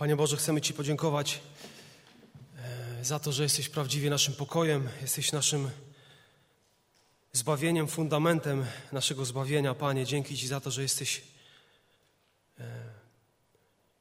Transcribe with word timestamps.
Panie 0.00 0.16
Boże, 0.16 0.36
chcemy 0.36 0.60
Ci 0.60 0.74
podziękować 0.74 1.40
e, 2.58 3.04
za 3.04 3.18
to, 3.18 3.32
że 3.32 3.42
jesteś 3.42 3.68
prawdziwie 3.68 4.10
naszym 4.10 4.34
pokojem, 4.34 4.88
jesteś 5.02 5.32
naszym 5.32 5.70
zbawieniem, 7.32 7.88
fundamentem 7.88 8.66
naszego 8.92 9.24
zbawienia. 9.24 9.74
Panie, 9.74 10.06
dzięki 10.06 10.36
Ci 10.36 10.46
za 10.46 10.60
to, 10.60 10.70
że 10.70 10.82
jesteś, 10.82 11.22
e, 12.60 12.64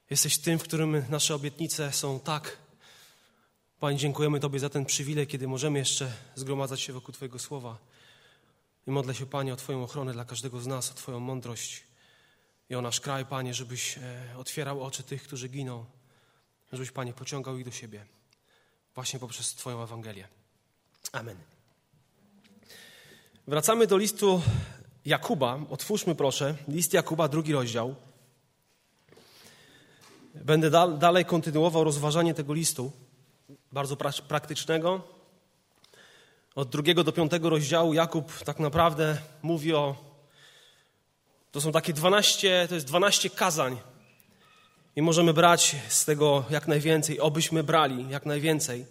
jesteś 0.10 0.38
tym, 0.38 0.60
w 0.60 0.64
którym 0.64 1.06
nasze 1.10 1.35
obietnice 1.35 1.92
są 1.92 2.20
tak. 2.20 2.58
Panie, 3.79 3.97
dziękujemy 3.97 4.40
Tobie 4.40 4.60
za 4.60 4.70
ten 4.70 4.86
przywilej, 4.86 5.28
kiedy 5.28 5.47
możemy 5.47 5.79
jeszcze 5.79 6.12
zgromadzać 6.36 6.81
się 6.81 6.94
wokół 6.94 7.13
Twojego 7.13 7.40
słowa. 7.40 7.78
I 8.88 8.92
modlę 8.92 9.16
się, 9.16 9.26
Panie, 9.26 9.54
o 9.54 9.56
Twoją 9.56 9.84
ochronę 9.84 10.13
dla 10.13 10.26
każdego 10.26 10.60
z 10.62 10.68
nas, 10.68 10.92
o 10.92 10.94
Twoją 10.94 11.20
mądrość 11.20 11.88
i 12.70 12.76
o 12.76 12.81
nasz 12.81 12.99
kraj, 12.99 13.26
Panie, 13.26 13.54
żebyś 13.54 13.97
e, 13.97 14.01
otwierał 14.38 14.83
oczy 14.83 15.04
tych, 15.04 15.24
którzy 15.24 15.49
giną, 15.49 15.86
żebyś, 16.73 16.92
Panie, 16.92 17.14
pociągał 17.14 17.58
ich 17.58 17.66
do 17.66 17.72
siebie 17.72 18.05
właśnie 19.00 19.20
poprzez 19.20 19.55
Twoją 19.55 19.84
Ewangelię. 19.84 20.28
Amen. 21.12 21.38
Wracamy 23.48 23.88
do 23.88 23.98
listu 23.98 24.42
Jakuba. 25.05 25.59
Otwórzmy 25.70 26.16
proszę 26.16 26.55
list 26.68 26.94
Jakuba, 26.94 27.28
drugi 27.28 27.54
rozdział. 27.54 27.95
Będę 30.36 30.70
da 30.70 30.88
dalej 30.88 31.26
kontynuował 31.26 31.84
rozważanie 31.84 32.34
tego 32.34 32.54
listu, 32.54 32.92
bardzo 33.72 33.95
pra 33.95 34.12
praktycznego. 34.28 35.02
Od 36.56 36.70
drugiego 36.70 37.04
do 37.04 37.12
piątego 37.12 37.50
rozdziału 37.50 37.94
Jakub 37.94 38.44
tak 38.44 38.59
naprawdę 38.59 39.17
mówi 39.42 39.73
o 39.73 40.09
to 41.52 41.62
są 41.62 41.71
takie 41.71 41.94
12, 41.94 42.66
to 42.70 42.76
jest 42.76 42.88
12 42.88 43.30
kazań. 43.30 43.77
I 44.95 45.02
możemy 45.02 45.34
brać 45.34 45.75
z 45.88 46.05
tego 46.05 46.45
jak 46.49 46.67
najwięcej, 46.67 47.20
obyśmy 47.20 47.63
brali 47.63 48.09
jak 48.09 48.25
najwięcej. 48.25 48.86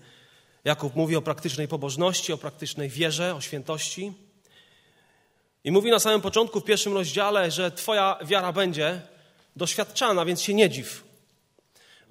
Jakub 0.64 0.96
mówi 0.96 1.16
o 1.16 1.22
praktycznej 1.22 1.68
pobożności, 1.68 2.32
o 2.32 2.38
praktycznej 2.38 2.88
wierze, 2.88 3.34
o 3.34 3.40
świętości. 3.40 4.12
I 5.64 5.70
mówi 5.70 5.90
na 5.90 5.98
samym 5.98 6.20
początku, 6.20 6.60
w 6.60 6.64
pierwszym 6.64 6.92
rozdziale, 6.92 7.50
że 7.50 7.70
Twoja 7.70 8.18
wiara 8.24 8.52
będzie 8.52 9.02
doświadczana, 9.56 10.24
więc 10.24 10.42
się 10.42 10.54
nie 10.54 10.70
dziw. 10.70 11.04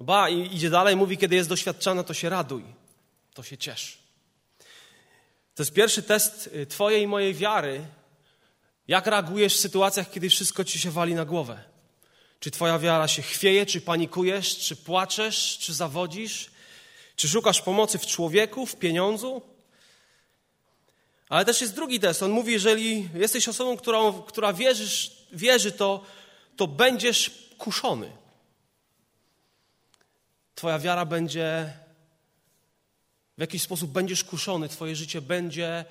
Ba, 0.00 0.28
i 0.28 0.54
idzie 0.56 0.70
dalej, 0.70 0.96
mówi, 0.96 1.18
kiedy 1.18 1.36
jest 1.36 1.48
doświadczana, 1.48 2.04
to 2.04 2.14
się 2.14 2.28
raduj, 2.28 2.64
to 3.34 3.42
się 3.42 3.58
ciesz. 3.58 3.98
To 5.54 5.62
jest 5.62 5.72
pierwszy 5.72 6.02
test 6.02 6.50
y, 6.54 6.66
Twojej 6.66 7.02
i 7.02 7.06
mojej 7.06 7.34
wiary, 7.34 7.86
jak 8.88 9.06
reagujesz 9.06 9.56
w 9.56 9.60
sytuacjach, 9.60 10.10
kiedy 10.10 10.30
wszystko 10.30 10.64
ci 10.64 10.78
się 10.78 10.90
wali 10.90 11.14
na 11.14 11.24
głowę? 11.24 11.64
Czy 12.40 12.50
twoja 12.50 12.78
wiara 12.78 13.08
się 13.08 13.22
chwieje, 13.22 13.66
czy 13.66 13.80
panikujesz, 13.80 14.58
czy 14.58 14.76
płaczesz, 14.76 15.58
czy 15.60 15.74
zawodzisz? 15.74 16.50
Czy 17.16 17.28
szukasz 17.28 17.62
pomocy 17.62 17.98
w 17.98 18.06
człowieku, 18.06 18.66
w 18.66 18.76
pieniądzu? 18.76 19.42
Ale 21.28 21.44
też 21.44 21.60
jest 21.60 21.74
drugi 21.74 22.00
test. 22.00 22.22
On 22.22 22.30
mówi, 22.30 22.52
jeżeli 22.52 23.08
jesteś 23.14 23.48
osobą, 23.48 23.76
która, 23.76 23.98
która 24.26 24.52
wierzysz, 24.52 25.12
wierzy, 25.32 25.72
to, 25.72 26.04
to 26.56 26.66
będziesz 26.66 27.30
kuszony. 27.58 28.12
Twoja 30.54 30.78
wiara 30.78 31.04
będzie, 31.04 31.72
w 33.38 33.40
jakiś 33.40 33.62
sposób 33.62 33.90
będziesz 33.90 34.24
kuszony, 34.24 34.68
Twoje 34.68 34.96
życie 34.96 35.20
będzie 35.20 35.84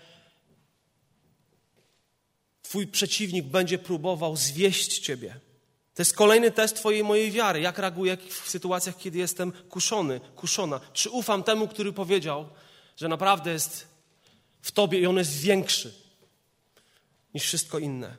Twój 2.68 2.88
przeciwnik 2.88 3.46
będzie 3.46 3.78
próbował 3.78 4.36
zwieść 4.36 5.00
Ciebie. 5.00 5.40
To 5.94 6.02
jest 6.02 6.16
kolejny 6.16 6.52
test 6.52 6.76
Twojej 6.76 7.04
mojej 7.04 7.32
wiary. 7.32 7.62
Jak 7.62 7.78
reaguję 7.78 8.18
w 8.30 8.50
sytuacjach, 8.50 8.98
kiedy 8.98 9.18
jestem 9.18 9.52
kuszony, 9.52 10.20
kuszona? 10.36 10.80
Czy 10.94 11.10
ufam 11.10 11.44
temu, 11.44 11.68
który 11.68 11.94
powiedział, 11.94 12.50
że 12.98 13.08
naprawdę 13.08 13.52
jest 13.52 13.88
w 14.62 14.72
Tobie 14.72 15.00
i 15.00 15.06
on 15.06 15.18
jest 15.18 15.40
większy 15.40 15.94
niż 17.33 17.44
wszystko 17.44 17.80
inne? 17.80 18.16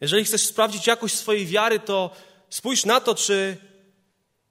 Jeżeli 0.00 0.24
chcesz 0.24 0.46
sprawdzić 0.46 0.86
jakość 0.86 1.14
swojej 1.14 1.46
wiary, 1.46 1.80
to 1.80 2.10
spójrz 2.50 2.84
na 2.84 3.00
to, 3.00 3.14
czy 3.14 3.56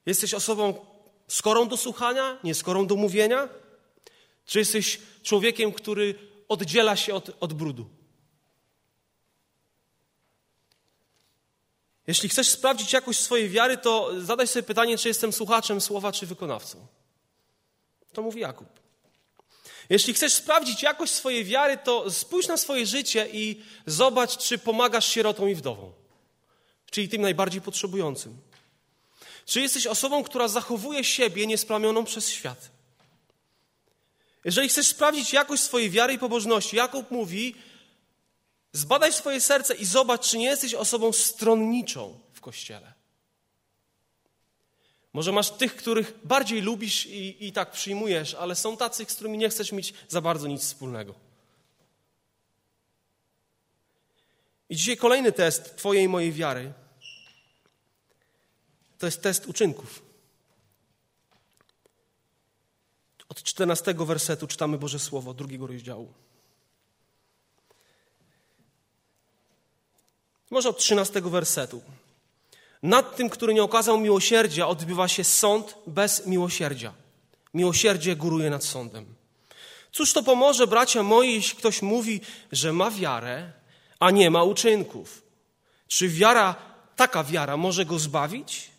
jesteś 0.06 0.34
osobą 0.34 0.86
skorą 1.28 1.68
do 1.68 1.78
słuchania, 1.78 2.40
nie 2.44 2.56
skorą 2.56 2.88
do 2.88 2.96
mówienia, 2.96 3.50
czy 4.46 4.60
jesteś 4.60 5.00
człowiekiem, 5.24 5.72
który 5.72 6.16
oddziela 6.48 6.96
się 6.96 7.14
od, 7.14 7.32
od 7.40 7.54
brudu. 7.54 7.99
Jeśli 12.10 12.30
chcesz 12.30 12.50
sprawdzić 12.50 12.94
jakość 12.94 13.20
swojej 13.20 13.50
wiary, 13.50 13.78
to 13.78 14.12
zadaj 14.22 14.48
sobie 14.48 14.64
pytanie, 14.64 14.98
czy 14.98 15.08
jestem 15.08 15.34
słuchaczem 15.34 15.82
słowa, 15.82 16.12
czy 16.12 16.26
wykonawcą. 16.26 16.88
To 18.14 18.22
mówi 18.22 18.42
Jakub. 18.42 18.68
Jeśli 19.90 20.14
chcesz 20.14 20.34
sprawdzić 20.34 20.84
jakość 20.84 21.14
swojej 21.14 21.46
wiary, 21.46 21.78
to 21.78 22.12
spójrz 22.12 22.48
na 22.48 22.58
swoje 22.58 22.86
życie 22.86 23.28
i 23.32 23.62
zobacz, 23.86 24.38
czy 24.38 24.58
pomagasz 24.58 25.08
sierotom 25.08 25.50
i 25.50 25.56
wdowom, 25.56 25.92
czyli 26.92 27.10
tym 27.10 27.22
najbardziej 27.22 27.62
potrzebującym. 27.62 28.38
Czy 29.46 29.62
jesteś 29.62 29.88
osobą, 29.88 30.24
która 30.24 30.48
zachowuje 30.48 31.04
siebie 31.04 31.48
niesplamioną 31.48 32.06
przez 32.06 32.30
świat? 32.30 32.70
Jeżeli 34.46 34.70
chcesz 34.70 34.88
sprawdzić 34.88 35.34
jakość 35.34 35.64
swojej 35.64 35.90
wiary 35.90 36.14
i 36.14 36.20
pobożności, 36.20 36.76
Jakub 36.76 37.12
mówi, 37.12 37.56
Zbadaj 38.74 39.14
swoje 39.14 39.42
serce 39.42 39.76
i 39.76 39.86
zobacz, 39.86 40.30
czy 40.30 40.38
nie 40.38 40.46
jesteś 40.46 40.74
osobą 40.74 41.12
stronniczą 41.12 42.20
w 42.34 42.42
kościele. 42.42 42.94
Może 45.14 45.32
masz 45.32 45.50
tych, 45.50 45.76
których 45.76 46.14
bardziej 46.24 46.62
lubisz 46.62 47.06
i, 47.06 47.48
i 47.48 47.52
tak 47.52 47.72
przyjmujesz, 47.72 48.34
ale 48.34 48.56
są 48.56 48.78
tacy, 48.78 49.06
z 49.06 49.16
którymi 49.16 49.38
nie 49.38 49.50
chcesz 49.50 49.72
mieć 49.72 49.94
za 50.08 50.22
bardzo 50.22 50.48
nic 50.48 50.62
wspólnego. 50.62 51.16
I 54.70 54.76
dzisiaj 54.76 54.98
kolejny 54.98 55.32
test 55.32 55.76
Twojej 55.76 56.04
i 56.04 56.08
mojej 56.08 56.34
wiary 56.34 56.74
to 58.98 59.06
jest 59.06 59.22
test 59.22 59.46
uczynków. 59.46 60.02
Od 63.30 63.44
14 63.44 63.94
wersetu 63.94 64.48
czytamy 64.48 64.78
Boże 64.78 65.00
Słowo, 65.00 65.34
drugiego 65.34 65.68
rozdziału. 65.68 66.14
Może 70.50 70.70
od 70.70 70.78
13 70.78 71.22
wersetu. 71.22 71.82
Nad 72.84 73.16
tym, 73.16 73.30
który 73.30 73.54
nie 73.54 73.64
okazał 73.64 74.00
miłosierdzia, 74.00 74.68
odbywa 74.68 75.08
się 75.08 75.24
sąd 75.24 75.76
bez 75.88 76.26
miłosierdzia. 76.26 76.94
Miłosierdzie 77.54 78.16
góruje 78.16 78.50
nad 78.50 78.64
sądem. 78.64 79.06
Cóż 79.92 80.14
to 80.14 80.24
pomoże, 80.24 80.68
bracia 80.68 81.04
moi, 81.04 81.34
jeśli 81.34 81.58
ktoś 81.58 81.82
mówi, 81.82 82.22
że 82.52 82.74
ma 82.74 82.92
wiarę, 82.92 83.52
a 84.00 84.12
nie 84.12 84.30
ma 84.30 84.44
uczynków? 84.44 85.22
Czy 85.88 86.08
wiara, 86.08 86.56
taka 86.96 87.24
wiara 87.24 87.58
może 87.58 87.86
go 87.86 88.00
zbawić? 88.00 88.72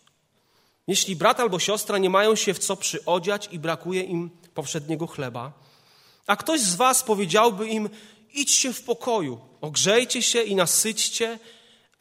Jeśli 0.87 1.15
brat 1.15 1.39
albo 1.39 1.59
siostra 1.59 1.97
nie 1.97 2.09
mają 2.09 2.35
się 2.35 2.53
w 2.53 2.59
co 2.59 2.75
przyodziać 2.75 3.49
i 3.51 3.59
brakuje 3.59 4.03
im 4.03 4.29
powszedniego 4.53 5.07
chleba, 5.07 5.53
a 6.27 6.35
ktoś 6.35 6.61
z 6.61 6.75
was 6.75 7.03
powiedziałby 7.03 7.67
im, 7.67 7.89
idźcie 8.33 8.73
w 8.73 8.83
pokoju, 8.83 9.39
ogrzejcie 9.61 10.21
się 10.21 10.41
i 10.41 10.55
nasyćcie, 10.55 11.39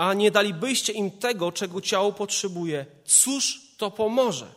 a 0.00 0.14
nie 0.14 0.30
dalibyście 0.30 0.92
im 0.92 1.10
tego, 1.10 1.52
czego 1.52 1.80
ciało 1.80 2.12
potrzebuje, 2.12 2.86
cóż 3.04 3.60
to 3.76 3.90
pomoże? 3.90 4.52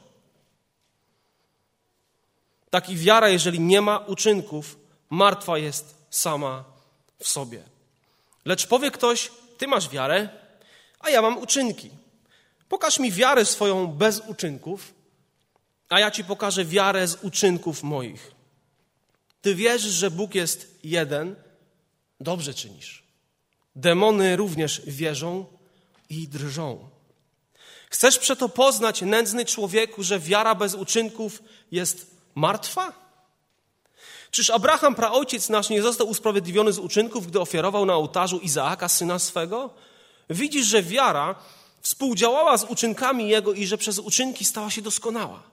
Taki 2.70 2.96
wiara, 2.98 3.30
jeżeli 3.30 3.59
nie 3.59 3.82
ma 3.82 3.98
uczynków, 3.98 4.78
martwa 5.09 5.58
jest 5.58 5.96
sama 6.09 6.64
w 7.20 7.28
sobie. 7.28 7.64
Lecz 8.46 8.68
powie 8.68 8.92
ktoś, 8.92 9.32
ty 9.58 9.68
masz 9.68 9.90
wiarę, 9.90 10.30
a 11.00 11.09
ja 11.09 11.22
mam 11.22 11.38
uczynki. 11.38 11.90
Pokaż 12.70 13.00
mi 13.00 13.12
wiarę 13.12 13.46
swoją 13.46 13.88
bez 13.88 14.20
uczynków, 14.20 14.94
a 15.90 16.00
ja 16.00 16.12
ci 16.12 16.23
pokażę 16.23 16.66
wiarę 16.66 17.08
z 17.08 17.23
uczynków 17.23 17.84
moich. 17.84 18.32
Ty 19.41 19.56
wierzysz, 19.56 19.94
że 19.94 20.12
Bóg 20.12 20.35
jest 20.35 20.79
jeden, 20.84 21.35
dobrze 22.20 22.53
czynisz. 22.53 23.03
Demony 23.75 24.35
również 24.35 24.81
wierzą 24.87 25.46
i 26.09 26.28
drżą. 26.28 26.90
Chcesz 27.90 28.20
przeto 28.20 28.49
poznać, 28.49 29.02
nędzny 29.02 29.46
człowieku, 29.46 30.03
że 30.03 30.20
wiara 30.20 30.55
bez 30.55 30.75
uczynków 30.75 31.43
jest 31.72 32.11
martwa? 32.35 32.93
Czyż 34.31 34.49
Abraham, 34.49 34.96
praojciec 34.96 35.49
nasz, 35.49 35.70
nie 35.70 35.81
został 35.81 36.08
usprawiedliwiony 36.08 36.73
z 36.73 36.79
uczynków, 36.79 37.28
gdy 37.28 37.40
ofiarował 37.40 37.85
na 37.85 37.96
ołtarzu 37.96 38.40
Izaaka, 38.40 38.90
syna 38.90 39.20
swego? 39.20 39.70
Widzisz, 40.29 40.66
że 40.66 40.84
wiara 40.84 41.35
współdziałała 41.81 42.58
z 42.58 42.64
uczynkami 42.64 43.29
jego 43.29 43.53
i 43.53 43.66
że 43.66 43.78
przez 43.78 43.99
uczynki 43.99 44.46
stała 44.46 44.69
się 44.69 44.81
doskonała. 44.81 45.43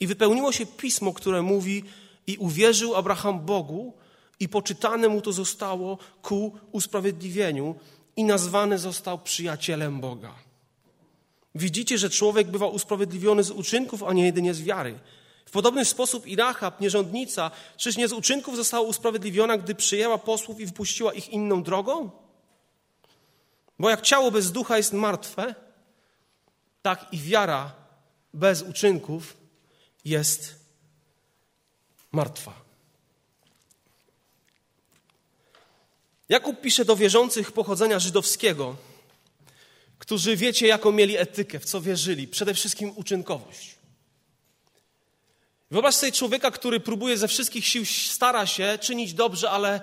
I 0.00 0.06
wypełniło 0.06 0.52
się 0.52 0.66
pismo, 0.66 1.12
które 1.12 1.42
mówi: 1.42 1.84
I 2.26 2.36
uwierzył 2.36 2.96
Abraham 2.96 3.40
Bogu, 3.40 3.92
i 4.40 4.48
poczytane 4.48 5.08
mu 5.08 5.20
to 5.20 5.32
zostało 5.32 5.98
ku 6.22 6.58
usprawiedliwieniu 6.72 7.74
i 8.16 8.24
nazwany 8.24 8.78
został 8.78 9.18
przyjacielem 9.18 10.00
Boga. 10.00 10.34
Widzicie, 11.54 11.98
że 11.98 12.10
człowiek 12.10 12.50
bywa 12.50 12.66
usprawiedliwiony 12.66 13.42
z 13.42 13.50
uczynków, 13.50 14.02
a 14.02 14.12
nie 14.12 14.24
jedynie 14.24 14.54
z 14.54 14.62
wiary. 14.62 14.98
W 15.46 15.50
podobny 15.50 15.84
sposób 15.84 16.26
i 16.26 16.36
Rahab, 16.36 16.80
nierządnica, 16.80 17.50
czyż 17.76 17.96
nie 17.96 18.08
z 18.08 18.12
uczynków 18.12 18.56
została 18.56 18.88
usprawiedliwiona, 18.88 19.58
gdy 19.58 19.74
przyjęła 19.74 20.18
posłów 20.18 20.60
i 20.60 20.66
wpuściła 20.66 21.12
ich 21.12 21.28
inną 21.28 21.62
drogą? 21.62 22.10
Bo 23.78 23.90
jak 23.90 24.02
ciało 24.02 24.30
bez 24.30 24.52
ducha 24.52 24.76
jest 24.76 24.92
martwe, 24.92 25.54
tak 26.82 27.06
i 27.12 27.18
wiara 27.18 27.72
bez 28.34 28.62
uczynków 28.62 29.36
jest 30.04 30.54
martwa. 32.12 32.69
Jakub 36.30 36.60
pisze 36.60 36.84
do 36.84 36.96
wierzących 36.96 37.52
pochodzenia 37.52 37.98
żydowskiego, 37.98 38.76
którzy 39.98 40.36
wiecie, 40.36 40.66
jaką 40.66 40.92
mieli 40.92 41.16
etykę, 41.16 41.58
w 41.60 41.64
co 41.64 41.80
wierzyli, 41.80 42.28
przede 42.28 42.54
wszystkim 42.54 42.92
uczynkowość. 42.96 43.74
Wyobraź 45.70 45.94
sobie 45.94 46.12
człowieka, 46.12 46.50
który 46.50 46.80
próbuje 46.80 47.18
ze 47.18 47.28
wszystkich 47.28 47.66
sił, 47.66 47.86
stara 47.86 48.46
się 48.46 48.78
czynić 48.80 49.14
dobrze, 49.14 49.50
ale 49.50 49.80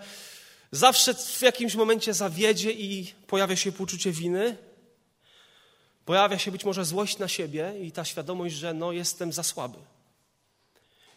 zawsze 0.71 1.13
w 1.13 1.41
jakimś 1.41 1.75
momencie 1.75 2.13
zawiedzie 2.13 2.71
i 2.71 3.13
pojawia 3.27 3.55
się 3.55 3.71
poczucie 3.71 4.11
winy. 4.11 4.57
Pojawia 6.05 6.39
się 6.39 6.51
być 6.51 6.65
może 6.65 6.85
złość 6.85 7.17
na 7.17 7.27
siebie 7.27 7.73
i 7.81 7.91
ta 7.91 8.05
świadomość, 8.05 8.55
że 8.55 8.73
no 8.73 8.91
jestem 8.91 9.33
za 9.33 9.43
słaby. 9.43 9.77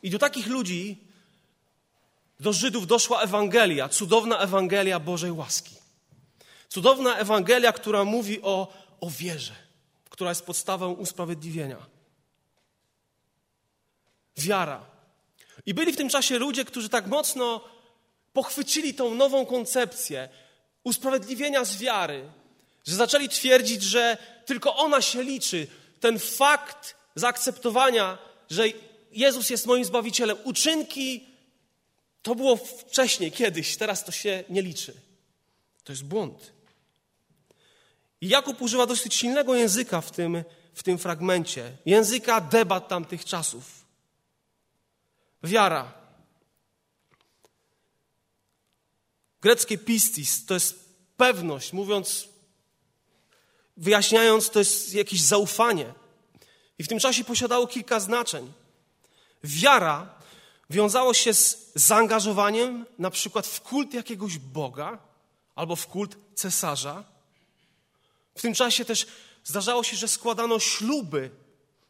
I 0.03 0.11
do 0.11 0.19
takich 0.19 0.47
ludzi, 0.47 1.10
do 2.41 2.53
Żydów 2.53 2.87
doszła 2.87 3.23
Ewangelia, 3.23 3.89
cudowna 3.89 4.39
Ewangelia 4.39 5.01
Bożej 5.01 5.33
łaski. 5.33 5.75
Cudowna 6.69 7.17
Ewangelia, 7.17 7.73
która 7.73 8.05
mówi 8.05 8.43
o, 8.43 8.73
o 9.01 9.11
wierze, 9.11 9.53
która 10.11 10.31
jest 10.31 10.45
podstawą 10.45 10.93
usprawiedliwienia. 10.93 11.87
Wiara. 14.37 14.87
I 15.67 15.75
byli 15.75 15.93
w 15.93 15.97
tym 15.97 16.09
czasie 16.09 16.39
ludzie, 16.39 16.65
którzy 16.65 16.89
tak 16.89 17.07
mocno 17.07 17.65
pochwycili 18.33 18.95
tą 18.95 19.15
nową 19.15 19.47
koncepcję 19.47 20.29
usprawiedliwienia 20.85 21.65
z 21.65 21.77
wiary, 21.77 22.31
że 22.87 22.95
zaczęli 22.95 23.29
twierdzić, 23.29 23.83
że 23.83 24.17
tylko 24.47 24.77
ona 24.77 25.03
się 25.03 25.23
liczy. 25.23 25.67
Ten 26.01 26.19
fakt 26.19 26.97
zaakceptowania, 27.15 28.19
że 28.51 28.65
Jezus 29.13 29.51
jest 29.51 29.67
moim 29.67 29.85
zbawicielem. 29.85 30.37
Uczynki 30.45 31.30
to 32.23 32.35
było 32.35 32.57
wcześniej, 32.57 33.33
kiedyś, 33.33 33.77
teraz 33.77 34.05
to 34.05 34.13
się 34.13 34.45
nie 34.49 34.63
liczy. 34.63 35.01
To 35.85 35.93
jest 35.93 36.05
błąd. 36.05 36.53
I 38.21 38.29
Jakub 38.29 38.63
używa 38.63 38.87
dosyć 38.87 39.15
silnego 39.15 39.55
języka 39.55 40.01
w 40.01 40.11
tym, 40.11 40.45
w 40.75 40.83
tym 40.83 40.99
fragmencie. 40.99 41.77
Języka 41.87 42.41
debat 42.41 42.89
tamtych 42.89 43.25
czasów. 43.25 43.87
Wiara. 45.43 45.93
Greckie 49.41 49.79
pistis 49.79 50.47
to 50.47 50.55
jest 50.55 50.95
pewność, 51.17 51.73
mówiąc, 51.73 52.29
wyjaśniając, 53.77 54.51
to 54.51 54.59
jest 54.59 54.95
jakieś 54.95 55.21
zaufanie. 55.21 55.95
I 56.79 56.85
w 56.85 56.89
tym 56.89 56.99
czasie 56.99 57.25
posiadało 57.25 57.67
kilka 57.67 58.01
znaczeń. 58.01 58.53
Wiara 59.45 60.20
wiązało 60.71 61.15
się 61.15 61.35
z 61.35 61.73
zaangażowaniem 61.75 62.87
na 62.99 63.11
przykład 63.11 63.47
w 63.47 63.61
kult 63.61 63.95
jakiegoś 63.95 64.39
Boga 64.39 64.99
albo 65.55 65.77
w 65.77 65.87
kult 65.87 66.17
cesarza. 66.35 67.05
W 68.35 68.43
tym 68.43 68.55
czasie 68.55 68.85
też 68.85 69.07
zdarzało 69.45 69.83
się, 69.83 69.97
że 69.97 70.09
składano 70.09 70.59
śluby, 70.59 71.31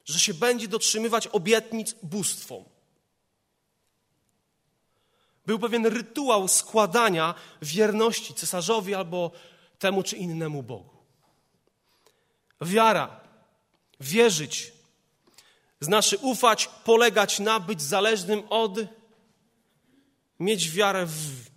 że 0.04 0.18
się 0.18 0.34
będzie 0.34 0.68
dotrzymywać 0.68 1.26
obietnic 1.26 1.94
bóstwom. 2.02 2.64
Był 5.46 5.58
pewien 5.58 5.86
rytuał 5.86 6.48
składania 6.48 7.34
wierności 7.62 8.34
cesarzowi 8.34 8.94
albo 8.94 9.30
temu 9.78 10.02
czy 10.02 10.16
innemu 10.16 10.62
Bogu. 10.62 10.96
Wiara, 12.60 13.20
wierzyć, 14.00 14.72
znaczy 15.80 16.18
ufać, 16.18 16.68
polegać 16.84 17.38
na, 17.38 17.60
być 17.60 17.82
zależnym 17.82 18.42
od, 18.50 18.72
mieć 20.40 20.70
wiarę 20.70 21.06
w. 21.06 21.50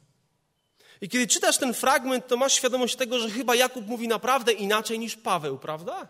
I 1.01 1.09
kiedy 1.09 1.27
czytasz 1.27 1.57
ten 1.57 1.73
fragment, 1.73 2.27
to 2.27 2.37
masz 2.37 2.53
świadomość 2.53 2.95
tego, 2.95 3.19
że 3.19 3.29
chyba 3.29 3.55
Jakub 3.55 3.87
mówi 3.87 4.07
naprawdę 4.07 4.53
inaczej 4.53 4.99
niż 4.99 5.15
Paweł, 5.15 5.57
prawda? 5.57 6.07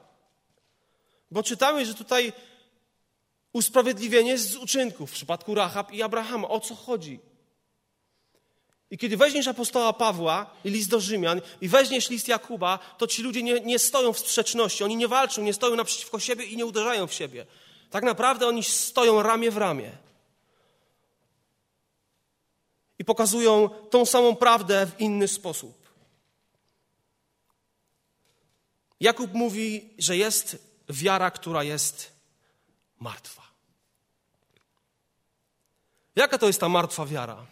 Bo 1.31 1.43
czytamy, 1.43 1.85
że 1.85 1.93
tutaj 1.93 2.33
usprawiedliwienie 3.53 4.37
z 4.37 4.55
uczynków 4.55 5.11
w 5.11 5.13
przypadku 5.13 5.55
Rahab 5.55 5.91
i 5.91 6.03
Abrahama. 6.03 6.47
O 6.47 6.59
co 6.59 6.75
chodzi? 6.75 7.19
I 8.91 8.97
kiedy 8.97 9.17
weźmiesz 9.17 9.47
apostoła 9.47 9.93
Pawła 9.93 10.55
i 10.65 10.69
list 10.69 10.89
do 10.89 10.99
Rzymian 10.99 11.41
i 11.61 11.67
weźmiesz 11.67 12.09
list 12.09 12.27
Jakuba, 12.27 12.79
to 12.97 13.07
ci 13.07 13.23
ludzie 13.23 13.43
nie, 13.43 13.59
nie 13.59 13.79
stoją 13.79 14.13
w 14.13 14.19
sprzeczności, 14.19 14.83
oni 14.83 14.95
nie 14.95 15.07
walczą, 15.07 15.41
nie 15.41 15.53
stoją 15.53 15.75
naprzeciwko 15.75 16.19
siebie 16.19 16.45
i 16.45 16.57
nie 16.57 16.65
uderzają 16.65 17.07
w 17.07 17.13
siebie. 17.13 17.45
Tak 17.93 18.03
naprawdę 18.03 18.47
oni 18.47 18.63
stoją 18.63 19.23
ramię 19.23 19.51
w 19.51 19.57
ramię. 19.57 19.91
I 22.99 23.05
pokazują 23.05 23.69
tą 23.69 24.05
samą 24.05 24.35
prawdę 24.35 24.85
w 24.85 24.99
inny 24.99 25.27
sposób. 25.27 25.89
Jakub 28.99 29.33
mówi, 29.33 29.89
że 29.97 30.17
jest 30.17 30.57
wiara, 30.89 31.31
która 31.31 31.63
jest 31.63 32.11
martwa. 32.99 33.41
Jaka 36.15 36.37
to 36.37 36.47
jest 36.47 36.59
ta 36.59 36.69
martwa 36.69 37.05
wiara? 37.05 37.45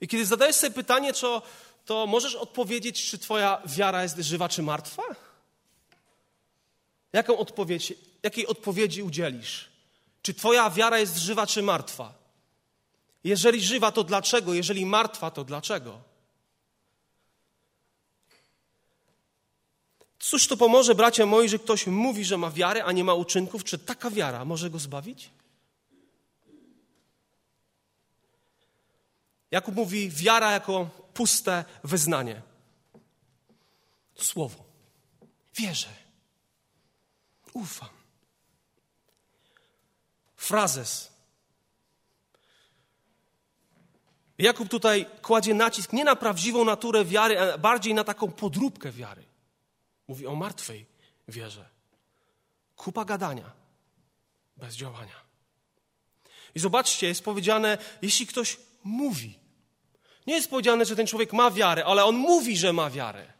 I 0.00 0.08
kiedy 0.08 0.26
zadajesz 0.26 0.56
sobie 0.56 0.74
pytanie, 0.74 1.12
to, 1.12 1.42
to 1.84 2.06
możesz 2.06 2.34
odpowiedzieć, 2.34 3.10
czy 3.10 3.18
Twoja 3.18 3.62
wiara 3.66 4.02
jest 4.02 4.16
żywa, 4.16 4.48
czy 4.48 4.62
martwa? 4.62 5.02
Jaką 7.12 7.38
odpowiedź, 7.38 7.92
jakiej 8.22 8.46
odpowiedzi 8.46 9.02
udzielisz? 9.02 9.68
Czy 10.22 10.34
Twoja 10.34 10.70
wiara 10.70 10.98
jest 10.98 11.16
żywa, 11.16 11.46
czy 11.46 11.62
martwa? 11.62 12.14
Jeżeli 13.24 13.60
żywa, 13.60 13.92
to 13.92 14.04
dlaczego? 14.04 14.54
Jeżeli 14.54 14.86
martwa, 14.86 15.30
to 15.30 15.44
dlaczego? 15.44 16.00
Cóż 20.18 20.46
to 20.46 20.56
pomoże, 20.56 20.94
bracia 20.94 21.26
moi, 21.26 21.48
że 21.48 21.58
ktoś 21.58 21.86
mówi, 21.86 22.24
że 22.24 22.38
ma 22.38 22.50
wiarę, 22.50 22.84
a 22.84 22.92
nie 22.92 23.04
ma 23.04 23.14
uczynków? 23.14 23.64
Czy 23.64 23.78
taka 23.78 24.10
wiara 24.10 24.44
może 24.44 24.70
go 24.70 24.78
zbawić? 24.78 25.30
Jakub 29.50 29.74
mówi 29.74 30.10
wiara 30.10 30.52
jako 30.52 30.90
puste 31.14 31.64
wyznanie. 31.84 32.42
Słowo. 34.14 34.64
Wierzę. 35.54 35.88
Ufam. 37.52 37.97
Frazes. 40.48 41.12
Jakub 44.38 44.68
tutaj 44.68 45.06
kładzie 45.22 45.54
nacisk 45.54 45.92
nie 45.92 46.04
na 46.04 46.16
prawdziwą 46.16 46.64
naturę 46.64 47.04
wiary, 47.04 47.40
a 47.40 47.58
bardziej 47.58 47.94
na 47.94 48.04
taką 48.04 48.30
podróbkę 48.30 48.92
wiary. 48.92 49.24
Mówi 50.08 50.26
o 50.26 50.34
martwej 50.34 50.86
wierze. 51.28 51.68
Kupa 52.76 53.04
gadania 53.04 53.50
bez 54.56 54.74
działania. 54.74 55.20
I 56.54 56.58
zobaczcie, 56.60 57.06
jest 57.06 57.24
powiedziane, 57.24 57.78
jeśli 58.02 58.26
ktoś 58.26 58.56
mówi. 58.84 59.38
Nie 60.26 60.34
jest 60.34 60.50
powiedziane, 60.50 60.84
że 60.84 60.96
ten 60.96 61.06
człowiek 61.06 61.32
ma 61.32 61.50
wiarę, 61.50 61.84
ale 61.84 62.04
on 62.04 62.16
mówi, 62.16 62.56
że 62.56 62.72
ma 62.72 62.90
wiarę. 62.90 63.32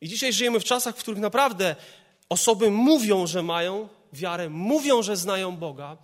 I 0.00 0.08
dzisiaj 0.08 0.32
żyjemy 0.32 0.60
w 0.60 0.64
czasach, 0.64 0.96
w 0.96 0.98
których 0.98 1.20
naprawdę 1.20 1.76
osoby 2.28 2.70
mówią, 2.70 3.26
że 3.26 3.42
mają 3.42 3.88
wiarę, 4.12 4.50
mówią, 4.50 5.02
że 5.02 5.16
znają 5.16 5.56
Boga, 5.56 5.96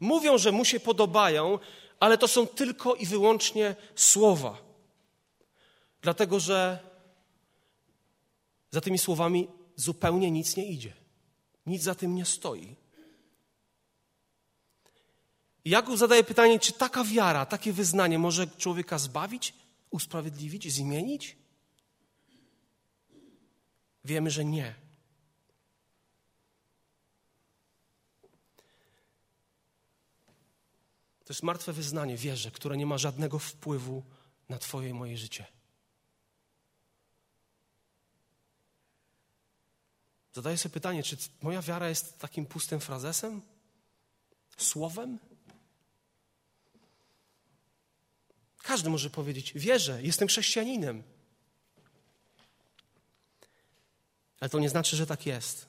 mówią, 0.00 0.38
że 0.38 0.52
mu 0.52 0.64
się 0.64 0.80
podobają, 0.80 1.58
ale 2.00 2.18
to 2.18 2.28
są 2.28 2.46
tylko 2.46 2.94
i 2.94 3.06
wyłącznie 3.06 3.76
słowa. 3.94 4.58
Dlatego, 6.02 6.40
że 6.40 6.78
za 8.70 8.80
tymi 8.80 8.98
słowami 8.98 9.48
zupełnie 9.76 10.30
nic 10.30 10.56
nie 10.56 10.66
idzie. 10.66 10.92
Nic 11.66 11.82
za 11.82 11.94
tym 11.94 12.14
nie 12.14 12.24
stoi. 12.24 12.76
Jakub 15.64 15.96
zadaje 15.96 16.24
pytanie, 16.24 16.58
czy 16.58 16.72
taka 16.72 17.04
wiara, 17.04 17.46
takie 17.46 17.72
wyznanie 17.72 18.18
może 18.18 18.46
człowieka 18.46 18.98
zbawić, 18.98 19.54
usprawiedliwić, 19.90 20.72
zmienić? 20.72 21.36
Wiemy, 24.04 24.30
że 24.30 24.44
nie. 24.44 24.85
To 31.26 31.32
jest 31.32 31.42
martwe 31.42 31.72
wyznanie, 31.72 32.16
wierzę, 32.16 32.50
które 32.50 32.76
nie 32.76 32.86
ma 32.86 32.98
żadnego 32.98 33.38
wpływu 33.38 34.02
na 34.48 34.58
Twoje 34.58 34.88
i 34.88 34.92
moje 34.92 35.18
życie. 35.18 35.46
Zadaję 40.32 40.58
sobie 40.58 40.72
pytanie, 40.72 41.02
czy 41.02 41.16
moja 41.42 41.62
wiara 41.62 41.88
jest 41.88 42.18
takim 42.18 42.46
pustym 42.46 42.80
frazesem? 42.80 43.42
Słowem? 44.56 45.18
Każdy 48.62 48.90
może 48.90 49.10
powiedzieć: 49.10 49.52
Wierzę, 49.52 50.02
jestem 50.02 50.28
chrześcijaninem. 50.28 51.02
Ale 54.40 54.50
to 54.50 54.58
nie 54.58 54.68
znaczy, 54.68 54.96
że 54.96 55.06
tak 55.06 55.26
jest. 55.26 55.66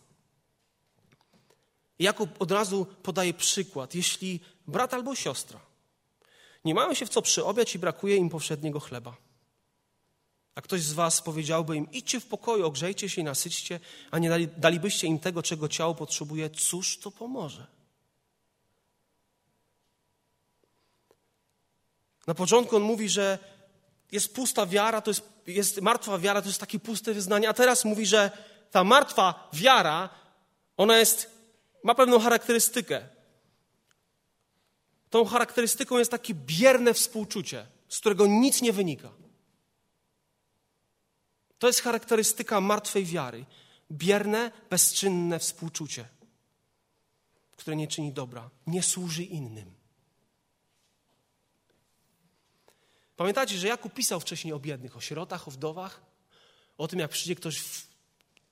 Jakub 1.99 2.41
od 2.41 2.51
razu 2.51 2.85
podaje 2.85 3.33
przykład. 3.33 3.95
Jeśli 3.95 4.39
brat 4.67 4.93
albo 4.93 5.15
siostra 5.15 5.59
nie 6.65 6.73
mają 6.73 6.93
się 6.93 7.05
w 7.05 7.09
co 7.09 7.21
przyobiać 7.21 7.75
i 7.75 7.79
brakuje 7.79 8.15
im 8.15 8.29
powszedniego 8.29 8.79
chleba, 8.79 9.15
a 10.55 10.61
ktoś 10.61 10.81
z 10.81 10.93
was 10.93 11.21
powiedziałby 11.21 11.75
im, 11.75 11.91
idźcie 11.91 12.19
w 12.19 12.25
pokoju, 12.25 12.65
ogrzejcie 12.65 13.09
się 13.09 13.21
i 13.21 13.23
nasyćcie, 13.23 13.79
a 14.11 14.19
nie 14.19 14.29
dali, 14.29 14.47
dalibyście 14.57 15.07
im 15.07 15.19
tego, 15.19 15.43
czego 15.43 15.67
ciało 15.67 15.95
potrzebuje, 15.95 16.49
cóż 16.49 16.99
to 16.99 17.11
pomoże? 17.11 17.67
Na 22.27 22.33
początku 22.33 22.75
on 22.75 22.81
mówi, 22.81 23.09
że 23.09 23.39
jest 24.11 24.35
pusta 24.35 24.65
wiara, 24.65 25.01
to 25.01 25.11
jest, 25.11 25.21
jest 25.47 25.81
martwa 25.81 26.19
wiara, 26.19 26.41
to 26.41 26.47
jest 26.47 26.59
takie 26.59 26.79
puste 26.79 27.13
wyznanie, 27.13 27.49
a 27.49 27.53
teraz 27.53 27.85
mówi, 27.85 28.05
że 28.05 28.31
ta 28.71 28.83
martwa 28.83 29.49
wiara, 29.53 30.09
ona 30.77 30.97
jest, 30.97 31.31
ma 31.83 31.95
pewną 31.95 32.19
charakterystykę. 32.19 33.16
Tą 35.09 35.25
charakterystyką 35.25 35.97
jest 35.97 36.11
takie 36.11 36.33
bierne 36.33 36.93
współczucie, 36.93 37.67
z 37.89 37.99
którego 37.99 38.27
nic 38.27 38.61
nie 38.61 38.73
wynika. 38.73 39.11
To 41.59 41.67
jest 41.67 41.81
charakterystyka 41.81 42.61
martwej 42.61 43.05
wiary. 43.05 43.45
Bierne, 43.91 44.51
bezczynne 44.69 45.39
współczucie, 45.39 46.07
które 47.57 47.75
nie 47.75 47.87
czyni 47.87 48.13
dobra, 48.13 48.49
nie 48.67 48.83
służy 48.83 49.23
innym. 49.23 49.73
Pamiętacie, 53.15 53.57
że 53.57 53.67
Jakub 53.67 53.93
pisał 53.93 54.19
wcześniej 54.19 54.53
o 54.53 54.59
biednych, 54.59 54.97
o 54.97 55.01
sierotach, 55.01 55.47
o 55.47 55.51
wdowach, 55.51 56.01
o 56.77 56.87
tym, 56.87 56.99
jak 56.99 57.11
przyjdzie 57.11 57.35
ktoś 57.35 57.59
w 57.59 57.87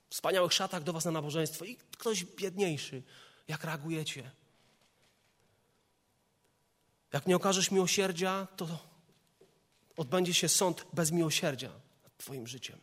wspaniałych 0.10 0.54
szatach 0.54 0.84
do 0.84 0.94
was 0.94 1.06
na 1.06 1.12
nabożeństwo 1.12 1.66
i 1.66 1.76
ktoś 1.76 2.24
biedniejszy. 2.24 3.04
Jak 3.48 3.64
reagujecie? 3.64 4.32
Jak 7.14 7.28
nie 7.28 7.36
okażesz 7.36 7.72
miłosierdzia, 7.72 8.48
to 8.58 8.68
odbędzie 9.98 10.34
się 10.34 10.50
sąd 10.50 10.86
bez 10.94 11.12
miłosierdzia 11.12 11.70
nad 12.04 12.18
Twoim 12.18 12.48
życiem. 12.48 12.80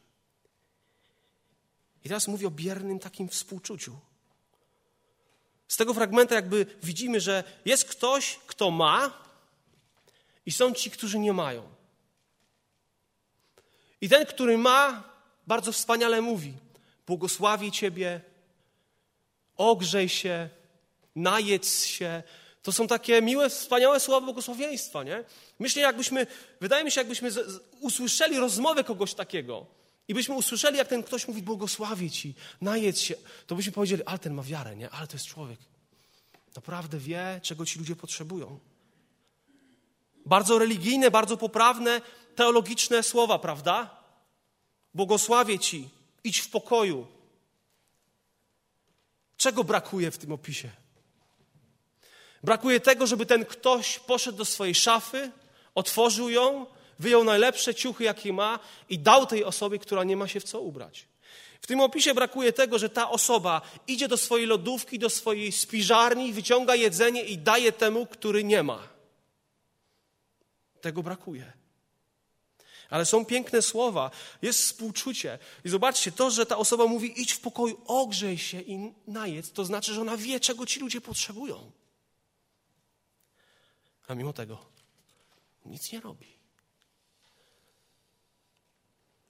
I 2.04 2.08
teraz 2.08 2.28
mówię 2.28 2.46
o 2.46 2.50
biernym 2.50 2.98
takim 2.98 3.28
współczuciu. 3.28 3.98
Z 5.68 5.76
tego 5.76 5.94
fragmentu 5.94 6.34
jakby 6.34 6.66
widzimy, 6.82 7.20
że 7.20 7.44
jest 7.64 7.84
ktoś, 7.84 8.38
kto 8.46 8.70
ma 8.70 9.22
i 10.46 10.52
są 10.52 10.74
ci, 10.74 10.90
którzy 10.90 11.18
nie 11.18 11.32
mają. 11.32 11.68
I 14.00 14.08
ten, 14.08 14.26
który 14.26 14.58
ma, 14.58 15.04
bardzo 15.46 15.72
wspaniale 15.72 16.20
mówi: 16.20 16.54
Błogosławi 17.06 17.72
Ciebie, 17.72 18.20
ogrzej 19.56 20.08
się, 20.08 20.48
najedz 21.16 21.84
się. 21.84 22.22
To 22.62 22.72
są 22.72 22.86
takie 22.86 23.22
miłe, 23.22 23.50
wspaniałe 23.50 24.00
słowa 24.00 24.24
błogosławieństwa, 24.24 25.04
nie? 25.04 25.24
Myślę, 25.58 25.82
jakbyśmy, 25.82 26.26
wydaje 26.60 26.84
mi 26.84 26.90
się, 26.90 27.00
jakbyśmy 27.00 27.30
usłyszeli 27.80 28.38
rozmowę 28.38 28.84
kogoś 28.84 29.14
takiego, 29.14 29.66
i 30.08 30.14
byśmy 30.14 30.34
usłyszeli, 30.34 30.78
jak 30.78 30.88
ten 30.88 31.02
ktoś 31.02 31.28
mówi, 31.28 31.42
błogosławię 31.42 32.10
ci, 32.10 32.34
najedz 32.60 32.98
się, 32.98 33.14
to 33.46 33.54
byśmy 33.54 33.72
powiedzieli, 33.72 34.02
ale 34.04 34.18
ten 34.18 34.34
ma 34.34 34.42
wiarę, 34.42 34.76
nie? 34.76 34.90
Ale 34.90 35.06
to 35.06 35.12
jest 35.12 35.26
człowiek. 35.26 35.58
Naprawdę 36.56 36.98
wie, 36.98 37.40
czego 37.42 37.66
ci 37.66 37.78
ludzie 37.78 37.96
potrzebują. 37.96 38.58
Bardzo 40.26 40.58
religijne, 40.58 41.10
bardzo 41.10 41.36
poprawne, 41.36 42.00
teologiczne 42.36 43.02
słowa, 43.02 43.38
prawda? 43.38 44.02
Błogosławię 44.94 45.58
ci, 45.58 45.88
idź 46.24 46.38
w 46.38 46.50
pokoju. 46.50 47.06
Czego 49.36 49.64
brakuje 49.64 50.10
w 50.10 50.18
tym 50.18 50.32
opisie? 50.32 50.70
Brakuje 52.42 52.80
tego, 52.80 53.06
żeby 53.06 53.26
ten 53.26 53.44
ktoś 53.44 53.98
poszedł 53.98 54.38
do 54.38 54.44
swojej 54.44 54.74
szafy, 54.74 55.30
otworzył 55.74 56.30
ją, 56.30 56.66
wyjął 56.98 57.24
najlepsze 57.24 57.74
ciuchy, 57.74 58.04
jakie 58.04 58.32
ma 58.32 58.58
i 58.88 58.98
dał 58.98 59.26
tej 59.26 59.44
osobie, 59.44 59.78
która 59.78 60.04
nie 60.04 60.16
ma 60.16 60.28
się 60.28 60.40
w 60.40 60.44
co 60.44 60.60
ubrać. 60.60 61.06
W 61.60 61.66
tym 61.66 61.80
opisie 61.80 62.14
brakuje 62.14 62.52
tego, 62.52 62.78
że 62.78 62.88
ta 62.88 63.10
osoba 63.10 63.60
idzie 63.86 64.08
do 64.08 64.16
swojej 64.16 64.46
lodówki, 64.46 64.98
do 64.98 65.10
swojej 65.10 65.52
spiżarni, 65.52 66.32
wyciąga 66.32 66.74
jedzenie 66.74 67.22
i 67.22 67.38
daje 67.38 67.72
temu, 67.72 68.06
który 68.06 68.44
nie 68.44 68.62
ma. 68.62 68.88
Tego 70.80 71.02
brakuje. 71.02 71.52
Ale 72.90 73.06
są 73.06 73.24
piękne 73.24 73.62
słowa, 73.62 74.10
jest 74.42 74.62
współczucie. 74.62 75.38
I 75.64 75.68
zobaczcie, 75.68 76.12
to, 76.12 76.30
że 76.30 76.46
ta 76.46 76.56
osoba 76.56 76.86
mówi 76.86 77.20
idź 77.20 77.32
w 77.32 77.40
pokoju, 77.40 77.80
ogrzej 77.86 78.38
się 78.38 78.60
i 78.60 78.92
najedz, 79.06 79.52
to 79.52 79.64
znaczy, 79.64 79.94
że 79.94 80.00
ona 80.00 80.16
wie, 80.16 80.40
czego 80.40 80.66
ci 80.66 80.80
ludzie 80.80 81.00
potrzebują. 81.00 81.70
A 84.12 84.14
mimo 84.14 84.32
tego 84.32 84.58
nic 85.64 85.92
nie 85.92 86.00
robi. 86.00 86.26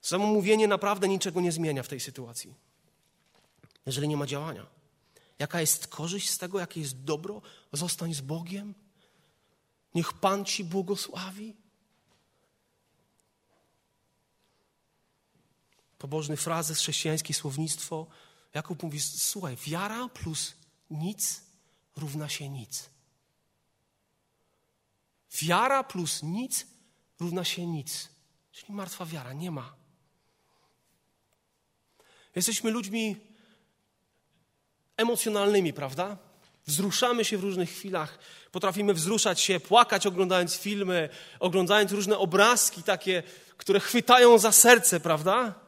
Samo 0.01 0.27
mówienie 0.27 0.67
naprawdę 0.67 1.07
niczego 1.07 1.41
nie 1.41 1.51
zmienia 1.51 1.83
w 1.83 1.87
tej 1.87 1.99
sytuacji, 1.99 2.53
jeżeli 3.85 4.07
nie 4.07 4.17
ma 4.17 4.25
działania. 4.25 4.65
Jaka 5.39 5.61
jest 5.61 5.87
korzyść 5.87 6.29
z 6.29 6.37
tego, 6.37 6.59
jakie 6.59 6.81
jest 6.81 7.03
dobro? 7.03 7.41
Zostań 7.73 8.13
z 8.13 8.21
Bogiem. 8.21 8.75
Niech 9.95 10.13
Pan 10.13 10.45
ci 10.45 10.63
błogosławi. 10.63 11.55
Pobożny 15.97 16.37
frazes, 16.37 16.77
chrześcijańskie 16.77 17.33
słownictwo. 17.33 18.07
Jakub 18.53 18.83
mówi, 18.83 19.01
słuchaj, 19.01 19.55
wiara 19.55 20.09
plus 20.09 20.53
nic 20.89 21.41
równa 21.95 22.29
się 22.29 22.49
nic. 22.49 22.92
Wiara 25.41 25.83
plus 25.83 26.23
nic 26.23 26.67
równa 27.19 27.43
się 27.43 27.67
nic. 27.67 28.09
Czyli 28.51 28.73
martwa 28.73 29.05
wiara, 29.05 29.33
nie 29.33 29.51
ma. 29.51 29.75
Jesteśmy 32.35 32.71
ludźmi 32.71 33.15
emocjonalnymi, 34.97 35.73
prawda? 35.73 36.17
Wzruszamy 36.65 37.25
się 37.25 37.37
w 37.37 37.41
różnych 37.43 37.69
chwilach, 37.69 38.19
potrafimy 38.51 38.93
wzruszać 38.93 39.41
się, 39.41 39.59
płakać 39.59 40.07
oglądając 40.07 40.55
filmy, 40.55 41.09
oglądając 41.39 41.91
różne 41.91 42.17
obrazki 42.17 42.83
takie, 42.83 43.23
które 43.57 43.79
chwytają 43.79 44.37
za 44.37 44.51
serce, 44.51 44.99
prawda? 44.99 45.62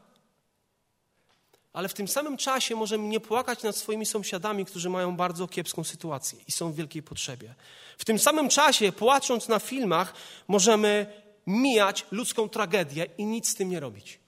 Ale 1.75 1.89
w 1.89 1.93
tym 1.93 2.07
samym 2.07 2.37
czasie 2.37 2.75
możemy 2.75 3.07
nie 3.07 3.19
płakać 3.19 3.63
nad 3.63 3.77
swoimi 3.77 4.05
sąsiadami, 4.05 4.65
którzy 4.65 4.89
mają 4.89 5.15
bardzo 5.15 5.47
kiepską 5.47 5.83
sytuację 5.83 6.39
i 6.47 6.51
są 6.51 6.71
w 6.71 6.75
wielkiej 6.75 7.03
potrzebie. 7.03 7.55
W 7.97 8.05
tym 8.05 8.19
samym 8.19 8.49
czasie, 8.49 8.91
płacząc 8.91 9.47
na 9.47 9.59
filmach, 9.59 10.13
możemy 10.47 11.05
mijać 11.47 12.05
ludzką 12.11 12.49
tragedię 12.49 13.05
i 13.17 13.25
nic 13.25 13.49
z 13.49 13.55
tym 13.55 13.69
nie 13.69 13.79
robić. 13.79 14.19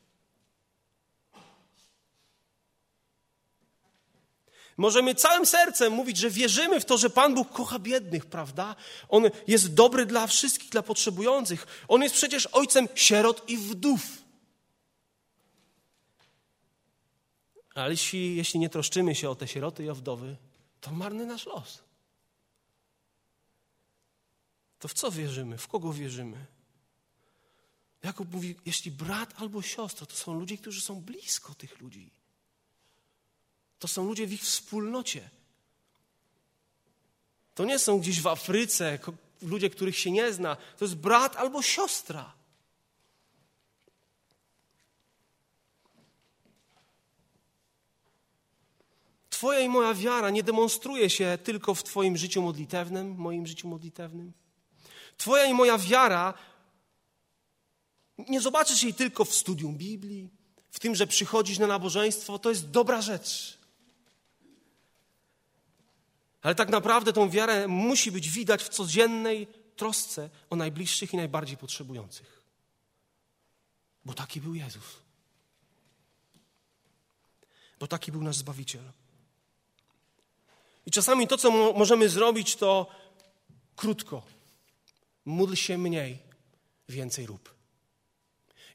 Możemy 4.77 5.15
całym 5.15 5.45
sercem 5.45 5.93
mówić, 5.93 6.17
że 6.17 6.29
wierzymy 6.29 6.79
w 6.79 6.85
to, 6.85 6.97
że 6.97 7.09
Pan 7.09 7.35
Bóg 7.35 7.51
kocha 7.51 7.79
biednych, 7.79 8.25
prawda? 8.25 8.75
On 9.09 9.29
jest 9.47 9.73
dobry 9.73 10.05
dla 10.05 10.27
wszystkich, 10.27 10.69
dla 10.69 10.83
potrzebujących. 10.83 11.85
On 11.87 12.03
jest 12.03 12.15
przecież 12.15 12.45
ojcem 12.45 12.87
sierot 12.95 13.49
i 13.49 13.57
wdów. 13.57 14.26
Ale 17.77 17.91
jeśli, 17.91 18.35
jeśli 18.35 18.59
nie 18.59 18.69
troszczymy 18.69 19.15
się 19.15 19.29
o 19.29 19.35
te 19.35 19.47
sieroty 19.47 19.83
i 19.83 19.89
o 19.89 19.95
wdowy, 19.95 20.37
to 20.81 20.91
marny 20.91 21.25
nasz 21.25 21.45
los. 21.45 21.83
To 24.79 24.87
w 24.87 24.93
co 24.93 25.11
wierzymy? 25.11 25.57
W 25.57 25.67
kogo 25.67 25.93
wierzymy? 25.93 26.45
Jakub 28.03 28.33
mówi, 28.33 28.55
jeśli 28.65 28.91
brat 28.91 29.33
albo 29.41 29.61
siostra, 29.61 30.05
to 30.05 30.15
są 30.15 30.39
ludzie, 30.39 30.57
którzy 30.57 30.81
są 30.81 31.01
blisko 31.01 31.53
tych 31.55 31.79
ludzi. 31.79 32.11
To 33.79 33.87
są 33.87 34.05
ludzie 34.05 34.27
w 34.27 34.33
ich 34.33 34.41
wspólnocie. 34.41 35.29
To 37.55 37.65
nie 37.65 37.79
są 37.79 37.99
gdzieś 37.99 38.21
w 38.21 38.27
Afryce 38.27 38.99
ludzie, 39.41 39.69
których 39.69 39.97
się 39.97 40.11
nie 40.11 40.33
zna. 40.33 40.55
To 40.55 40.85
jest 40.85 40.95
brat 40.95 41.35
albo 41.35 41.61
siostra. 41.61 42.36
Twoja 49.37 49.59
i 49.59 49.69
moja 49.69 49.93
wiara 49.93 50.29
nie 50.29 50.43
demonstruje 50.43 51.09
się 51.09 51.37
tylko 51.43 51.75
w 51.75 51.83
Twoim 51.83 52.17
życiu 52.17 52.41
modlitewnym, 52.41 53.15
moim 53.17 53.47
życiu 53.47 53.67
modlitewnym. 53.67 54.33
Twoja 55.17 55.45
i 55.45 55.53
moja 55.53 55.77
wiara 55.77 56.33
nie 58.17 58.41
zobaczysz 58.41 58.83
jej 58.83 58.93
tylko 58.93 59.25
w 59.25 59.35
studium 59.35 59.77
Biblii, 59.77 60.29
w 60.71 60.79
tym, 60.79 60.95
że 60.95 61.07
przychodzisz 61.07 61.59
na 61.59 61.67
nabożeństwo. 61.67 62.39
To 62.39 62.49
jest 62.49 62.69
dobra 62.69 63.01
rzecz. 63.01 63.57
Ale 66.41 66.55
tak 66.55 66.69
naprawdę 66.69 67.13
tą 67.13 67.29
wiarę 67.29 67.67
musi 67.67 68.11
być 68.11 68.29
widać 68.29 68.63
w 68.63 68.69
codziennej 68.69 69.47
trosce 69.75 70.29
o 70.49 70.55
najbliższych 70.55 71.13
i 71.13 71.17
najbardziej 71.17 71.57
potrzebujących. 71.57 72.41
Bo 74.05 74.13
taki 74.13 74.41
był 74.41 74.55
Jezus. 74.55 74.85
Bo 77.79 77.87
taki 77.87 78.11
był 78.11 78.23
nasz 78.23 78.37
Zbawiciel. 78.37 78.83
I 80.87 80.91
czasami 80.91 81.27
to, 81.27 81.37
co 81.37 81.51
możemy 81.73 82.09
zrobić, 82.09 82.55
to 82.55 82.87
krótko. 83.75 84.23
Módl 85.25 85.53
się 85.55 85.77
mniej, 85.77 86.17
więcej 86.89 87.25
rób. 87.25 87.53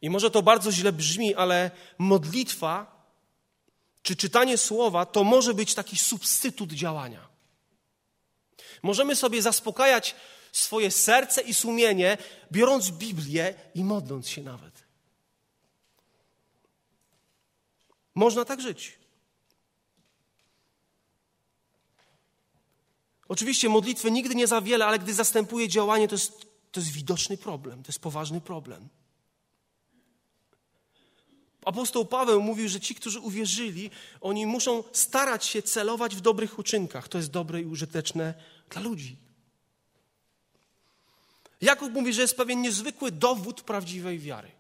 I 0.03 0.11
może 0.11 0.31
to 0.31 0.43
bardzo 0.43 0.73
źle 0.73 0.93
brzmi, 0.93 1.35
ale 1.35 1.71
modlitwa 1.99 3.03
czy 4.03 4.17
czytanie 4.17 4.59
słowa 4.59 5.07
to 5.07 5.25
może 5.25 5.55
być 5.55 5.75
taki 5.75 5.97
substytut 5.97 6.73
działania. 6.73 7.29
Możemy 8.83 9.17
sobie 9.17 9.43
zaspokajać 9.43 10.15
swoje 10.53 10.91
serce 10.91 11.43
i 11.43 11.55
sumienie, 11.55 12.19
biorąc 12.53 12.91
Biblię 12.91 13.55
i 13.75 13.85
modląc 13.85 14.29
się 14.29 14.43
nawet. 14.43 14.85
Można 18.15 18.45
tak 18.45 18.61
żyć. 18.61 19.02
Oczywiście 23.33 23.69
modlitwy 23.69 24.11
nigdy 24.11 24.35
nie 24.35 24.47
za 24.47 24.61
wiele, 24.61 24.87
ale 24.87 24.99
gdy 24.99 25.15
zastępuje 25.15 25.69
działanie, 25.69 26.09
to 26.09 26.15
jest, 26.15 26.47
to 26.73 26.81
jest 26.81 26.93
widoczny 26.93 27.37
problem, 27.37 27.83
to 27.83 27.89
jest 27.89 27.99
poważny 27.99 28.41
problem. 28.41 28.89
Apostoł 31.65 32.05
Paweł 32.05 32.43
mówił, 32.43 32.69
że 32.69 32.81
ci, 32.81 32.95
którzy 32.95 33.21
uwierzyli, 33.21 33.91
oni 34.21 34.47
muszą 34.47 34.85
starać 34.93 35.45
się 35.47 35.63
celować 35.63 36.17
w 36.17 36.21
dobrych 36.21 36.59
uczynkach. 36.59 37.09
To 37.09 37.19
jest 37.19 37.31
dobre 37.31 37.61
i 37.61 37.65
użyteczne 37.65 38.35
dla 38.71 38.83
ludzi. 38.83 39.17
Jakub 41.61 41.93
mówi, 41.93 42.13
że 42.13 42.23
jest 42.23 42.37
pewien 42.37 42.61
niezwykły 42.61 43.13
dowód 43.13 43.63
prawdziwej 43.63 44.19
wiary. 44.19 44.51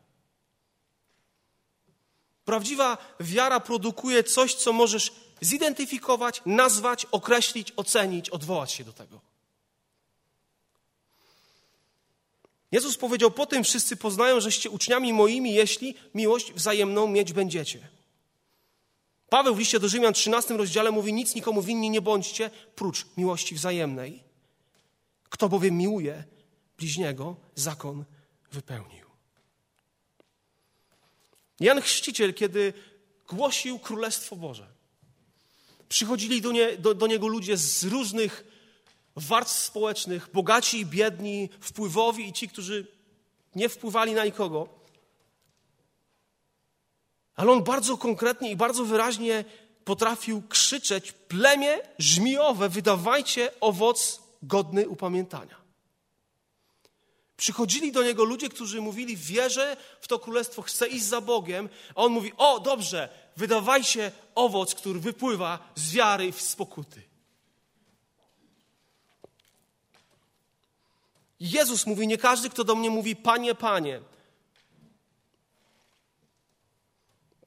Prawdziwa 2.44 2.98
wiara 3.20 3.60
produkuje 3.60 4.24
coś, 4.24 4.54
co 4.54 4.72
możesz 4.72 5.12
zidentyfikować, 5.42 6.42
nazwać, 6.46 7.06
określić, 7.12 7.72
ocenić, 7.76 8.30
odwołać 8.30 8.72
się 8.72 8.84
do 8.84 8.92
tego. 8.92 9.20
Jezus 12.72 12.96
powiedział: 12.96 13.30
Po 13.30 13.46
tym 13.46 13.64
wszyscy 13.64 13.96
poznają, 13.96 14.40
żeście 14.40 14.70
uczniami 14.70 15.12
moimi, 15.12 15.54
jeśli 15.54 15.94
miłość 16.14 16.52
wzajemną 16.52 17.08
mieć 17.08 17.32
będziecie. 17.32 17.88
Paweł 19.28 19.54
w 19.54 19.58
liście 19.58 19.80
do 19.80 19.88
Rzymian 19.88 20.12
13 20.12 20.56
rozdziale 20.56 20.90
mówi: 20.90 21.12
Nic 21.12 21.34
nikomu 21.34 21.62
winni 21.62 21.90
nie 21.90 22.00
bądźcie, 22.00 22.50
prócz 22.74 23.06
miłości 23.16 23.54
wzajemnej. 23.54 24.24
Kto 25.28 25.48
bowiem 25.48 25.76
miłuje 25.76 26.24
bliźniego, 26.78 27.36
zakon 27.54 28.04
wypełnił. 28.52 29.06
Jan 31.60 31.80
Chrzciciel, 31.80 32.34
kiedy 32.34 32.72
głosił 33.28 33.78
Królestwo 33.78 34.36
Boże, 34.36 34.66
przychodzili 35.92 36.40
do, 36.40 36.52
nie, 36.52 36.76
do, 36.76 36.94
do 36.94 37.06
niego 37.06 37.26
ludzie 37.26 37.56
z 37.56 37.84
różnych 37.84 38.44
warstw 39.16 39.62
społecznych, 39.62 40.28
bogaci 40.32 40.80
i 40.80 40.86
biedni, 40.86 41.48
wpływowi 41.60 42.28
i 42.28 42.32
ci, 42.32 42.48
którzy 42.48 42.86
nie 43.54 43.68
wpływali 43.68 44.12
na 44.12 44.24
nikogo. 44.24 44.68
Ale 47.34 47.52
on 47.52 47.62
bardzo 47.62 47.96
konkretnie 47.96 48.50
i 48.50 48.56
bardzo 48.56 48.84
wyraźnie 48.84 49.44
potrafił 49.84 50.42
krzyczeć: 50.48 51.12
plemię 51.12 51.78
żmijowe, 51.98 52.68
wydawajcie 52.68 53.60
owoc 53.60 54.20
godny 54.42 54.88
upamiętania. 54.88 55.56
Przychodzili 57.36 57.92
do 57.92 58.02
niego 58.02 58.24
ludzie, 58.24 58.48
którzy 58.48 58.80
mówili: 58.80 59.16
Wierzę 59.16 59.76
w 60.00 60.08
to 60.08 60.18
królestwo, 60.18 60.62
chcę 60.62 60.88
iść 60.88 61.04
za 61.04 61.20
Bogiem. 61.20 61.68
A 61.94 62.02
on 62.02 62.12
mówi: 62.12 62.32
O, 62.36 62.60
dobrze, 62.60 63.08
wydawajcie 63.36 64.12
owoc, 64.34 64.74
który 64.74 65.00
wypływa 65.00 65.72
z 65.74 65.92
wiary 65.92 66.26
i 66.26 66.32
z 66.32 66.56
pokuty. 66.56 67.02
Jezus 71.40 71.86
mówi: 71.86 72.06
Nie 72.06 72.18
każdy, 72.18 72.50
kto 72.50 72.64
do 72.64 72.74
mnie 72.74 72.90
mówi, 72.90 73.16
Panie, 73.16 73.54
Panie. 73.54 74.00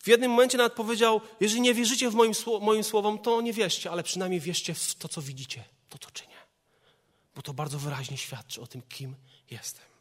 W 0.03 0.07
jednym 0.07 0.31
momencie 0.31 0.57
nawet 0.57 0.73
powiedział: 0.73 1.21
Jeżeli 1.39 1.61
nie 1.61 1.73
wierzycie 1.73 2.09
w 2.09 2.15
moim, 2.15 2.33
moim 2.61 2.83
słowom, 2.83 3.19
to 3.19 3.41
nie 3.41 3.53
wierzcie, 3.53 3.91
ale 3.91 4.03
przynajmniej 4.03 4.41
wierzcie 4.41 4.73
w 4.73 4.95
to, 4.95 5.07
co 5.07 5.21
widzicie, 5.21 5.63
to, 5.89 5.97
co 5.97 6.11
czynię. 6.11 6.35
Bo 7.35 7.41
to 7.41 7.53
bardzo 7.53 7.79
wyraźnie 7.79 8.17
świadczy 8.17 8.61
o 8.61 8.67
tym, 8.67 8.81
kim 8.81 9.15
jestem. 9.51 9.94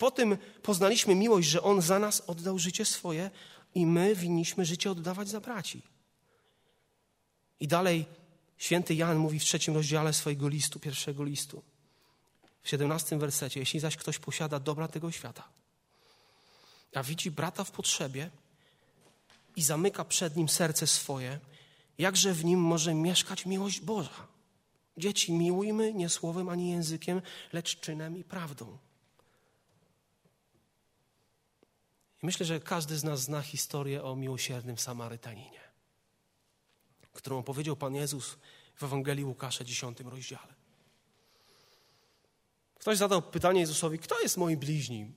Po 0.00 0.10
tym 0.10 0.38
poznaliśmy 0.62 1.14
miłość, 1.14 1.48
że 1.48 1.62
On 1.62 1.82
za 1.82 1.98
nas 1.98 2.22
oddał 2.26 2.58
życie 2.58 2.84
swoje 2.84 3.30
i 3.74 3.86
my 3.86 4.14
winniśmy 4.14 4.64
życie 4.64 4.90
oddawać 4.90 5.28
za 5.28 5.40
braci. 5.40 5.82
I 7.60 7.68
dalej 7.68 8.06
Święty 8.58 8.94
Jan 8.94 9.18
mówi 9.18 9.38
w 9.38 9.44
trzecim 9.44 9.74
rozdziale 9.74 10.12
swojego 10.12 10.48
listu, 10.48 10.80
pierwszego 10.80 11.24
listu, 11.24 11.62
w 12.62 12.68
siedemnastym 12.68 13.18
wersecie: 13.18 13.60
Jeśli 13.60 13.80
zaś 13.80 13.96
ktoś 13.96 14.18
posiada 14.18 14.60
dobra 14.60 14.88
tego 14.88 15.10
świata, 15.10 15.48
a 16.94 17.02
widzi 17.02 17.30
brata 17.30 17.64
w 17.64 17.70
potrzebie 17.70 18.30
i 19.56 19.62
zamyka 19.62 20.04
przed 20.04 20.36
nim 20.36 20.48
serce 20.48 20.86
swoje, 20.86 21.38
jakże 21.98 22.32
w 22.32 22.44
nim 22.44 22.60
może 22.60 22.94
mieszkać 22.94 23.46
miłość 23.46 23.80
Boża? 23.80 24.26
Dzieci, 24.96 25.32
miłujmy 25.32 25.94
nie 25.94 26.08
słowem 26.08 26.48
ani 26.48 26.70
językiem, 26.70 27.22
lecz 27.52 27.80
czynem 27.80 28.16
i 28.16 28.24
prawdą. 28.24 28.78
I 32.22 32.26
myślę, 32.26 32.46
że 32.46 32.60
każdy 32.60 32.98
z 32.98 33.04
nas 33.04 33.20
zna 33.20 33.42
historię 33.42 34.04
o 34.04 34.16
miłosiernym 34.16 34.78
Samarytaninie 34.78 35.70
którą 37.12 37.38
opowiedział 37.38 37.76
Pan 37.76 37.94
Jezus 37.94 38.36
w 38.74 38.82
Ewangelii 38.82 39.24
Łukasza, 39.24 39.64
10 39.64 40.00
rozdziale. 40.00 40.54
Ktoś 42.74 42.96
zadał 42.96 43.22
pytanie 43.22 43.60
Jezusowi, 43.60 43.98
kto 43.98 44.20
jest 44.20 44.36
moim 44.36 44.58
bliźnim? 44.58 45.12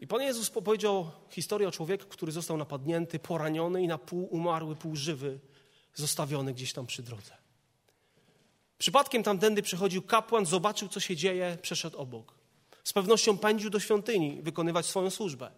I 0.00 0.06
Pan 0.06 0.22
Jezus 0.22 0.50
powiedział 0.50 1.10
historię 1.30 1.68
o 1.68 1.72
człowieku, 1.72 2.06
który 2.08 2.32
został 2.32 2.56
napadnięty, 2.56 3.18
poraniony 3.18 3.82
i 3.82 3.86
na 3.86 3.98
pół 3.98 4.24
umarły, 4.24 4.76
pół 4.76 4.96
żywy, 4.96 5.40
zostawiony 5.94 6.54
gdzieś 6.54 6.72
tam 6.72 6.86
przy 6.86 7.02
drodze. 7.02 7.36
Przypadkiem 8.78 9.22
tamtędy 9.22 9.62
przechodził 9.62 10.02
kapłan, 10.02 10.46
zobaczył, 10.46 10.88
co 10.88 11.00
się 11.00 11.16
dzieje, 11.16 11.58
przeszedł 11.62 11.98
obok. 11.98 12.34
Z 12.84 12.92
pewnością 12.92 13.38
pędził 13.38 13.70
do 13.70 13.80
świątyni 13.80 14.38
wykonywać 14.42 14.86
swoją 14.86 15.10
służbę. 15.10 15.50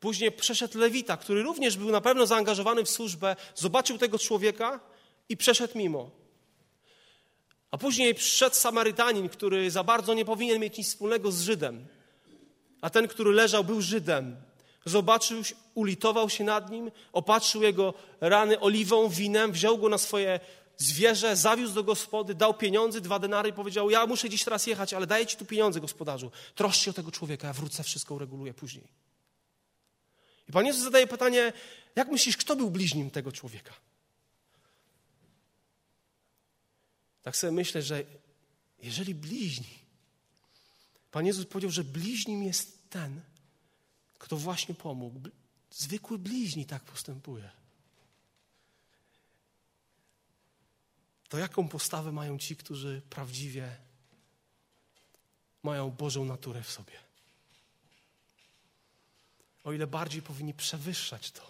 Później 0.00 0.32
przeszedł 0.32 0.78
Lewita, 0.78 1.16
który 1.16 1.42
również 1.42 1.76
był 1.76 1.90
na 1.90 2.00
pewno 2.00 2.26
zaangażowany 2.26 2.84
w 2.84 2.90
służbę, 2.90 3.36
zobaczył 3.54 3.98
tego 3.98 4.18
człowieka 4.18 4.80
i 5.28 5.36
przeszedł 5.36 5.78
mimo. 5.78 6.10
A 7.70 7.78
później 7.78 8.14
przyszedł 8.14 8.56
Samarytanin, 8.56 9.28
który 9.28 9.70
za 9.70 9.84
bardzo 9.84 10.14
nie 10.14 10.24
powinien 10.24 10.60
mieć 10.60 10.78
nic 10.78 10.88
wspólnego 10.88 11.32
z 11.32 11.40
Żydem. 11.40 11.86
A 12.80 12.90
ten, 12.90 13.08
który 13.08 13.32
leżał, 13.32 13.64
był 13.64 13.80
Żydem. 13.80 14.36
Zobaczył, 14.84 15.42
ulitował 15.74 16.30
się 16.30 16.44
nad 16.44 16.70
nim, 16.70 16.90
opatrzył 17.12 17.62
jego 17.62 17.94
rany 18.20 18.60
oliwą, 18.60 19.08
winem, 19.08 19.52
wziął 19.52 19.78
go 19.78 19.88
na 19.88 19.98
swoje 19.98 20.40
zwierzę, 20.80 21.36
zawiózł 21.36 21.74
do 21.74 21.84
gospody, 21.84 22.34
dał 22.34 22.54
pieniądze, 22.54 23.00
dwa 23.00 23.18
denary 23.18 23.48
i 23.48 23.52
powiedział: 23.52 23.90
Ja 23.90 24.06
muszę 24.06 24.30
dziś 24.30 24.44
teraz 24.44 24.66
jechać, 24.66 24.94
ale 24.94 25.06
daję 25.06 25.26
ci 25.26 25.36
tu 25.36 25.46
pieniądze, 25.46 25.80
gospodarzu. 25.80 26.30
Troszcz 26.54 26.80
się 26.80 26.90
o 26.90 26.94
tego 26.94 27.10
człowieka, 27.10 27.46
ja 27.46 27.52
wrócę, 27.52 27.82
wszystko 27.82 28.14
ureguluję 28.14 28.54
później. 28.54 28.88
I 30.48 30.52
Pan 30.52 30.66
Jezus 30.66 30.82
zadaje 30.82 31.06
pytanie, 31.06 31.52
jak 31.96 32.08
myślisz, 32.08 32.36
kto 32.36 32.56
był 32.56 32.70
bliźnim 32.70 33.10
tego 33.10 33.32
człowieka? 33.32 33.74
Tak 37.22 37.36
sobie 37.36 37.52
myślę, 37.52 37.82
że 37.82 38.04
jeżeli 38.82 39.14
bliźni, 39.14 39.78
Pan 41.10 41.26
Jezus 41.26 41.46
powiedział, 41.46 41.70
że 41.70 41.84
bliźnim 41.84 42.42
jest 42.42 42.90
ten, 42.90 43.20
kto 44.18 44.36
właśnie 44.36 44.74
pomógł. 44.74 45.20
Zwykły 45.70 46.18
bliźni 46.18 46.66
tak 46.66 46.82
postępuje. 46.82 47.50
To 51.30 51.38
jaką 51.38 51.68
postawę 51.68 52.12
mają 52.12 52.38
ci, 52.38 52.56
którzy 52.56 53.02
prawdziwie 53.10 53.76
mają 55.62 55.90
Bożą 55.90 56.24
naturę 56.24 56.62
w 56.62 56.70
sobie? 56.70 57.10
o 59.64 59.72
ile 59.72 59.86
bardziej 59.86 60.22
powinni 60.22 60.54
przewyższać 60.54 61.30
to. 61.30 61.42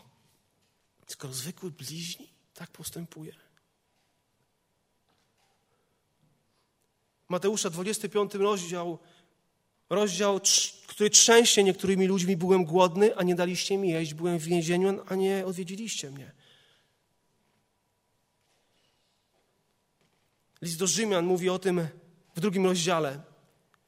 Skoro 1.06 1.34
zwykły 1.34 1.70
bliźni 1.70 2.28
tak 2.54 2.70
postępuje. 2.70 3.34
Mateusza 7.28 7.70
25 7.70 8.34
rozdział, 8.34 8.98
rozdział, 9.90 10.40
który 10.86 11.10
trzęsie 11.10 11.64
niektórymi 11.64 12.06
ludźmi, 12.06 12.36
byłem 12.36 12.64
głodny, 12.64 13.16
a 13.16 13.22
nie 13.22 13.34
daliście 13.34 13.78
mi 13.78 13.88
jeść, 13.88 14.14
byłem 14.14 14.38
w 14.38 14.44
więzieniu, 14.44 15.04
a 15.06 15.14
nie 15.14 15.46
odwiedziliście 15.46 16.10
mnie. 16.10 16.32
List 20.62 20.78
do 20.78 20.86
Rzymian 20.86 21.26
mówi 21.26 21.48
o 21.48 21.58
tym 21.58 21.88
w 22.34 22.40
drugim 22.40 22.66
rozdziale. 22.66 23.22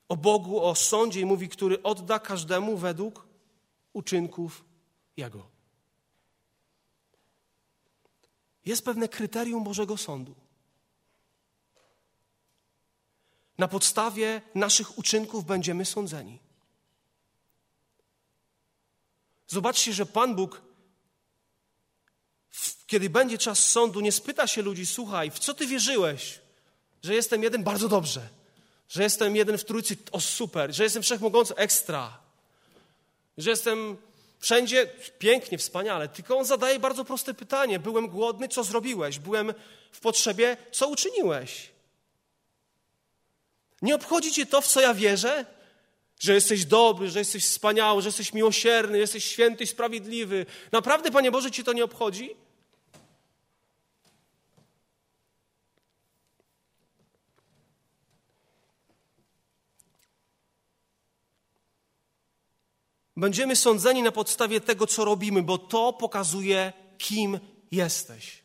O 0.09 0.17
Bogu, 0.17 0.65
o 0.65 0.75
sądzie 0.75 1.21
i 1.21 1.25
mówi, 1.25 1.49
który 1.49 1.83
odda 1.83 2.19
każdemu 2.19 2.77
według 2.77 3.27
uczynków 3.93 4.65
Jego. 5.17 5.51
Jest 8.65 8.85
pewne 8.85 9.09
kryterium 9.09 9.65
Bożego 9.65 9.97
Sądu. 9.97 10.35
Na 13.59 13.69
podstawie 13.69 14.43
naszych 14.55 14.99
uczynków 14.99 15.45
będziemy 15.45 15.85
sądzeni. 15.85 16.39
Zobaczcie, 19.47 19.93
że 19.93 20.07
Pan 20.07 20.35
Bóg, 20.35 20.63
kiedy 22.87 23.11
będzie 23.11 23.39
czas 23.39 23.67
sądu, 23.67 24.01
nie 24.01 24.13
spyta 24.13 24.47
się 24.47 24.63
ludzi: 24.63 24.87
Słuchaj, 24.87 25.31
w 25.31 25.39
co 25.39 25.55
ty 25.55 25.67
wierzyłeś? 25.67 26.42
Że 27.03 27.15
jestem 27.15 27.43
jeden 27.43 27.63
bardzo 27.63 27.89
dobrze, 27.89 28.29
że 28.89 29.03
jestem 29.03 29.37
jeden 29.37 29.59
w 29.59 29.65
trójcy, 29.65 29.97
o 30.13 30.21
super, 30.21 30.75
że 30.75 30.85
jestem 30.85 31.03
wszechmogący, 31.03 31.55
ekstra, 31.57 32.19
że 33.39 33.51
jestem 33.51 33.97
wszędzie 34.39 34.87
pięknie, 35.19 35.59
wspaniale. 35.59 36.09
Tylko 36.09 36.39
on 36.39 36.45
zadaje 36.45 36.79
bardzo 36.79 37.05
proste 37.05 37.35
pytanie: 37.35 37.79
Byłem 37.79 38.09
głodny, 38.09 38.49
co 38.49 38.65
zrobiłeś? 38.65 39.19
Byłem 39.19 39.55
w 39.93 40.01
potrzebie, 40.01 40.57
co 40.73 40.89
uczyniłeś? 40.89 41.71
Nie 43.83 43.95
obchodzi 43.95 44.33
cię 44.33 44.47
to, 44.47 44.61
w 44.61 44.67
co 44.67 44.81
ja 44.81 44.95
wierzę? 44.95 45.47
Że 46.21 46.35
jesteś 46.35 46.65
dobry, 46.65 47.11
że 47.11 47.19
jesteś 47.19 47.45
wspaniały, 47.45 48.03
że 48.03 48.09
jesteś 48.09 48.33
miłosierny, 48.33 48.99
jesteś 48.99 49.25
święty 49.25 49.65
i 49.65 49.67
sprawiedliwy. 49.67 50.47
Naprawdę, 50.73 51.11
Panie 51.11 51.31
Boże, 51.31 51.51
ci 51.51 51.65
to 51.65 51.73
nie 51.73 51.85
obchodzi? 51.85 52.37
Będziemy 63.23 63.57
sądzeni 63.57 64.03
na 64.03 64.13
podstawie 64.13 64.61
tego, 64.61 64.87
co 64.87 65.05
robimy, 65.05 65.43
bo 65.43 65.59
to 65.59 65.93
pokazuje, 65.93 66.73
kim 66.99 67.41
jesteś. 67.71 68.43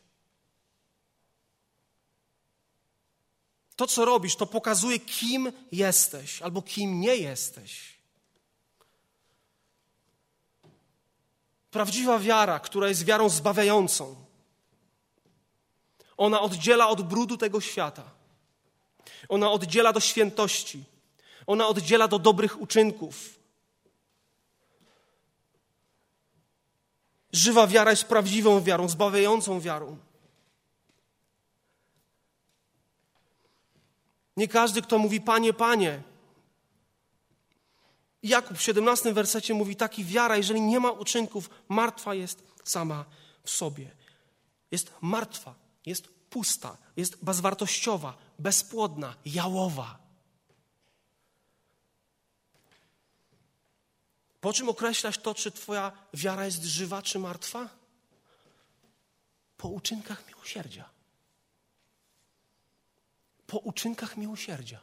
To, 3.76 3.86
co 3.86 4.04
robisz, 4.04 4.36
to 4.36 4.46
pokazuje, 4.46 4.98
kim 4.98 5.52
jesteś 5.72 6.42
albo 6.42 6.62
kim 6.62 7.00
nie 7.00 7.16
jesteś. 7.16 7.98
Prawdziwa 11.70 12.18
wiara, 12.18 12.60
która 12.60 12.88
jest 12.88 13.04
wiarą 13.04 13.28
zbawiającą, 13.28 14.16
ona 16.16 16.40
oddziela 16.40 16.88
od 16.88 17.02
brudu 17.02 17.36
tego 17.36 17.60
świata. 17.60 18.10
Ona 19.28 19.50
oddziela 19.50 19.92
do 19.92 20.00
świętości. 20.00 20.84
Ona 21.46 21.66
oddziela 21.68 22.08
do 22.08 22.18
dobrych 22.18 22.60
uczynków. 22.60 23.37
Żywa 27.32 27.66
wiara 27.66 27.90
jest 27.90 28.04
prawdziwą 28.04 28.62
wiarą, 28.62 28.88
zbawiającą 28.88 29.60
wiarą. 29.60 29.96
Nie 34.36 34.48
każdy, 34.48 34.82
kto 34.82 34.98
mówi 34.98 35.20
Panie, 35.20 35.52
Panie. 35.52 36.02
Jakub 38.22 38.58
w 38.58 38.62
17 38.62 39.12
wersecie 39.12 39.54
mówi 39.54 39.76
taki 39.76 40.04
wiara, 40.04 40.36
jeżeli 40.36 40.60
nie 40.60 40.80
ma 40.80 40.90
uczynków, 40.90 41.50
martwa 41.68 42.14
jest 42.14 42.42
sama 42.64 43.04
w 43.44 43.50
sobie. 43.50 43.90
Jest 44.70 44.92
martwa, 45.00 45.54
jest 45.86 46.08
pusta, 46.08 46.76
jest 46.96 47.24
bezwartościowa, 47.24 48.16
bezpłodna, 48.38 49.14
jałowa. 49.24 50.07
Po 54.40 54.52
czym 54.52 54.68
określasz 54.68 55.18
to, 55.18 55.34
czy 55.34 55.50
Twoja 55.50 55.92
wiara 56.14 56.44
jest 56.44 56.64
żywa, 56.64 57.02
czy 57.02 57.18
martwa? 57.18 57.68
Po 59.56 59.68
uczynkach 59.68 60.26
miłosierdzia 60.28 60.98
po 63.48 63.58
uczynkach 63.58 64.16
miłosierdzia. 64.16 64.80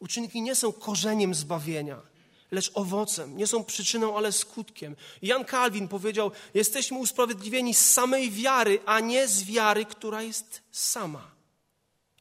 Uczynki 0.00 0.42
nie 0.42 0.54
są 0.54 0.72
korzeniem 0.72 1.34
zbawienia, 1.34 2.00
lecz 2.50 2.70
owocem. 2.74 3.36
Nie 3.36 3.46
są 3.46 3.64
przyczyną, 3.64 4.16
ale 4.16 4.32
skutkiem. 4.32 4.96
Jan 5.22 5.44
Kalwin 5.44 5.88
powiedział: 5.88 6.30
Jesteśmy 6.54 6.98
usprawiedliwieni 6.98 7.74
z 7.74 7.92
samej 7.92 8.30
wiary, 8.30 8.80
a 8.86 9.00
nie 9.00 9.28
z 9.28 9.44
wiary, 9.44 9.84
która 9.84 10.22
jest 10.22 10.62
sama. 10.72 11.37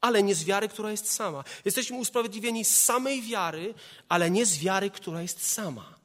Ale 0.01 0.23
nie 0.23 0.35
z 0.35 0.43
wiary, 0.43 0.67
która 0.67 0.91
jest 0.91 1.11
sama. 1.11 1.43
Jesteśmy 1.65 1.97
usprawiedliwieni 1.97 2.65
z 2.65 2.83
samej 2.85 3.21
wiary, 3.21 3.73
ale 4.09 4.31
nie 4.31 4.45
z 4.45 4.57
wiary, 4.57 4.89
która 4.89 5.21
jest 5.21 5.51
sama. 5.51 5.95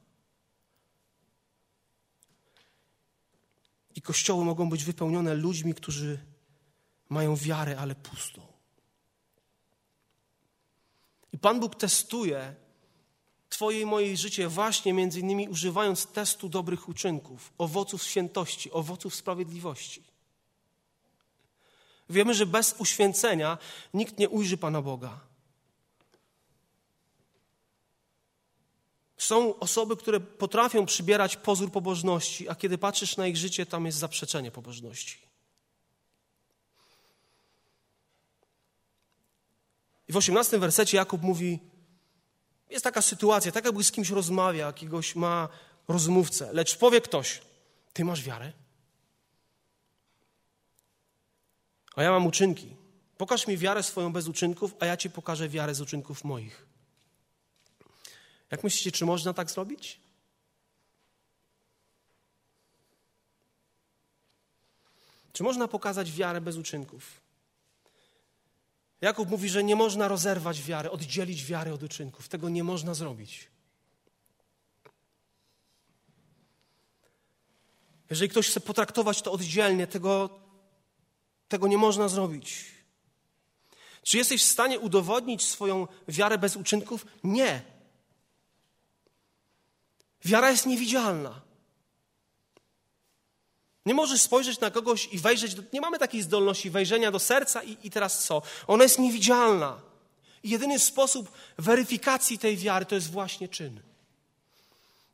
I 3.95 4.01
kościoły 4.01 4.45
mogą 4.45 4.69
być 4.69 4.83
wypełnione 4.83 5.35
ludźmi, 5.35 5.73
którzy 5.73 6.19
mają 7.09 7.35
wiarę, 7.35 7.79
ale 7.79 7.95
pustą. 7.95 8.41
I 11.33 11.37
Pan 11.37 11.59
Bóg 11.59 11.75
testuje 11.75 12.55
Twoje 13.53 13.81
i 13.81 13.85
moje 13.85 14.17
życie 14.17 14.47
właśnie 14.47 14.93
między 14.93 15.19
innymi 15.19 15.49
używając 15.49 16.07
testu 16.07 16.49
dobrych 16.49 16.89
uczynków, 16.89 17.53
owoców 17.57 18.03
świętości, 18.03 18.71
owoców 18.71 19.15
sprawiedliwości. 19.15 20.03
Wiemy, 22.13 22.33
że 22.33 22.45
bez 22.45 22.75
uświęcenia 22.77 23.57
nikt 23.93 24.17
nie 24.17 24.29
ujrzy 24.29 24.57
Pana 24.57 24.81
Boga. 24.81 25.19
Są 29.17 29.59
osoby, 29.59 29.97
które 29.97 30.19
potrafią 30.19 30.85
przybierać 30.85 31.35
pozór 31.35 31.71
pobożności, 31.71 32.49
a 32.49 32.55
kiedy 32.55 32.77
patrzysz 32.77 33.17
na 33.17 33.27
ich 33.27 33.37
życie, 33.37 33.65
tam 33.65 33.85
jest 33.85 33.97
zaprzeczenie 33.97 34.51
pobożności. 34.51 35.17
I 40.07 40.13
w 40.13 40.17
osiemnastym 40.17 40.61
wersecie 40.61 40.97
Jakub 40.97 41.21
mówi: 41.21 41.59
Jest 42.69 42.83
taka 42.83 43.01
sytuacja, 43.01 43.51
tak 43.51 43.65
jakby 43.65 43.83
z 43.83 43.91
kimś 43.91 44.09
rozmawia, 44.09 44.67
jakiegoś 44.67 45.15
ma 45.15 45.49
rozmówcę, 45.87 46.53
lecz 46.53 46.77
powie 46.77 47.01
ktoś: 47.01 47.41
Ty 47.93 48.05
masz 48.05 48.23
wiarę? 48.23 48.62
A 51.95 52.03
ja 52.03 52.11
mam 52.11 52.27
uczynki. 52.27 52.75
Pokaż 53.17 53.47
mi 53.47 53.57
wiarę 53.57 53.83
swoją 53.83 54.13
bez 54.13 54.27
uczynków, 54.27 54.75
a 54.79 54.85
ja 54.85 54.97
ci 54.97 55.09
pokażę 55.09 55.49
wiarę 55.49 55.75
z 55.75 55.81
uczynków 55.81 56.23
moich. 56.23 56.65
Jak 58.51 58.63
myślicie, 58.63 58.91
czy 58.91 59.05
można 59.05 59.33
tak 59.33 59.51
zrobić? 59.51 59.99
Czy 65.33 65.43
można 65.43 65.67
pokazać 65.67 66.11
wiarę 66.11 66.41
bez 66.41 66.57
uczynków? 66.57 67.21
Jakub 69.01 69.29
mówi, 69.29 69.49
że 69.49 69.63
nie 69.63 69.75
można 69.75 70.07
rozerwać 70.07 70.63
wiary, 70.63 70.91
oddzielić 70.91 71.45
wiary 71.45 71.73
od 71.73 71.83
uczynków. 71.83 72.29
Tego 72.29 72.49
nie 72.49 72.63
można 72.63 72.93
zrobić. 72.93 73.47
Jeżeli 78.09 78.29
ktoś 78.29 78.49
chce 78.49 78.59
potraktować 78.59 79.21
to 79.21 79.31
oddzielnie, 79.31 79.87
tego, 79.87 80.42
tego 81.47 81.67
nie 81.67 81.77
można 81.77 82.07
zrobić. 82.07 82.65
Czy 84.03 84.17
jesteś 84.17 84.43
w 84.43 84.51
stanie 84.51 84.79
udowodnić 84.79 85.45
swoją 85.45 85.87
wiarę 86.07 86.37
bez 86.37 86.55
uczynków? 86.55 87.05
Nie. 87.23 87.61
Wiara 90.25 90.51
jest 90.51 90.65
niewidzialna. 90.65 91.41
Nie 93.85 93.93
możesz 93.93 94.21
spojrzeć 94.21 94.59
na 94.59 94.71
kogoś 94.71 95.09
i 95.11 95.19
wejrzeć, 95.19 95.55
do, 95.55 95.63
nie 95.73 95.81
mamy 95.81 95.99
takiej 95.99 96.21
zdolności 96.21 96.69
wejrzenia 96.69 97.11
do 97.11 97.19
serca 97.19 97.63
i, 97.63 97.77
i 97.83 97.91
teraz 97.91 98.25
co? 98.25 98.41
Ona 98.67 98.83
jest 98.83 98.99
niewidzialna. 98.99 99.81
I 100.43 100.49
jedyny 100.49 100.79
sposób 100.79 101.31
weryfikacji 101.57 102.39
tej 102.39 102.57
wiary 102.57 102.85
to 102.85 102.95
jest 102.95 103.11
właśnie 103.11 103.47
czyn. 103.47 103.81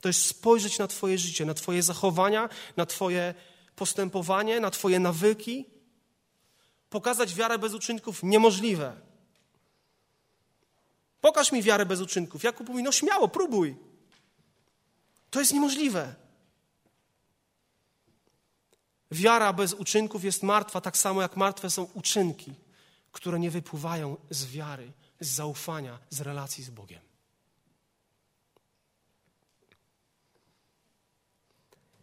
To 0.02 0.10
jest 0.10 0.26
spojrzeć 0.26 0.80
na 0.80 0.88
Twoje 0.88 1.18
życie, 1.18 1.46
na 1.46 1.54
Twoje 1.54 1.84
zachowania, 1.84 2.50
na 2.78 2.86
Twoje 2.86 3.34
postępowanie, 3.76 4.60
na 4.60 4.72
Twoje 4.72 5.00
nawyki. 5.00 5.66
Pokazać 6.90 7.36
wiarę 7.36 7.60
bez 7.60 7.74
uczynków 7.74 8.24
niemożliwe. 8.24 9.02
Pokaż 11.22 11.52
mi 11.52 11.64
wiarę 11.64 11.86
bez 11.86 12.02
uczynków. 12.02 12.44
Jakub 12.44 12.70
mówi, 12.70 12.84
no 12.84 12.92
śmiało, 12.92 13.28
próbuj. 13.28 13.76
To 15.30 15.40
jest 15.40 15.54
niemożliwe. 15.54 16.16
Wiara 19.12 19.54
bez 19.54 19.74
uczynków 19.74 20.24
jest 20.24 20.44
martwa, 20.44 20.82
tak 20.82 20.98
samo 20.98 21.22
jak 21.22 21.38
martwe 21.38 21.70
są 21.70 21.84
uczynki, 21.84 22.54
które 23.12 23.40
nie 23.40 23.52
wypływają 23.52 24.18
z 24.30 24.46
wiary, 24.46 24.92
z 25.20 25.28
zaufania, 25.28 26.00
z 26.10 26.22
relacji 26.22 26.64
z 26.64 26.70
Bogiem. 26.70 27.02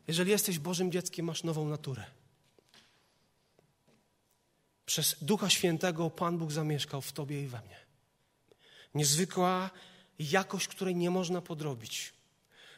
Jeżeli 0.08 0.30
jesteś 0.30 0.58
Bożym 0.58 0.92
dzieckiem, 0.92 1.26
masz 1.26 1.44
nową 1.44 1.68
naturę. 1.68 2.04
Przez 4.86 5.16
Ducha 5.22 5.50
Świętego 5.50 6.10
Pan 6.10 6.38
Bóg 6.38 6.52
zamieszkał 6.52 7.02
w 7.02 7.12
Tobie 7.12 7.42
i 7.42 7.46
we 7.46 7.60
mnie. 7.60 7.76
Niezwykła 8.94 9.70
jakość, 10.18 10.68
której 10.68 10.96
nie 10.96 11.10
można 11.10 11.40
podrobić. 11.40 12.12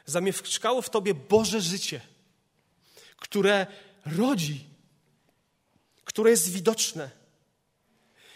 Zamieszkało 0.05 0.81
w 0.81 0.89
Tobie 0.89 1.13
Boże 1.13 1.61
życie, 1.61 2.01
które 3.17 3.67
rodzi, 4.05 4.65
które 6.05 6.31
jest 6.31 6.51
widoczne, 6.51 7.09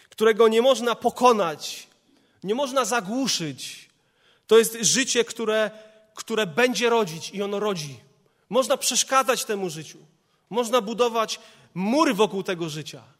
którego 0.08 0.48
nie 0.48 0.62
można 0.62 0.94
pokonać, 0.94 1.86
nie 2.44 2.54
można 2.54 2.84
zagłuszyć. 2.84 3.88
To 4.46 4.58
jest 4.58 4.76
życie, 4.80 5.24
które, 5.24 5.70
które 6.14 6.46
będzie 6.46 6.90
rodzić 6.90 7.30
i 7.30 7.42
ono 7.42 7.60
rodzi. 7.60 8.00
Można 8.48 8.76
przeszkadzać 8.76 9.44
temu 9.44 9.70
życiu. 9.70 9.98
Można 10.50 10.80
budować 10.80 11.40
mury 11.74 12.14
wokół 12.14 12.42
tego 12.42 12.68
życia. 12.68 13.13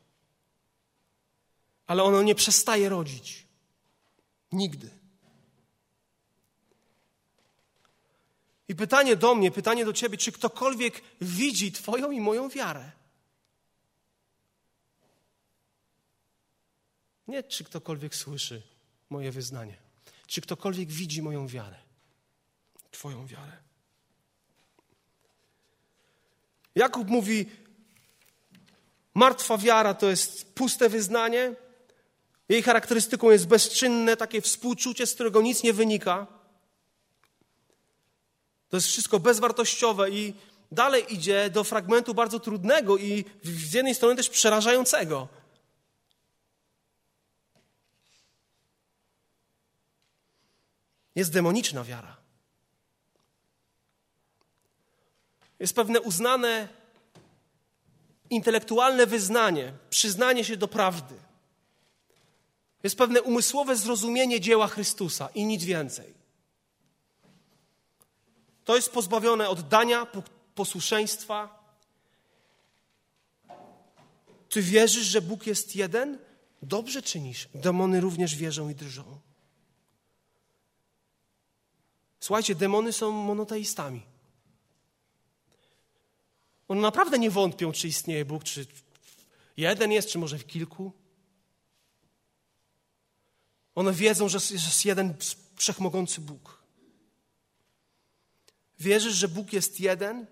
Ale 1.86 2.02
ono 2.02 2.22
nie 2.22 2.34
przestaje 2.34 2.88
rodzić. 2.88 3.46
Nigdy. 4.52 4.90
I 8.68 8.74
pytanie 8.74 9.16
do 9.16 9.34
mnie, 9.34 9.50
pytanie 9.50 9.84
do 9.84 9.92
ciebie, 9.92 10.18
czy 10.18 10.32
ktokolwiek 10.32 11.02
widzi 11.20 11.72
Twoją 11.72 12.10
i 12.10 12.20
moją 12.20 12.48
wiarę? 12.48 12.92
Nie, 17.28 17.42
czy 17.42 17.64
ktokolwiek 17.64 18.14
słyszy 18.14 18.62
moje 19.10 19.32
wyznanie. 19.32 19.76
Czy 20.26 20.40
ktokolwiek 20.40 20.88
widzi 20.88 21.22
moją 21.22 21.46
wiarę? 21.46 21.76
Twoją 22.90 23.26
wiarę. 23.26 23.52
Jakub 26.74 27.08
mówi: 27.08 27.46
Martwa 29.14 29.58
wiara 29.58 29.94
to 29.94 30.10
jest 30.10 30.54
puste 30.54 30.88
wyznanie. 30.88 31.54
Jej 32.48 32.62
charakterystyką 32.62 33.30
jest 33.30 33.46
bezczynne, 33.46 34.16
takie 34.16 34.40
współczucie, 34.40 35.06
z 35.06 35.14
którego 35.14 35.42
nic 35.42 35.62
nie 35.62 35.72
wynika. 35.72 36.26
To 38.68 38.76
jest 38.76 38.86
wszystko 38.86 39.20
bezwartościowe 39.20 40.10
i 40.10 40.34
dalej 40.72 41.14
idzie 41.14 41.50
do 41.50 41.64
fragmentu 41.64 42.14
bardzo 42.14 42.40
trudnego 42.40 42.96
i 42.96 43.24
z 43.42 43.74
jednej 43.74 43.94
strony 43.94 44.16
też 44.16 44.28
przerażającego. 44.28 45.28
Jest 51.14 51.32
demoniczna 51.32 51.84
wiara. 51.84 52.16
Jest 55.58 55.74
pewne 55.74 56.00
uznane 56.00 56.68
intelektualne 58.30 59.06
wyznanie, 59.06 59.72
przyznanie 59.90 60.44
się 60.44 60.56
do 60.56 60.68
prawdy. 60.68 61.14
Jest 62.84 62.96
pewne 62.96 63.22
umysłowe 63.22 63.76
zrozumienie 63.76 64.40
dzieła 64.40 64.66
Chrystusa 64.68 65.28
i 65.34 65.44
nic 65.44 65.64
więcej. 65.64 66.14
To 68.64 68.76
jest 68.76 68.90
pozbawione 68.92 69.48
oddania, 69.48 70.06
posłuszeństwa. 70.54 71.64
Ty 74.48 74.62
wierzysz, 74.62 75.06
że 75.06 75.22
Bóg 75.22 75.46
jest 75.46 75.76
jeden? 75.76 76.18
Dobrze 76.62 77.02
czynisz. 77.02 77.48
Demony 77.54 78.00
również 78.00 78.36
wierzą 78.36 78.68
i 78.68 78.74
drżą. 78.74 79.20
Słuchajcie, 82.20 82.54
demony 82.54 82.92
są 82.92 83.10
monoteistami. 83.10 84.02
One 86.68 86.80
naprawdę 86.80 87.18
nie 87.18 87.30
wątpią, 87.30 87.72
czy 87.72 87.88
istnieje 87.88 88.24
Bóg, 88.24 88.44
czy 88.44 88.66
jeden 89.56 89.92
jest, 89.92 90.08
czy 90.08 90.18
może 90.18 90.38
w 90.38 90.46
kilku. 90.46 90.92
One 93.74 93.92
wiedzą, 93.92 94.28
że 94.28 94.38
jest 94.50 94.84
jeden 94.84 95.14
wszechmogący 95.56 96.20
Bóg. 96.20 96.62
Wierzysz, 98.78 99.14
że 99.14 99.28
Bóg 99.28 99.52
jest 99.52 99.80
jeden? 99.80 100.26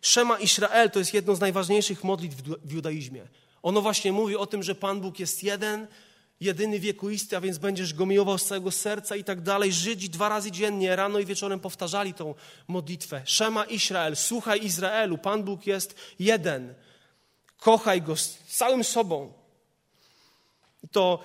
Szema 0.00 0.38
Israel 0.38 0.90
to 0.90 0.98
jest 0.98 1.14
jedno 1.14 1.34
z 1.34 1.40
najważniejszych 1.40 2.04
modlitw 2.04 2.36
w 2.64 2.72
judaizmie. 2.72 3.28
Ono 3.62 3.82
właśnie 3.82 4.12
mówi 4.12 4.36
o 4.36 4.46
tym, 4.46 4.62
że 4.62 4.74
Pan 4.74 5.00
Bóg 5.00 5.18
jest 5.18 5.42
jeden, 5.42 5.86
jedyny 6.40 6.80
wiekuisty, 6.80 7.36
a 7.36 7.40
więc 7.40 7.58
będziesz 7.58 7.94
go 7.94 8.06
miłował 8.06 8.38
z 8.38 8.44
całego 8.44 8.70
serca 8.70 9.16
i 9.16 9.24
tak 9.24 9.40
dalej. 9.40 9.72
Żydzi 9.72 10.10
dwa 10.10 10.28
razy 10.28 10.50
dziennie, 10.50 10.96
rano 10.96 11.18
i 11.18 11.26
wieczorem 11.26 11.60
powtarzali 11.60 12.14
tą 12.14 12.34
modlitwę. 12.68 13.22
Szema 13.24 13.64
Israel, 13.64 14.16
słuchaj 14.16 14.64
Izraelu, 14.64 15.18
Pan 15.18 15.42
Bóg 15.42 15.66
jest 15.66 15.94
jeden. 16.18 16.74
Kochaj 17.58 18.02
go 18.02 18.16
z 18.16 18.38
całym 18.48 18.84
sobą. 18.84 19.32
To 20.92 21.24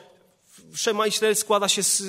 Szema 0.75 1.07
Israel 1.07 1.35
składa 1.35 1.67
się 1.67 1.83
z, 1.83 2.03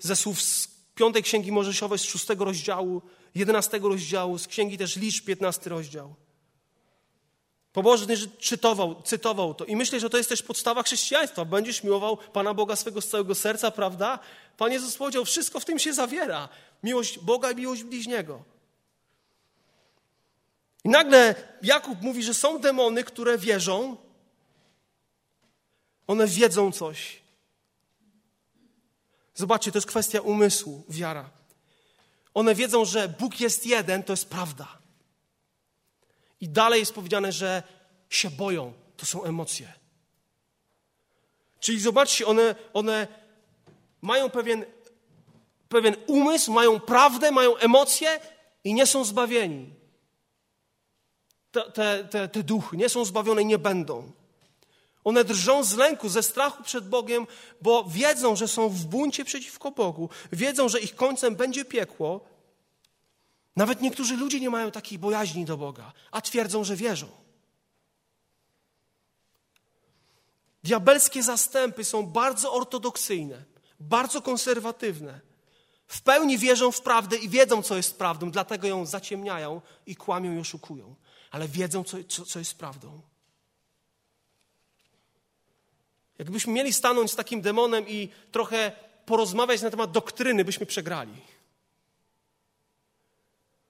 ze 0.00 0.16
słów 0.16 0.42
z 0.42 0.68
piątej 0.94 1.22
księgi 1.22 1.52
Mojżeszowej, 1.52 1.98
z 1.98 2.02
szóstego 2.02 2.44
rozdziału, 2.44 3.02
jedenastego 3.34 3.88
rozdziału, 3.88 4.38
z 4.38 4.46
księgi 4.46 4.78
też 4.78 4.96
liczb, 4.96 5.26
piętnasty 5.26 5.70
rozdział. 5.70 6.14
Pobożny 7.72 8.16
czytował, 8.38 9.02
cytował 9.02 9.54
to 9.54 9.64
i 9.64 9.76
myślę, 9.76 10.00
że 10.00 10.10
to 10.10 10.16
jest 10.16 10.28
też 10.28 10.42
podstawa 10.42 10.82
chrześcijaństwa. 10.82 11.44
Będziesz 11.44 11.82
miłował 11.82 12.16
Pana 12.16 12.54
Boga 12.54 12.76
swego 12.76 13.00
z 13.00 13.08
całego 13.08 13.34
serca, 13.34 13.70
prawda? 13.70 14.18
Pan 14.56 14.72
Jezus 14.72 14.96
powiedział, 14.96 15.24
wszystko 15.24 15.60
w 15.60 15.64
tym 15.64 15.78
się 15.78 15.92
zawiera. 15.92 16.48
Miłość 16.82 17.18
Boga 17.18 17.50
i 17.50 17.56
miłość 17.56 17.84
bliźniego. 17.84 18.42
I 20.84 20.88
nagle 20.88 21.34
Jakub 21.62 22.02
mówi, 22.02 22.22
że 22.22 22.34
są 22.34 22.58
demony, 22.58 23.04
które 23.04 23.38
wierzą. 23.38 23.96
One 26.06 26.26
wiedzą 26.26 26.72
coś. 26.72 27.23
Zobaczcie, 29.34 29.72
to 29.72 29.78
jest 29.78 29.88
kwestia 29.88 30.20
umysłu, 30.20 30.84
wiara. 30.88 31.30
One 32.34 32.54
wiedzą, 32.54 32.84
że 32.84 33.08
Bóg 33.08 33.40
jest 33.40 33.66
jeden, 33.66 34.02
to 34.02 34.12
jest 34.12 34.30
prawda. 34.30 34.78
I 36.40 36.48
dalej 36.48 36.80
jest 36.80 36.92
powiedziane, 36.92 37.32
że 37.32 37.62
się 38.10 38.30
boją. 38.30 38.72
To 38.96 39.06
są 39.06 39.24
emocje. 39.24 39.72
Czyli 41.60 41.80
zobaczcie, 41.80 42.26
one, 42.26 42.54
one 42.72 43.08
mają 44.02 44.30
pewien, 44.30 44.64
pewien 45.68 45.96
umysł, 46.06 46.52
mają 46.52 46.80
prawdę, 46.80 47.30
mają 47.30 47.56
emocje 47.56 48.20
i 48.64 48.74
nie 48.74 48.86
są 48.86 49.04
zbawieni. 49.04 49.74
Te, 51.50 51.62
te, 51.70 52.04
te, 52.04 52.28
te 52.28 52.42
duchy 52.42 52.76
nie 52.76 52.88
są 52.88 53.04
zbawione 53.04 53.42
i 53.42 53.46
nie 53.46 53.58
będą. 53.58 54.12
One 55.04 55.24
drżą 55.24 55.64
z 55.64 55.76
lęku, 55.76 56.08
ze 56.08 56.22
strachu 56.22 56.62
przed 56.62 56.88
Bogiem, 56.88 57.26
bo 57.60 57.84
wiedzą, 57.88 58.36
że 58.36 58.48
są 58.48 58.68
w 58.68 58.84
buncie 58.84 59.24
przeciwko 59.24 59.70
Bogu, 59.70 60.08
wiedzą, 60.32 60.68
że 60.68 60.80
ich 60.80 60.94
końcem 60.94 61.36
będzie 61.36 61.64
piekło. 61.64 62.20
Nawet 63.56 63.80
niektórzy 63.80 64.16
ludzie 64.16 64.40
nie 64.40 64.50
mają 64.50 64.70
takiej 64.70 64.98
bojaźni 64.98 65.44
do 65.44 65.56
Boga, 65.56 65.92
a 66.10 66.20
twierdzą, 66.20 66.64
że 66.64 66.76
wierzą. 66.76 67.06
Diabelskie 70.64 71.22
zastępy 71.22 71.84
są 71.84 72.06
bardzo 72.06 72.52
ortodoksyjne, 72.52 73.44
bardzo 73.80 74.22
konserwatywne. 74.22 75.20
W 75.86 76.02
pełni 76.02 76.38
wierzą 76.38 76.72
w 76.72 76.80
prawdę 76.80 77.16
i 77.16 77.28
wiedzą, 77.28 77.62
co 77.62 77.76
jest 77.76 77.98
prawdą, 77.98 78.30
dlatego 78.30 78.68
ją 78.68 78.86
zaciemniają 78.86 79.60
i 79.86 79.96
kłamią 79.96 80.36
i 80.36 80.38
oszukują, 80.38 80.94
ale 81.30 81.48
wiedzą, 81.48 81.84
co, 81.84 81.96
co, 82.08 82.24
co 82.24 82.38
jest 82.38 82.54
prawdą. 82.54 83.00
Jakbyśmy 86.18 86.52
mieli 86.52 86.72
stanąć 86.72 87.10
z 87.10 87.16
takim 87.16 87.40
demonem 87.40 87.88
i 87.88 88.08
trochę 88.32 88.72
porozmawiać 89.06 89.62
na 89.62 89.70
temat 89.70 89.90
doktryny, 89.92 90.44
byśmy 90.44 90.66
przegrali. 90.66 91.14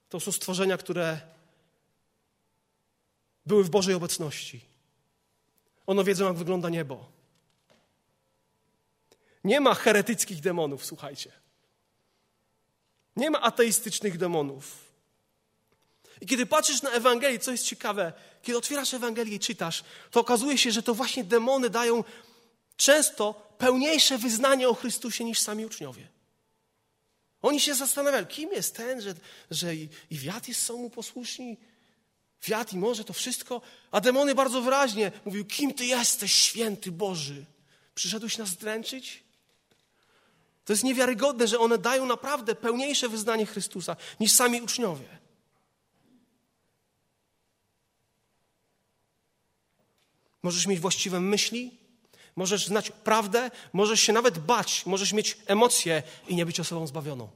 To 0.09 0.19
są 0.19 0.31
stworzenia, 0.31 0.77
które 0.77 1.21
były 3.45 3.63
w 3.63 3.69
Bożej 3.69 3.95
obecności. 3.95 4.61
One 5.87 6.03
wiedzą, 6.03 6.25
jak 6.25 6.35
wygląda 6.35 6.69
niebo. 6.69 7.05
Nie 9.43 9.61
ma 9.61 9.73
heretyckich 9.73 10.41
demonów, 10.41 10.85
słuchajcie. 10.85 11.31
Nie 13.15 13.31
ma 13.31 13.41
ateistycznych 13.41 14.17
demonów. 14.17 14.85
I 16.21 16.25
kiedy 16.25 16.45
patrzysz 16.45 16.81
na 16.81 16.89
Ewangelię, 16.89 17.39
co 17.39 17.51
jest 17.51 17.65
ciekawe, 17.65 18.13
kiedy 18.41 18.57
otwierasz 18.57 18.93
Ewangelię 18.93 19.35
i 19.35 19.39
czytasz, 19.39 19.83
to 20.11 20.19
okazuje 20.19 20.57
się, 20.57 20.71
że 20.71 20.83
to 20.83 20.93
właśnie 20.93 21.23
demony 21.23 21.69
dają 21.69 22.03
często 22.77 23.33
pełniejsze 23.57 24.17
wyznanie 24.17 24.69
o 24.69 24.73
Chrystusie 24.73 25.23
niż 25.23 25.39
sami 25.39 25.65
uczniowie. 25.65 26.07
Oni 27.41 27.59
się 27.59 27.75
zastanawiali, 27.75 28.27
kim 28.27 28.51
jest 28.51 28.75
ten, 28.75 29.01
że, 29.01 29.13
że 29.51 29.75
i, 29.75 29.89
i 30.09 30.17
wiatr 30.17 30.47
jest, 30.47 30.61
są 30.61 30.77
mu 30.77 30.89
posłuszni, 30.89 31.57
wiatr 32.43 32.73
i 32.73 32.77
morze, 32.77 33.03
to 33.03 33.13
wszystko. 33.13 33.61
A 33.91 34.01
demony 34.01 34.35
bardzo 34.35 34.61
wyraźnie 34.61 35.11
mówił, 35.25 35.45
kim 35.45 35.73
ty 35.73 35.85
jesteś, 35.85 36.33
święty 36.33 36.91
Boży? 36.91 37.45
Przyszedłeś 37.95 38.37
nas 38.37 38.55
dręczyć? 38.55 39.23
To 40.65 40.73
jest 40.73 40.83
niewiarygodne, 40.83 41.47
że 41.47 41.59
one 41.59 41.77
dają 41.77 42.05
naprawdę 42.05 42.55
pełniejsze 42.55 43.09
wyznanie 43.09 43.45
Chrystusa 43.45 43.95
niż 44.19 44.31
sami 44.31 44.61
uczniowie. 44.61 45.25
możesz 50.45 50.67
mieć 50.67 50.79
właściwe 50.79 51.21
myśli, 51.21 51.77
możesz 52.35 52.67
znać 52.67 52.91
prawdę, 52.91 53.51
możesz 53.73 53.99
się 53.99 54.13
nawet 54.13 54.39
bać, 54.39 54.85
możesz 54.85 55.13
mieć 55.13 55.37
emocje 55.45 56.03
i 56.27 56.35
nie 56.35 56.45
być 56.45 56.59
osobą 56.59 56.87
zbawioną. 56.87 57.29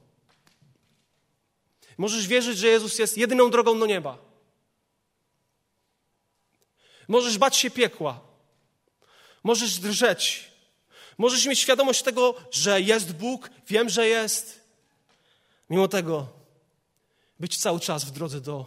Możesz 1.98 2.26
wierzyć, 2.26 2.58
że 2.58 2.68
Jezus 2.68 2.98
jest 2.98 3.18
jedyną 3.18 3.50
drogą 3.50 3.78
do 3.78 3.86
nieba. 3.86 4.18
Możesz 7.08 7.38
bać 7.38 7.56
się 7.56 7.70
piekła. 7.70 8.20
Możesz 9.42 9.78
drżeć. 9.78 10.50
Możesz 11.18 11.46
mieć 11.46 11.58
świadomość 11.58 12.02
tego, 12.02 12.34
że 12.50 12.80
jest 12.80 13.12
Bóg, 13.12 13.50
wiem, 13.68 13.88
że 13.88 14.06
jest. 14.06 14.60
Mimo 15.70 15.88
tego 15.88 16.28
być 17.40 17.56
cały 17.56 17.80
czas 17.80 18.04
w 18.04 18.10
drodze 18.10 18.40
do, 18.40 18.66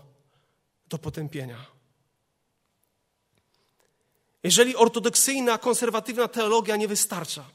do 0.88 0.98
potępienia. 0.98 1.73
Jeżeli 4.44 4.76
ortodoksyjna, 4.76 5.58
konserwatywna 5.58 6.28
teologia 6.28 6.76
nie 6.76 6.88
wystarcza, 6.88 7.46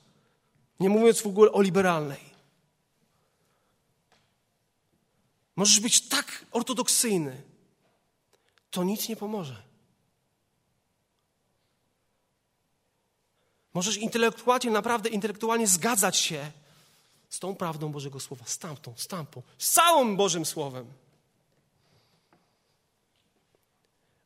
nie 0.81 0.89
mówiąc 0.89 1.21
w 1.21 1.27
ogóle 1.27 1.53
o 1.53 1.63
liberalnej, 1.63 2.21
możesz 5.57 5.81
być 5.81 6.09
tak 6.09 6.45
ortodoksyjny, 6.53 7.43
to 8.71 8.85
nic 8.85 9.09
nie 9.09 9.17
pomoże. 9.17 9.63
Możesz 13.75 13.97
intelektualnie, 13.97 14.71
naprawdę 14.71 15.09
intelektualnie 15.09 15.67
zgadzać 15.67 16.17
się 16.17 16.51
z 17.29 17.39
tą 17.39 17.57
prawdą 17.57 17.93
Bożego 17.93 18.21
Słowa, 18.21 18.45
z 18.47 18.59
tamtą, 18.59 18.95
z 18.97 19.07
tamtą, 19.07 19.43
z 19.59 19.71
całym 19.71 20.17
Bożym 20.17 20.47
Słowem. 20.47 20.87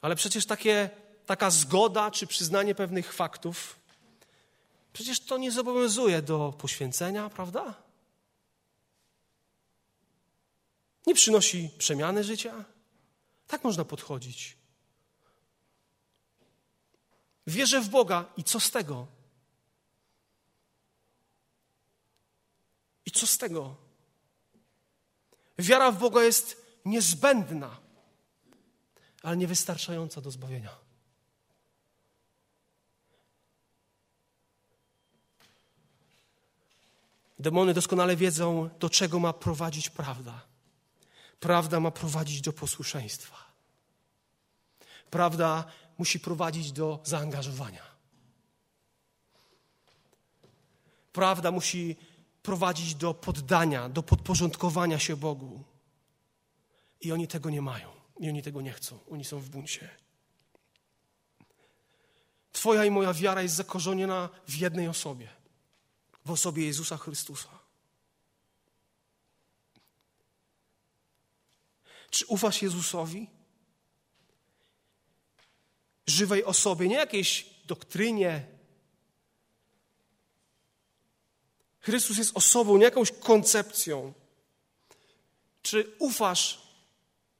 Ale 0.01 0.17
przecież 0.17 0.47
takie, 0.47 0.91
taka 1.27 1.51
zgoda 1.51 2.11
czy 2.11 2.27
przyznanie 2.27 2.75
pewnych 2.75 3.13
faktów, 3.13 3.77
przecież 4.93 5.21
to 5.21 5.39
nie 5.39 5.53
zobowiązuje 5.53 6.23
do 6.23 6.55
poświęcenia, 6.59 7.31
prawda? 7.31 7.75
Nie 11.07 11.15
przynosi 11.15 11.71
przemiany 11.79 12.25
życia. 12.25 12.65
Tak 13.47 13.65
można 13.65 13.85
podchodzić. 13.85 14.57
Wierzę 17.47 17.81
w 17.81 17.89
Boga 17.89 18.25
i 18.37 18.45
co 18.45 18.61
z 18.61 18.71
tego? 18.71 19.07
I 23.07 23.11
co 23.11 23.27
z 23.27 23.39
tego? 23.39 23.77
Wiara 25.59 25.93
w 25.93 25.99
Boga 25.99 26.23
jest 26.23 26.67
niezbędna, 26.85 27.77
ale 29.23 29.37
niewystarczająca 29.37 30.21
do 30.21 30.31
zbawienia. 30.31 30.82
Demony 37.43 37.75
doskonale 37.75 38.17
wiedzą, 38.17 38.71
do 38.79 38.91
czego 38.91 39.19
ma 39.19 39.33
prowadzić 39.33 39.91
prawda. 39.91 40.41
Prawda 41.41 41.81
ma 41.81 41.91
prowadzić 41.91 42.41
do 42.41 42.53
posłuszeństwa. 42.53 43.37
Prawda 45.11 45.65
musi 45.99 46.21
prowadzić 46.21 46.73
do 46.73 47.01
zaangażowania. 47.05 47.83
Prawda 51.13 51.51
musi 51.51 51.97
prowadzić 52.43 52.95
do 52.95 53.15
poddania, 53.15 53.89
do 53.89 54.03
podporządkowania 54.03 54.99
się 54.99 55.17
Bogu. 55.17 55.65
I 57.01 57.13
oni 57.13 57.29
tego 57.29 57.51
nie 57.51 57.63
mają. 57.63 57.89
I 58.21 58.29
oni 58.29 58.43
tego 58.43 58.61
nie 58.61 58.73
chcą. 58.73 58.99
Oni 59.11 59.25
są 59.25 59.39
w 59.39 59.49
buncie. 59.49 59.89
Twoja 62.53 62.85
i 62.85 62.91
moja 62.91 63.15
wiara 63.15 63.43
jest 63.43 63.55
zakorzeniona 63.55 64.29
w 64.49 64.55
jednej 64.55 64.89
osobie 64.89 65.42
w 66.25 66.31
osobie 66.31 66.67
Jezusa 66.67 66.97
Chrystusa. 66.97 67.59
Czy 72.11 72.27
ufasz 72.27 72.63
Jezusowi? 72.63 73.31
Żywej 76.07 76.45
osobie, 76.45 76.89
nie 76.89 76.97
jakiejś 76.97 77.47
doktrynie, 77.65 78.53
Chrystus 81.83 82.19
jest 82.19 82.37
osobą, 82.37 82.77
nie 82.77 82.85
jakąś 82.85 83.13
koncepcją. 83.13 84.13
Czy 85.63 85.97
ufasz 85.99 86.63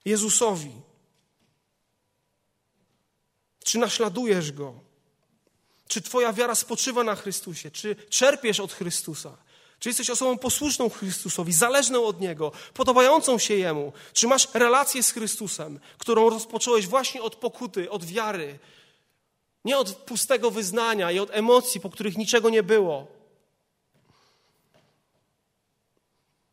Jezusowi? 0.05 0.73
Czy 3.65 3.79
naśladujesz 3.79 4.53
Go? 4.53 4.81
Czy 5.89 6.03
Twoja 6.03 6.33
wiara 6.33 6.55
spoczywa 6.55 7.05
na 7.05 7.15
Chrystusie? 7.15 7.71
Czy 7.71 7.97
czerpiesz 8.11 8.61
od 8.61 8.73
Chrystusa? 8.73 9.37
Czy 9.79 9.89
jesteś 9.89 10.11
osobą 10.11 10.39
posłuszną 10.39 10.91
Chrystusowi, 10.91 11.53
zależną 11.53 12.05
od 12.05 12.21
Niego, 12.21 12.53
podobającą 12.75 13.39
się 13.39 13.55
Jemu? 13.55 13.93
Czy 14.13 14.27
masz 14.27 14.49
relację 14.55 15.03
z 15.03 15.11
Chrystusem, 15.11 15.81
którą 15.99 16.31
rozpocząłeś 16.31 16.87
właśnie 16.87 17.23
od 17.23 17.37
pokuty, 17.37 17.91
od 17.91 18.05
wiary? 18.05 18.59
Nie 19.65 19.79
od 19.79 19.95
pustego 19.95 20.51
wyznania 20.51 21.11
i 21.11 21.19
od 21.19 21.31
emocji, 21.33 21.81
po 21.81 21.91
których 21.91 22.17
niczego 22.17 22.51
nie 22.51 22.63
było. 22.63 23.07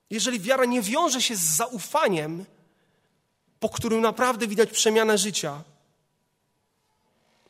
Jeżeli 0.09 0.39
wiara 0.39 0.65
nie 0.65 0.81
wiąże 0.81 1.21
się 1.21 1.35
z 1.35 1.55
zaufaniem, 1.55 2.45
po 3.59 3.69
którym 3.69 4.01
naprawdę 4.01 4.47
widać 4.47 4.69
przemianę 4.69 5.17
życia, 5.17 5.63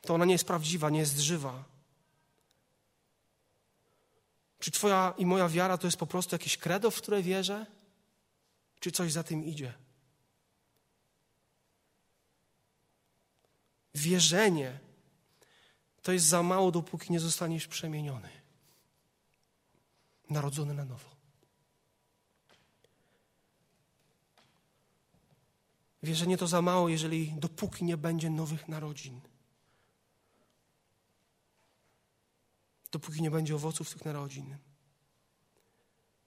to 0.02 0.14
ona 0.14 0.26
nie 0.26 0.34
jest 0.34 0.48
prawdziwa, 0.48 0.90
nie 0.90 1.00
jest 1.00 1.18
żywa. 1.18 1.64
Czy 4.60 4.72
Twoja 4.72 5.14
i 5.18 5.26
moja 5.26 5.50
wiara 5.50 5.78
to 5.78 5.88
jest 5.88 5.98
po 5.98 6.08
prostu 6.08 6.36
jakieś 6.36 6.58
kredo, 6.58 6.92
w 6.92 6.98
które 6.98 7.22
wierzę? 7.22 7.66
Czy 8.80 8.92
coś 8.92 9.12
za 9.12 9.24
tym 9.24 9.46
idzie? 9.46 9.74
Wierzenie 13.96 14.80
to 16.02 16.12
jest 16.12 16.26
za 16.26 16.44
mało, 16.44 16.72
dopóki 16.72 17.12
nie 17.12 17.20
zostaniesz 17.20 17.68
przemieniony, 17.68 18.30
narodzony 20.30 20.74
na 20.74 20.86
nowo. 20.86 21.10
Wierzenie 26.04 26.38
to 26.38 26.48
za 26.48 26.62
mało, 26.62 26.90
jeżeli 26.90 27.34
dopóki 27.38 27.86
nie 27.86 27.98
będzie 27.98 28.30
nowych 28.30 28.68
narodzin. 28.68 29.22
Dopóki 32.92 33.22
nie 33.22 33.32
będzie 33.32 33.56
owoców 33.56 33.94
tych 33.94 34.06
narodzin. 34.06 34.58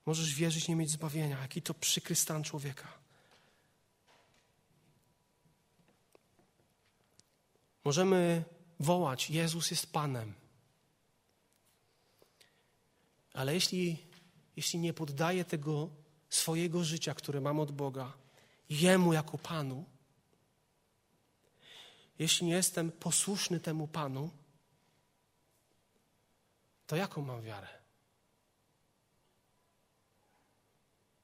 Możesz 0.07 0.35
wierzyć, 0.35 0.69
nie 0.69 0.77
mieć 0.77 0.91
zbawienia. 0.91 1.41
Jaki 1.41 1.63
to 1.63 1.75
przykry 1.75 2.15
stan 2.15 2.45
człowieka. 2.45 2.89
Możemy 7.85 8.45
wołać: 8.81 9.31
Jezus 9.31 9.71
jest 9.71 9.93
Panem. 9.93 10.35
Ale 13.35 13.55
jeśli, 13.55 13.99
jeśli 14.57 14.79
nie 14.79 14.93
poddaję 14.93 15.45
tego 15.45 15.91
swojego 16.31 16.85
życia, 16.85 17.15
które 17.15 17.41
mam 17.41 17.61
od 17.61 17.73
Boga, 17.73 18.13
Jemu 18.71 19.13
jako 19.13 19.39
Panu, 19.39 19.85
jeśli 22.19 22.47
nie 22.47 22.53
jestem 22.53 22.93
posłuszny 22.93 23.61
temu 23.61 23.89
Panu, 23.89 24.31
to 26.93 26.97
jaką 26.97 27.23
mam 27.23 27.43
wiarę? 27.43 27.67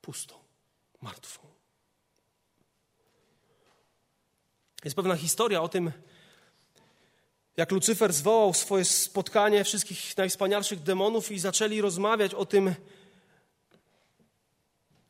Pustą, 0.01 0.35
martwą. 1.01 1.49
Jest 4.85 4.97
pewna 4.97 5.17
historia 5.17 5.63
o 5.63 5.69
tym, 5.69 5.93
jak 7.57 7.73
Lucyfer 7.73 8.13
zwołał 8.13 8.55
swoje 8.55 8.85
spotkanie 8.85 9.65
wszystkich 9.65 10.17
najwspanialszych 10.17 10.83
demonów 10.83 11.33
i 11.33 11.39
zaczęli 11.39 11.81
rozmawiać 11.81 12.35
o 12.35 12.47
tym, 12.47 12.75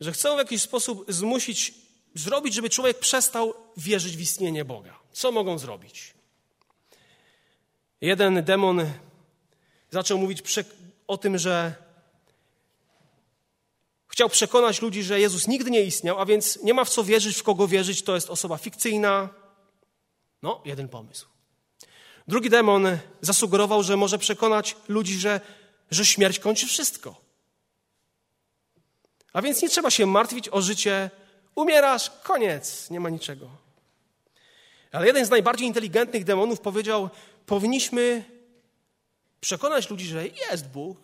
że 0.00 0.12
chcą 0.12 0.34
w 0.34 0.38
jakiś 0.38 0.62
sposób 0.62 1.04
zmusić 1.08 1.74
zrobić, 2.14 2.54
żeby 2.54 2.70
człowiek 2.70 2.98
przestał 2.98 3.54
wierzyć 3.76 4.16
w 4.16 4.20
istnienie 4.20 4.64
Boga? 4.64 4.98
Co 5.12 5.32
mogą 5.32 5.58
zrobić? 5.58 6.14
Jeden 8.00 8.44
demon 8.44 8.90
zaczął 9.90 10.18
mówić 10.18 10.42
o 11.06 11.18
tym, 11.18 11.38
że 11.38 11.74
chciał 14.08 14.28
przekonać 14.28 14.82
ludzi, 14.82 15.02
że 15.02 15.20
Jezus 15.20 15.46
nigdy 15.46 15.70
nie 15.70 15.82
istniał, 15.82 16.20
a 16.20 16.26
więc 16.26 16.62
nie 16.62 16.74
ma 16.74 16.84
w 16.84 16.90
co 16.90 17.04
wierzyć, 17.04 17.36
w 17.36 17.42
kogo 17.42 17.68
wierzyć, 17.68 18.02
to 18.02 18.14
jest 18.14 18.30
osoba 18.30 18.58
fikcyjna. 18.58 19.28
No, 20.42 20.62
jeden 20.64 20.88
pomysł. 20.88 21.26
Drugi 22.28 22.50
demon 22.50 22.98
zasugerował, 23.20 23.82
że 23.82 23.96
może 23.96 24.18
przekonać 24.18 24.76
ludzi, 24.88 25.18
że, 25.18 25.40
że 25.90 26.06
śmierć 26.06 26.38
kończy 26.38 26.66
wszystko. 26.66 27.20
A 29.32 29.42
więc 29.42 29.62
nie 29.62 29.68
trzeba 29.68 29.90
się 29.90 30.06
martwić 30.06 30.48
o 30.48 30.62
życie 30.62 31.10
Umierasz, 31.58 32.10
koniec, 32.22 32.90
nie 32.90 33.00
ma 33.00 33.10
niczego. 33.10 33.48
Ale 34.92 35.06
jeden 35.06 35.26
z 35.26 35.30
najbardziej 35.30 35.68
inteligentnych 35.68 36.24
demonów 36.24 36.60
powiedział: 36.60 37.10
Powinniśmy 37.46 38.24
Przekonać 39.40 39.90
ludzi, 39.90 40.06
że 40.06 40.26
jest 40.26 40.68
Bóg, 40.68 40.98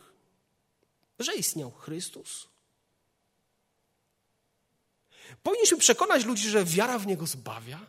że 1.19 1.35
istniał 1.35 1.71
Chrystus. 1.71 2.49
Powinniśmy 5.43 5.79
przekonać 5.79 6.25
ludzi, 6.25 6.51
że 6.51 6.65
wiara 6.65 6.99
w 6.99 7.07
Niego 7.07 7.27
zbawia. 7.27 7.81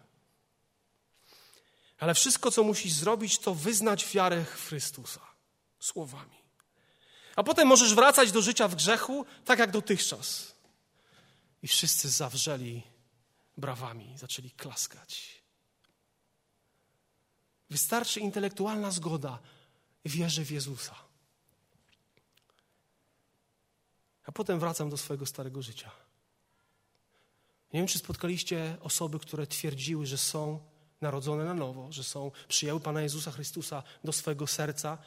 Ale 1.99 2.13
wszystko, 2.13 2.51
co 2.51 2.63
musisz 2.63 2.93
zrobić, 2.93 3.39
to 3.39 3.55
wyznać 3.55 4.13
wiarę 4.13 4.45
w 4.45 4.67
Chrystusa 4.67 5.21
słowami. 5.79 6.35
A 7.35 7.43
potem 7.43 7.67
możesz 7.67 7.95
wracać 7.95 8.31
do 8.31 8.41
życia 8.41 8.67
w 8.67 8.75
grzechu, 8.75 9.25
tak 9.45 9.59
jak 9.59 9.71
dotychczas. 9.71 10.55
I 11.63 11.67
wszyscy 11.67 12.09
zawrzeli 12.09 12.83
brawami, 13.57 14.17
zaczęli 14.17 14.51
klaskać. 14.51 15.41
Wystarczy 17.69 18.19
intelektualna 18.19 18.91
zgoda, 18.91 19.39
wierzę 20.05 20.45
w 20.45 20.51
Jezusa. 20.51 20.95
A 24.25 24.31
potem 24.31 24.59
wracam 24.59 24.89
do 24.89 24.97
swojego 24.97 25.25
starego 25.25 25.61
życia. 25.61 25.91
Nie 27.73 27.79
wiem, 27.79 27.87
czy 27.87 27.99
spotkaliście 27.99 28.77
osoby, 28.81 29.19
które 29.19 29.47
twierdziły, 29.47 30.05
że 30.05 30.17
są 30.17 30.59
narodzone 31.01 31.45
na 31.45 31.53
nowo, 31.53 31.91
że 31.91 32.03
są, 32.03 32.31
przyjęły 32.47 32.79
Pana 32.79 33.01
Jezusa 33.01 33.31
Chrystusa 33.31 33.83
do 34.03 34.11
swojego 34.11 34.47
serca. 34.47 34.97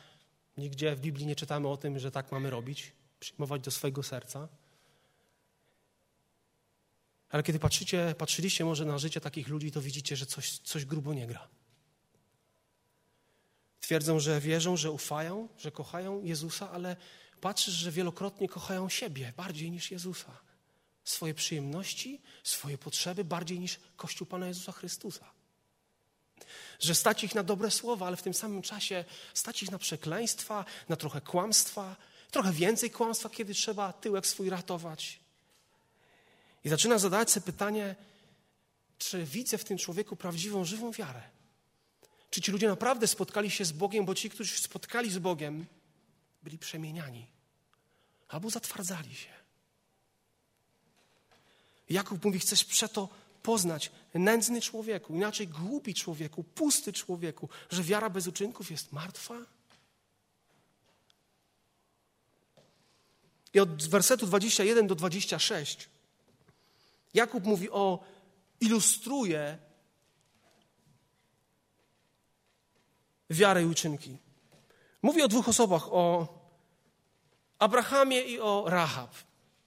Nigdzie 0.57 0.97
w 0.97 1.01
Biblii 1.01 1.27
nie 1.27 1.37
czytamy 1.37 1.69
o 1.69 1.77
tym, 1.77 1.99
że 1.99 2.11
tak 2.11 2.33
mamy 2.33 2.51
robić, 2.51 2.93
przyjmować 3.21 3.63
do 3.63 3.71
swojego 3.71 4.03
serca. 4.03 4.49
Ale 7.31 7.43
kiedy 7.43 7.59
patrzycie, 7.59 8.15
patrzyliście 8.19 8.65
może 8.65 8.85
na 8.85 8.99
życie 8.99 9.21
takich 9.21 9.49
ludzi, 9.49 9.73
to 9.73 9.81
widzicie, 9.81 10.17
że 10.17 10.27
coś, 10.27 10.59
coś 10.59 10.85
grubo 10.85 11.15
nie 11.15 11.27
gra. 11.27 11.49
Twierdzą, 13.81 14.21
że 14.21 14.41
wierzą, 14.41 14.77
że 14.77 14.91
ufają, 14.91 15.49
że 15.59 15.73
kochają 15.73 16.23
Jezusa, 16.23 16.71
ale 16.71 16.97
patrzysz, 17.41 17.75
że 17.75 17.93
wielokrotnie 17.93 18.49
kochają 18.49 18.89
siebie 18.89 19.33
bardziej 19.37 19.71
niż 19.71 19.91
Jezusa. 19.91 20.39
Swoje 21.05 21.35
przyjemności, 21.35 22.21
swoje 22.45 22.79
potrzeby 22.79 23.25
bardziej 23.25 23.61
niż 23.61 23.81
Kościół 23.97 24.27
Pana 24.27 24.47
Jezusa 24.47 24.73
Chrystusa. 24.73 25.31
Że 26.81 26.95
stać 26.95 27.25
ich 27.25 27.35
na 27.35 27.43
dobre 27.43 27.71
słowa, 27.71 28.07
ale 28.07 28.17
w 28.17 28.23
tym 28.23 28.35
samym 28.35 28.63
czasie 28.63 29.05
stać 29.35 29.63
ich 29.63 29.71
na 29.71 29.79
przekleństwa, 29.79 30.65
na 30.89 30.97
trochę 30.97 31.21
kłamstwa, 31.21 31.97
trochę 32.31 32.53
więcej 32.53 32.91
kłamstwa, 32.91 33.31
kiedy 33.31 33.55
trzeba 33.55 33.93
tyłek 33.93 34.27
swój 34.27 34.51
ratować. 34.51 35.21
I 36.65 36.69
zaczyna 36.69 36.99
zadawać 36.99 37.31
sobie 37.31 37.47
pytanie, 37.47 37.97
czy 38.99 39.25
widzę 39.25 39.59
w 39.59 39.65
tym 39.65 39.79
człowieku 39.79 40.17
prawdziwą, 40.17 40.65
żywą 40.65 40.93
wiarę? 40.93 41.38
Czy 42.31 42.41
ci 42.41 42.53
ludzie 42.53 42.69
naprawdę 42.69 43.07
spotkali 43.07 43.51
się 43.51 43.65
z 43.65 43.73
Bogiem, 43.73 44.05
bo 44.05 44.15
ci, 44.15 44.31
którzy 44.31 44.59
spotkali 44.59 45.11
z 45.11 45.19
Bogiem, 45.19 45.67
byli 46.43 46.59
przemieniani 46.59 47.27
albo 48.29 48.51
zatwardzali 48.51 49.15
się. 49.15 49.33
Jakub 51.91 52.25
mówi, 52.25 52.39
chcesz 52.39 52.65
przeto 52.65 53.09
poznać, 53.43 53.91
nędzny 54.15 54.61
człowieku, 54.61 55.15
inaczej 55.15 55.49
głupi 55.49 55.95
człowieku, 55.95 56.45
pusty 56.45 56.93
człowieku, 56.93 57.49
że 57.71 57.83
wiara 57.83 58.11
bez 58.11 58.27
uczynków 58.27 58.71
jest 58.71 58.93
martwa? 58.93 59.35
I 63.55 63.61
od 63.61 63.89
wersetu 63.89 64.27
21 64.27 64.87
do 64.87 64.95
26 64.95 65.89
Jakub 67.15 67.45
mówi 67.45 67.71
o, 67.71 68.05
ilustruje 68.61 69.59
wiarę 73.31 73.63
i 73.63 73.67
uczynki. 73.67 74.17
Mówi 75.03 75.23
o 75.23 75.29
dwóch 75.29 75.49
osobach, 75.49 75.93
o 75.93 76.29
Abrahamie 77.59 78.23
i 78.23 78.41
o 78.41 78.65
Rahab. 78.67 79.15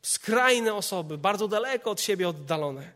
Skrajne 0.01 0.73
osoby, 0.73 1.17
bardzo 1.17 1.47
daleko 1.47 1.91
od 1.91 2.01
siebie 2.01 2.29
oddalone. 2.29 2.91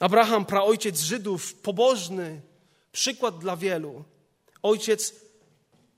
Abraham, 0.00 0.44
praojciec 0.44 1.00
Żydów, 1.00 1.54
pobożny, 1.54 2.40
przykład 2.92 3.38
dla 3.38 3.56
wielu. 3.56 4.04
Ojciec 4.62 5.14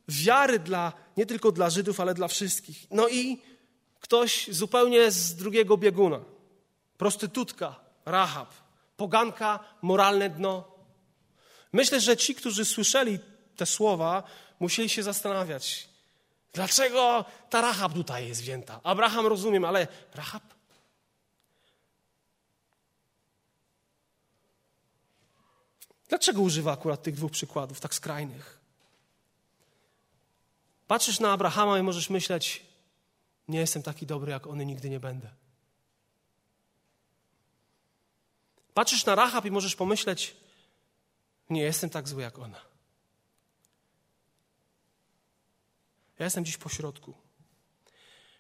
wiary 0.08 0.58
dla, 0.58 0.92
nie 1.16 1.26
tylko 1.26 1.52
dla 1.52 1.70
Żydów, 1.70 2.00
ale 2.00 2.14
dla 2.14 2.28
wszystkich. 2.28 2.86
No 2.90 3.08
i 3.08 3.42
ktoś 4.00 4.48
zupełnie 4.50 5.10
z 5.10 5.34
drugiego 5.34 5.76
bieguna. 5.76 6.20
Prostytutka, 6.98 7.80
Rahab, 8.04 8.50
poganka, 8.96 9.64
moralne 9.82 10.30
dno. 10.30 10.75
Myślę, 11.76 12.00
że 12.00 12.16
ci, 12.16 12.34
którzy 12.34 12.64
słyszeli 12.64 13.18
te 13.56 13.66
słowa, 13.66 14.22
musieli 14.60 14.88
się 14.88 15.02
zastanawiać, 15.02 15.88
dlaczego 16.52 17.24
ta 17.50 17.60
Rahab 17.60 17.92
tutaj 17.92 18.28
jest 18.28 18.40
wzięta. 18.40 18.80
Abraham 18.82 19.26
rozumiem, 19.26 19.64
ale 19.64 19.88
Rahab? 20.14 20.42
Dlaczego 26.08 26.40
używa 26.40 26.72
akurat 26.72 27.02
tych 27.02 27.14
dwóch 27.14 27.32
przykładów, 27.32 27.80
tak 27.80 27.94
skrajnych? 27.94 28.60
Patrzysz 30.86 31.20
na 31.20 31.32
Abrahama 31.32 31.78
i 31.78 31.82
możesz 31.82 32.10
myśleć, 32.10 32.62
nie 33.48 33.58
jestem 33.58 33.82
taki 33.82 34.06
dobry 34.06 34.32
jak 34.32 34.46
on 34.46 34.58
nigdy 34.58 34.90
nie 34.90 35.00
będę. 35.00 35.28
Patrzysz 38.74 39.04
na 39.04 39.14
Rahab 39.14 39.44
i 39.44 39.50
możesz 39.50 39.76
pomyśleć, 39.76 40.45
nie 41.50 41.62
jestem 41.62 41.90
tak 41.90 42.08
zły 42.08 42.22
jak 42.22 42.38
ona. 42.38 42.60
Ja 46.18 46.24
jestem 46.24 46.44
dziś 46.44 46.56
po 46.56 46.68
środku. 46.68 47.14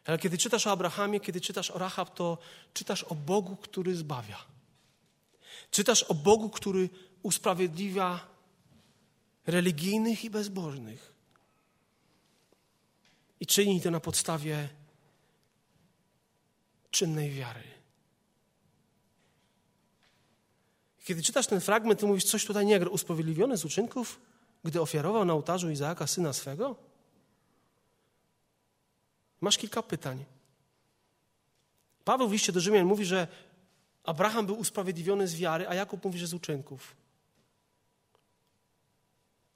Ale 0.04 0.18
kiedy 0.18 0.38
czytasz 0.38 0.66
o 0.66 0.70
Abrahamie, 0.70 1.20
kiedy 1.20 1.40
czytasz 1.40 1.70
o 1.70 1.78
Rahab, 1.78 2.14
to 2.14 2.38
czytasz 2.74 3.02
o 3.02 3.14
Bogu, 3.14 3.56
który 3.56 3.96
zbawia. 3.96 4.44
Czytasz 5.70 6.02
o 6.02 6.14
Bogu, 6.14 6.50
który 6.50 6.88
usprawiedliwia 7.22 8.20
religijnych 9.46 10.24
i 10.24 10.30
bezbożnych. 10.30 11.12
I 13.40 13.46
czyni 13.46 13.80
to 13.80 13.90
na 13.90 14.00
podstawie 14.00 14.68
czynnej 16.90 17.30
wiary. 17.30 17.75
Kiedy 21.06 21.22
czytasz 21.22 21.46
ten 21.46 21.60
fragment, 21.60 22.00
to 22.00 22.06
mówisz, 22.06 22.24
coś 22.24 22.44
tutaj 22.44 22.66
nie 22.66 22.78
gra. 22.78 22.88
Usprawiedliwiony 22.88 23.56
z 23.56 23.64
uczynków, 23.64 24.20
gdy 24.64 24.80
ofiarował 24.80 25.24
na 25.24 25.32
ołtarzu 25.32 25.70
Izaaka 25.70 26.06
syna 26.06 26.32
swego? 26.32 26.76
Masz 29.40 29.58
kilka 29.58 29.82
pytań. 29.82 30.24
Paweł 32.04 32.28
w 32.28 32.32
liście 32.32 32.52
do 32.52 32.60
Rzymian 32.60 32.86
mówi, 32.86 33.04
że 33.04 33.28
Abraham 34.04 34.46
był 34.46 34.58
usprawiedliwiony 34.58 35.28
z 35.28 35.34
wiary, 35.34 35.68
a 35.68 35.74
Jakub 35.74 36.04
mówi, 36.04 36.18
że 36.18 36.26
z 36.26 36.34
uczynków. 36.34 36.96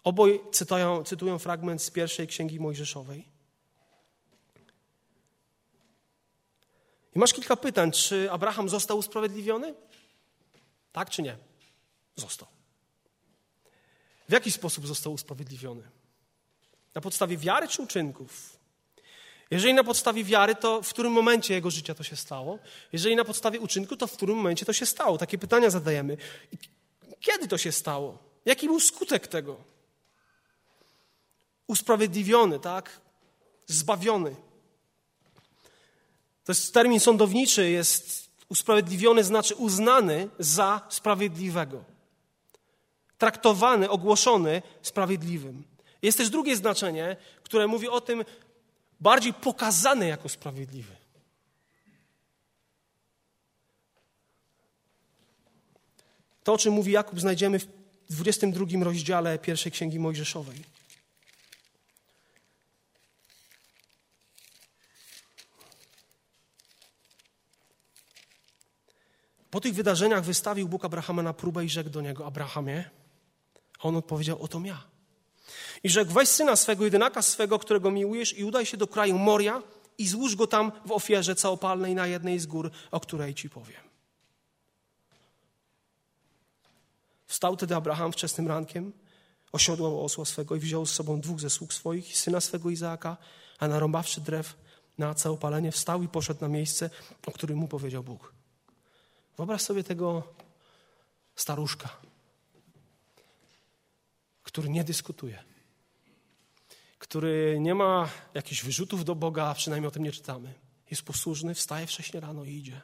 Oboje 0.04 0.38
cytują, 0.52 1.04
cytują 1.04 1.38
fragment 1.38 1.82
z 1.82 1.90
pierwszej 1.90 2.26
księgi 2.26 2.60
Mojżeszowej. 2.60 3.28
I 7.16 7.18
masz 7.18 7.32
kilka 7.32 7.56
pytań. 7.56 7.92
Czy 7.92 8.32
Abraham 8.32 8.68
został 8.68 8.98
usprawiedliwiony? 8.98 9.74
Tak 10.92 11.10
czy 11.10 11.22
nie? 11.22 11.36
Został. 12.16 12.48
W 14.28 14.32
jaki 14.32 14.52
sposób 14.52 14.86
został 14.86 15.12
usprawiedliwiony? 15.12 15.82
Na 16.94 17.00
podstawie 17.00 17.36
wiary 17.36 17.68
czy 17.68 17.82
uczynków? 17.82 18.56
Jeżeli 19.50 19.74
na 19.74 19.84
podstawie 19.84 20.24
wiary, 20.24 20.54
to 20.54 20.82
w 20.82 20.88
którym 20.88 21.12
momencie 21.12 21.54
jego 21.54 21.70
życia 21.70 21.94
to 21.94 22.02
się 22.02 22.16
stało? 22.16 22.58
Jeżeli 22.92 23.16
na 23.16 23.24
podstawie 23.24 23.60
uczynku, 23.60 23.96
to 23.96 24.06
w 24.06 24.12
którym 24.12 24.36
momencie 24.36 24.66
to 24.66 24.72
się 24.72 24.86
stało? 24.86 25.18
Takie 25.18 25.38
pytania 25.38 25.70
zadajemy. 25.70 26.16
Kiedy 27.20 27.48
to 27.48 27.58
się 27.58 27.72
stało? 27.72 28.18
Jaki 28.44 28.66
był 28.66 28.80
skutek 28.80 29.26
tego? 29.26 29.56
Usprawiedliwiony, 31.66 32.60
tak? 32.60 33.00
Zbawiony. 33.66 34.36
To 36.44 36.52
jest 36.52 36.74
termin 36.74 37.00
sądowniczy, 37.00 37.70
jest 37.70 38.29
usprawiedliwiony, 38.50 39.24
znaczy 39.24 39.54
uznany 39.54 40.28
za 40.38 40.80
sprawiedliwego. 40.88 41.84
Traktowany, 43.18 43.90
ogłoszony 43.90 44.62
sprawiedliwym. 44.82 45.62
Jest 46.02 46.18
też 46.18 46.30
drugie 46.30 46.56
znaczenie, 46.56 47.16
które 47.42 47.66
mówi 47.66 47.88
o 47.88 48.00
tym, 48.00 48.24
bardziej 49.00 49.34
pokazany 49.34 50.06
jako 50.06 50.28
sprawiedliwy. 50.28 50.96
To, 56.44 56.52
o 56.52 56.58
czym 56.58 56.74
mówi 56.74 56.92
Jakub, 56.92 57.20
znajdziemy 57.20 57.58
w 57.58 57.66
22 58.10 58.84
rozdziale 58.84 59.38
pierwszej 59.38 59.72
księgi 59.72 59.98
Mojżeszowej. 59.98 60.79
Po 69.50 69.60
tych 69.60 69.74
wydarzeniach 69.74 70.24
wystawił 70.24 70.68
Bóg 70.68 70.84
Abrahama 70.84 71.22
na 71.22 71.32
próbę 71.32 71.64
i 71.64 71.68
rzekł 71.68 71.90
do 71.90 72.00
niego: 72.00 72.26
Abrahamie, 72.26 72.90
a 73.78 73.82
on 73.82 73.96
odpowiedział: 73.96 74.42
Oto 74.42 74.60
ja. 74.64 74.84
I 75.82 75.90
rzekł, 75.90 76.12
weź 76.12 76.28
syna 76.28 76.56
swego, 76.56 76.84
jedynaka 76.84 77.22
swego, 77.22 77.58
którego 77.58 77.90
miłujesz 77.90 78.38
i 78.38 78.44
udaj 78.44 78.66
się 78.66 78.76
do 78.76 78.86
kraju 78.86 79.18
Moria 79.18 79.62
i 79.98 80.08
złóż 80.08 80.36
go 80.36 80.46
tam 80.46 80.72
w 80.86 80.92
ofierze 80.92 81.34
całopalnej 81.34 81.94
na 81.94 82.06
jednej 82.06 82.38
z 82.38 82.46
gór, 82.46 82.70
o 82.90 83.00
której 83.00 83.34
ci 83.34 83.50
powiem. 83.50 83.80
Wstał 87.26 87.56
tedy 87.56 87.74
Abraham 87.74 88.12
wczesnym 88.12 88.48
rankiem, 88.48 88.92
osiodłał 89.52 90.04
osła 90.04 90.24
swego 90.24 90.56
i 90.56 90.60
wziął 90.60 90.86
z 90.86 90.92
sobą 90.92 91.20
dwóch 91.20 91.40
ze 91.40 91.50
sług 91.50 91.72
swoich, 91.72 92.18
syna 92.18 92.40
swego 92.40 92.70
Izaaka, 92.70 93.16
a 93.58 93.68
narąbawszy 93.68 94.20
drew 94.20 94.56
na 94.98 95.14
całopalenie, 95.14 95.72
wstał 95.72 96.02
i 96.02 96.08
poszedł 96.08 96.40
na 96.40 96.48
miejsce, 96.48 96.90
o 97.26 97.32
którym 97.32 97.58
mu 97.58 97.68
powiedział 97.68 98.02
Bóg. 98.02 98.39
Wyobraź 99.36 99.62
sobie 99.62 99.84
tego 99.84 100.22
staruszka, 101.36 101.96
który 104.42 104.68
nie 104.68 104.84
dyskutuje, 104.84 105.44
który 106.98 107.58
nie 107.60 107.74
ma 107.74 108.08
jakichś 108.34 108.64
wyrzutów 108.64 109.04
do 109.04 109.14
Boga, 109.14 109.44
a 109.44 109.54
przynajmniej 109.54 109.88
o 109.88 109.90
tym 109.90 110.02
nie 110.02 110.12
czytamy. 110.12 110.54
Jest 110.90 111.02
posłuszny, 111.02 111.54
wstaje 111.54 111.86
wcześnie 111.86 112.20
rano 112.20 112.44
i 112.44 112.50
idzie. 112.50 112.80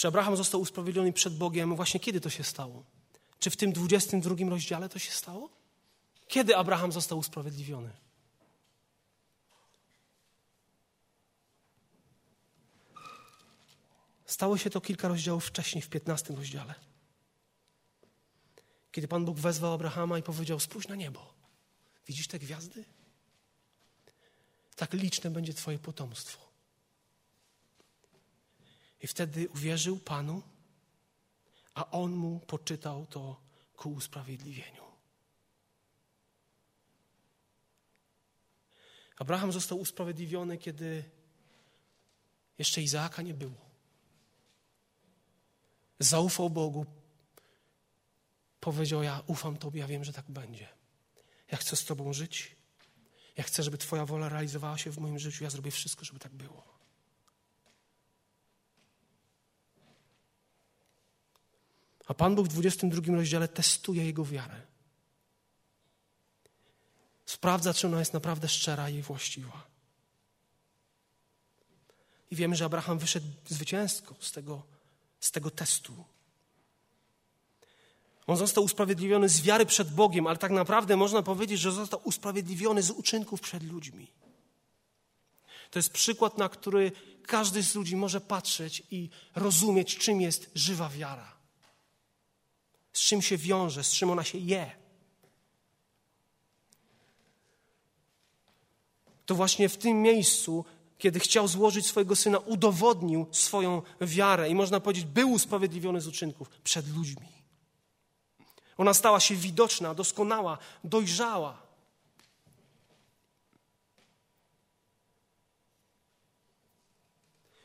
Czy 0.00 0.08
Abraham 0.08 0.36
został 0.36 0.60
usprawiedliwiony 0.60 1.12
przed 1.12 1.38
Bogiem? 1.38 1.76
Właśnie 1.76 2.00
kiedy 2.00 2.20
to 2.20 2.30
się 2.30 2.44
stało? 2.44 2.84
Czy 3.38 3.50
w 3.50 3.56
tym 3.56 3.72
22 3.72 4.34
rozdziale 4.50 4.88
to 4.88 4.98
się 4.98 5.12
stało? 5.12 5.59
Kiedy 6.30 6.56
Abraham 6.56 6.92
został 6.92 7.18
usprawiedliwiony? 7.18 7.90
Stało 14.26 14.58
się 14.58 14.70
to 14.70 14.80
kilka 14.80 15.08
rozdziałów 15.08 15.46
wcześniej, 15.46 15.82
w 15.82 15.88
15 15.88 16.34
rozdziale. 16.34 16.74
Kiedy 18.92 19.08
Pan 19.08 19.24
Bóg 19.24 19.38
wezwał 19.38 19.72
Abrahama 19.72 20.18
i 20.18 20.22
powiedział: 20.22 20.60
Spójrz 20.60 20.88
na 20.88 20.94
niebo. 20.94 21.34
Widzisz 22.06 22.28
te 22.28 22.38
gwiazdy? 22.38 22.84
Tak 24.76 24.92
liczne 24.92 25.30
będzie 25.30 25.54
Twoje 25.54 25.78
potomstwo. 25.78 26.48
I 29.02 29.06
wtedy 29.06 29.48
uwierzył 29.48 29.98
Panu, 29.98 30.42
a 31.74 31.90
On 31.90 32.12
mu 32.12 32.40
poczytał 32.40 33.06
to 33.06 33.40
ku 33.76 33.92
usprawiedliwieniu. 33.92 34.89
Abraham 39.20 39.52
został 39.52 39.78
usprawiedliwiony, 39.78 40.58
kiedy 40.58 41.04
jeszcze 42.58 42.82
Izaaka 42.82 43.22
nie 43.22 43.34
było. 43.34 43.70
Zaufał 45.98 46.50
Bogu. 46.50 46.86
Powiedział: 48.60 49.02
Ja 49.02 49.22
ufam 49.26 49.56
Tobie, 49.56 49.80
ja 49.80 49.86
wiem, 49.86 50.04
że 50.04 50.12
tak 50.12 50.24
będzie. 50.28 50.68
Ja 51.52 51.58
chcę 51.58 51.76
z 51.76 51.84
Tobą 51.84 52.12
żyć. 52.12 52.56
Ja 53.36 53.44
chcę, 53.44 53.62
żeby 53.62 53.78
Twoja 53.78 54.06
wola 54.06 54.28
realizowała 54.28 54.78
się 54.78 54.90
w 54.90 54.98
moim 54.98 55.18
życiu. 55.18 55.44
Ja 55.44 55.50
zrobię 55.50 55.70
wszystko, 55.70 56.04
żeby 56.04 56.20
tak 56.20 56.32
było. 56.32 56.64
A 62.06 62.14
Pan 62.14 62.34
Bóg 62.34 62.46
w 62.46 62.48
22 62.48 63.14
rozdziale 63.14 63.48
testuje 63.48 64.04
jego 64.04 64.24
wiarę. 64.24 64.69
Sprawdza, 67.30 67.74
czy 67.74 67.86
ona 67.86 67.98
jest 67.98 68.12
naprawdę 68.12 68.48
szczera 68.48 68.90
i 68.90 69.02
właściwa. 69.02 69.66
I 72.30 72.36
wiemy, 72.36 72.56
że 72.56 72.64
Abraham 72.64 72.98
wyszedł 72.98 73.26
zwycięsko 73.48 74.14
z 74.20 74.32
tego, 74.32 74.62
z 75.20 75.30
tego 75.30 75.50
testu. 75.50 76.04
On 78.26 78.36
został 78.36 78.64
usprawiedliwiony 78.64 79.28
z 79.28 79.40
wiary 79.40 79.66
przed 79.66 79.94
Bogiem, 79.94 80.26
ale 80.26 80.38
tak 80.38 80.50
naprawdę 80.50 80.96
można 80.96 81.22
powiedzieć, 81.22 81.60
że 81.60 81.72
został 81.72 82.00
usprawiedliwiony 82.04 82.82
z 82.82 82.90
uczynków 82.90 83.40
przed 83.40 83.62
ludźmi. 83.62 84.12
To 85.70 85.78
jest 85.78 85.92
przykład, 85.92 86.38
na 86.38 86.48
który 86.48 86.92
każdy 87.26 87.62
z 87.62 87.74
ludzi 87.74 87.96
może 87.96 88.20
patrzeć 88.20 88.82
i 88.90 89.10
rozumieć, 89.34 89.98
czym 89.98 90.20
jest 90.20 90.50
żywa 90.54 90.88
wiara 90.88 91.40
z 92.92 93.00
czym 93.00 93.22
się 93.22 93.36
wiąże, 93.36 93.84
z 93.84 93.92
czym 93.92 94.10
ona 94.10 94.24
się 94.24 94.38
je. 94.38 94.79
To 99.30 99.34
właśnie 99.34 99.68
w 99.68 99.76
tym 99.76 100.02
miejscu, 100.02 100.64
kiedy 100.98 101.20
chciał 101.20 101.48
złożyć 101.48 101.86
swojego 101.86 102.16
syna, 102.16 102.38
udowodnił 102.38 103.26
swoją 103.30 103.82
wiarę 104.00 104.48
i 104.48 104.54
można 104.54 104.80
powiedzieć, 104.80 105.04
był 105.04 105.32
usprawiedliwiony 105.32 106.00
z 106.00 106.06
uczynków 106.06 106.48
przed 106.64 106.96
ludźmi. 106.96 107.28
Ona 108.78 108.94
stała 108.94 109.20
się 109.20 109.34
widoczna, 109.34 109.94
doskonała, 109.94 110.58
dojrzała. 110.84 111.62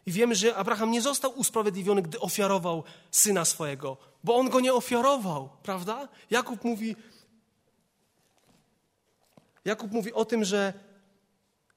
I 0.05 0.11
wiemy, 0.11 0.35
że 0.35 0.55
Abraham 0.55 0.91
nie 0.91 1.01
został 1.01 1.31
usprawiedliwiony, 1.39 2.01
gdy 2.01 2.19
ofiarował 2.19 2.83
syna 3.11 3.45
swojego, 3.45 3.97
bo 4.23 4.35
on 4.35 4.49
go 4.49 4.59
nie 4.59 4.73
ofiarował, 4.73 5.49
prawda? 5.63 6.07
Jakub 6.29 6.63
mówi, 6.63 6.95
Jakub 9.65 9.91
mówi 9.91 10.13
o 10.13 10.25
tym, 10.25 10.43
że 10.43 10.73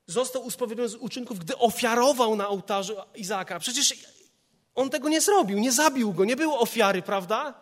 został 0.09 0.44
usprawiedliwiony 0.44 0.88
z 0.88 0.94
uczynków, 0.94 1.38
gdy 1.38 1.59
ofiarował 1.59 2.36
na 2.36 2.48
ołtarzu 2.48 2.96
Izaaka. 3.14 3.61
Przecież 3.61 3.94
on 4.74 4.90
tego 4.90 5.09
nie 5.09 5.20
zrobił, 5.20 5.59
nie 5.59 5.72
zabił 5.72 6.12
go, 6.12 6.24
nie 6.24 6.36
było 6.36 6.61
ofiary, 6.61 7.02
prawda? 7.02 7.54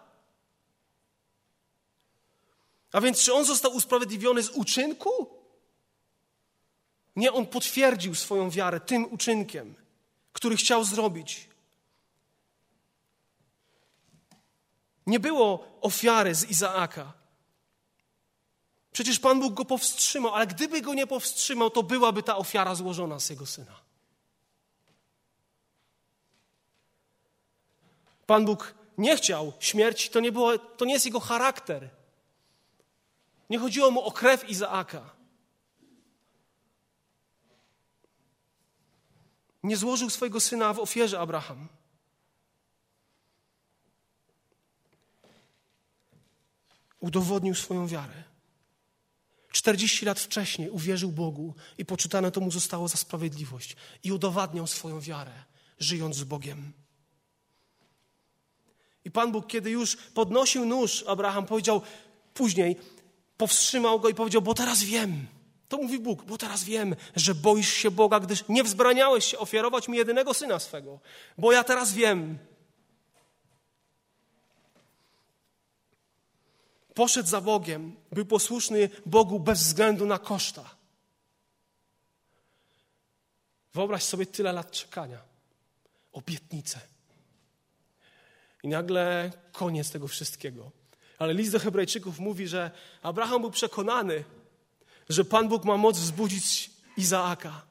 A 2.93 3.01
więc 3.01 3.23
czy 3.23 3.35
on 3.35 3.45
został 3.45 3.73
usprawiedliwiony 3.73 4.43
z 4.43 4.51
uczynku? 4.51 5.11
Nie, 7.17 7.33
on 7.33 7.47
potwierdził 7.47 8.15
swoją 8.15 8.51
wiarę 8.51 8.81
tym 8.81 9.13
uczynkiem 9.13 9.87
który 10.37 10.57
chciał 10.57 10.85
zrobić. 10.85 11.49
Nie 15.07 15.21
było 15.21 15.79
ofiary 15.81 16.35
z 16.35 16.51
Izaaka. 16.51 17.13
Przecież 18.97 19.19
Pan 19.19 19.41
Bóg 19.41 19.55
go 19.55 19.65
powstrzymał, 19.65 20.35
ale 20.35 20.47
gdyby 20.47 20.81
go 20.81 20.95
nie 20.95 21.07
powstrzymał, 21.07 21.71
to 21.71 21.83
byłaby 21.83 22.23
ta 22.23 22.37
ofiara 22.37 22.75
złożona 22.75 23.21
z 23.21 23.31
jego 23.31 23.47
syna. 23.47 23.81
Pan 28.27 28.45
Bóg 28.45 28.75
nie 28.99 29.17
chciał 29.17 29.53
śmierci, 29.61 30.11
to 30.11 30.21
nie, 30.21 30.33
było, 30.33 30.59
to 30.59 30.85
nie 30.85 30.93
jest 30.93 31.05
jego 31.07 31.21
charakter. 31.21 31.89
Nie 33.51 33.59
chodziło 33.59 33.91
mu 33.91 34.01
o 34.01 34.13
krew 34.13 34.49
Izaaka. 34.49 35.11
Nie 39.63 39.77
złożył 39.77 40.11
swojego 40.11 40.41
syna 40.41 40.73
w 40.73 40.79
ofierze 40.79 41.21
Abraham. 41.21 41.69
Udowodnił 47.01 47.55
swoją 47.55 47.87
wiarę. 47.87 48.26
40 49.57 50.05
lat 50.05 50.21
wcześniej 50.21 50.71
uwierzył 50.71 51.13
Bogu 51.13 51.55
i 51.79 51.85
poczytane 51.85 52.31
to 52.31 52.41
mu 52.41 52.51
zostało 52.51 52.89
za 52.89 52.97
sprawiedliwość 52.97 53.77
i 54.05 54.13
udowadniał 54.13 54.67
swoją 54.67 55.01
wiarę, 55.01 55.33
żyjąc 55.79 56.17
z 56.17 56.25
Bogiem. 56.25 56.73
I 59.05 59.11
Pan 59.11 59.33
Bóg, 59.33 59.47
kiedy 59.47 59.71
już 59.71 59.97
podnosił 59.97 60.65
nóż, 60.65 61.05
Abraham 61.07 61.47
powiedział 61.47 61.83
później, 62.35 62.77
powstrzymał 63.37 64.01
go 64.01 64.09
i 64.09 64.15
powiedział: 64.15 64.43
Bo 64.43 64.55
teraz 64.55 64.83
wiem, 64.83 65.27
to 65.69 65.77
mówi 65.77 65.99
Bóg, 65.99 66.25
bo 66.25 66.39
teraz 66.39 66.65
wiem, 66.65 66.97
że 67.17 67.35
boisz 67.35 67.73
się 67.73 67.91
Boga, 67.91 68.21
gdyż 68.21 68.45
nie 68.49 68.65
wzbraniałeś 68.65 69.25
się 69.25 69.39
ofiarować 69.39 69.89
mi 69.89 69.99
jedynego 69.99 70.35
syna 70.35 70.59
swego. 70.59 71.01
Bo 71.39 71.53
ja 71.53 71.65
teraz 71.65 71.93
wiem. 71.93 72.39
Poszedł 76.97 77.29
za 77.29 77.41
Bogiem, 77.41 77.97
był 78.13 78.27
posłuszny 78.27 78.91
Bogu 79.07 79.41
bez 79.41 79.63
względu 79.63 80.07
na 80.07 80.19
koszta. 80.19 80.75
Wyobraź 83.75 84.05
sobie 84.05 84.27
tyle 84.27 84.53
lat 84.53 84.71
czekania, 84.71 85.19
obietnice. 86.13 86.81
I 88.63 88.69
nagle 88.69 89.33
koniec 89.53 89.91
tego 89.91 90.09
wszystkiego. 90.09 90.71
Ale 91.19 91.35
list 91.35 91.53
do 91.53 91.59
Hebrajczyków 91.59 92.19
mówi, 92.19 92.49
że 92.49 92.71
Abraham 93.03 93.41
był 93.41 93.51
przekonany, 93.51 94.25
że 95.09 95.25
Pan 95.25 95.49
Bóg 95.49 95.65
ma 95.65 95.77
moc 95.77 95.99
wzbudzić 95.99 96.71
Izaaka, 96.97 97.63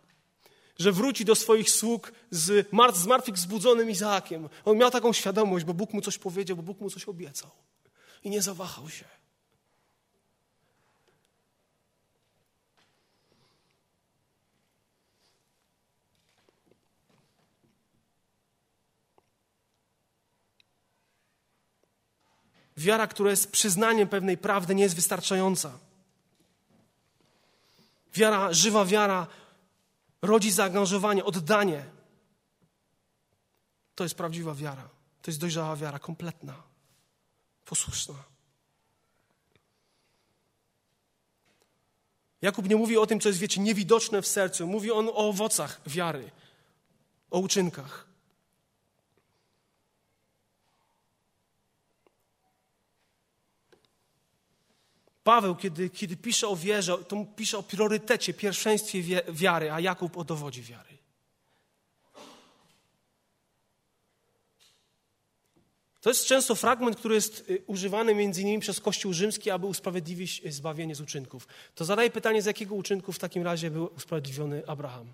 że 0.79 0.91
wróci 0.91 1.25
do 1.25 1.35
swoich 1.35 1.69
sług 1.69 2.11
z, 2.31 2.73
martwych 3.07 3.37
zbudzonym 3.37 3.89
Izaakiem. 3.89 4.49
On 4.65 4.77
miał 4.77 4.91
taką 4.91 5.13
świadomość, 5.13 5.65
bo 5.65 5.73
Bóg 5.73 5.93
mu 5.93 6.01
coś 6.01 6.17
powiedział, 6.17 6.57
bo 6.57 6.63
Bóg 6.63 6.81
mu 6.81 6.89
coś 6.89 7.05
obiecał 7.05 7.51
i 8.25 8.29
nie 8.29 8.41
zawahał 8.41 8.89
się. 8.89 9.05
Wiara, 22.77 23.07
która 23.07 23.29
jest 23.29 23.51
przyznaniem 23.51 24.07
pewnej 24.07 24.37
prawdy, 24.37 24.75
nie 24.75 24.83
jest 24.83 24.95
wystarczająca. 24.95 25.79
Wiara, 28.13 28.53
żywa 28.53 28.85
wiara 28.85 29.27
rodzi 30.21 30.51
zaangażowanie, 30.51 31.25
oddanie. 31.25 31.85
To 33.95 34.03
jest 34.03 34.15
prawdziwa 34.15 34.55
wiara. 34.55 34.89
To 35.21 35.31
jest 35.31 35.39
dojrzała 35.39 35.75
wiara, 35.75 35.99
kompletna 35.99 36.74
posłuszna. 37.65 38.15
Jakub 42.41 42.69
nie 42.69 42.75
mówi 42.75 42.97
o 42.97 43.07
tym, 43.07 43.19
co 43.19 43.29
jest, 43.29 43.39
wiecie, 43.39 43.61
niewidoczne 43.61 44.21
w 44.21 44.27
sercu. 44.27 44.67
Mówi 44.67 44.91
on 44.91 45.09
o 45.09 45.15
owocach 45.15 45.81
wiary, 45.87 46.31
o 47.31 47.39
uczynkach. 47.39 48.07
Paweł, 55.23 55.55
kiedy, 55.55 55.89
kiedy 55.89 56.17
pisze 56.17 56.47
o 56.47 56.55
wierze, 56.55 56.97
to 56.97 57.25
pisze 57.35 57.57
o 57.57 57.63
priorytecie, 57.63 58.33
pierwszeństwie 58.33 59.23
wiary, 59.29 59.71
a 59.71 59.79
Jakub 59.79 60.17
o 60.17 60.23
dowodzie 60.23 60.61
wiary. 60.61 60.94
To 66.05 66.09
jest 66.09 66.25
często 66.25 66.55
fragment, 66.55 66.97
który 66.97 67.15
jest 67.15 67.49
y, 67.49 67.63
używany 67.67 68.15
między 68.15 68.41
innymi 68.41 68.59
przez 68.59 68.79
Kościół 68.79 69.13
rzymski, 69.13 69.51
aby 69.51 69.65
usprawiedliwić 69.65 70.41
y, 70.45 70.51
zbawienie 70.51 70.95
z 70.95 71.01
uczynków. 71.01 71.47
To 71.75 71.85
zadaję 71.85 72.09
pytanie, 72.09 72.41
z 72.41 72.45
jakiego 72.45 72.75
uczynku 72.75 73.13
w 73.13 73.19
takim 73.19 73.43
razie 73.43 73.71
był 73.71 73.93
usprawiedliwiony 73.95 74.63
Abraham? 74.67 75.13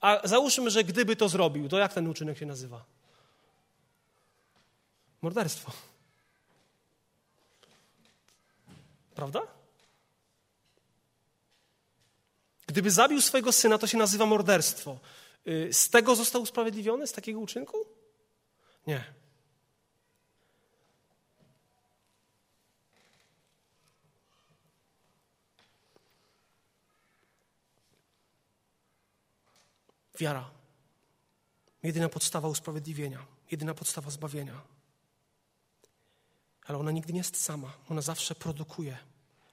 A 0.00 0.28
załóżmy, 0.28 0.70
że 0.70 0.84
gdyby 0.84 1.16
to 1.16 1.28
zrobił, 1.28 1.68
to 1.68 1.78
jak 1.78 1.92
ten 1.92 2.08
uczynek 2.08 2.38
się 2.38 2.46
nazywa? 2.46 2.84
Morderstwo. 5.22 5.72
Prawda? 9.14 9.42
Gdyby 12.66 12.90
zabił 12.90 13.20
swojego 13.20 13.52
syna, 13.52 13.78
to 13.78 13.86
się 13.86 13.98
nazywa 13.98 14.26
morderstwo. 14.26 14.98
Y, 15.46 15.72
z 15.72 15.90
tego 15.90 16.16
został 16.16 16.42
usprawiedliwiony, 16.42 17.06
z 17.06 17.12
takiego 17.12 17.40
uczynku? 17.40 17.95
Nie. 18.86 19.04
Wiara. 30.18 30.50
Jedyna 31.82 32.08
podstawa 32.08 32.48
usprawiedliwienia, 32.48 33.26
jedyna 33.50 33.74
podstawa 33.74 34.10
zbawienia. 34.10 34.62
Ale 36.66 36.78
ona 36.78 36.90
nigdy 36.90 37.12
nie 37.12 37.18
jest 37.18 37.42
sama. 37.42 37.72
Ona 37.88 38.02
zawsze 38.02 38.34
produkuje 38.34 38.98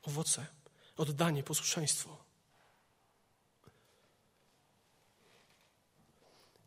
owoce, 0.03 0.45
oddanie, 0.97 1.43
posłuszeństwo. 1.43 2.22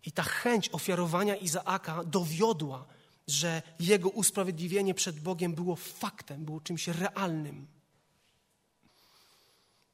I 0.06 0.12
ta 0.12 0.22
chęć 0.22 0.68
ofiarowania 0.68 1.36
Izaaka 1.36 2.04
dowiodła, 2.04 2.86
że 3.26 3.62
jego 3.80 4.08
usprawiedliwienie 4.08 4.94
przed 4.94 5.20
Bogiem 5.20 5.54
było 5.54 5.76
faktem, 5.76 6.44
było 6.44 6.60
czymś 6.60 6.88
realnym. 6.88 7.66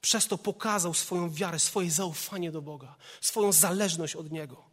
Przez 0.01 0.27
to 0.27 0.37
pokazał 0.37 0.93
swoją 0.93 1.29
wiarę, 1.29 1.59
swoje 1.59 1.91
zaufanie 1.91 2.51
do 2.51 2.61
Boga, 2.61 2.95
swoją 3.21 3.51
zależność 3.51 4.15
od 4.15 4.31
Niego. 4.31 4.63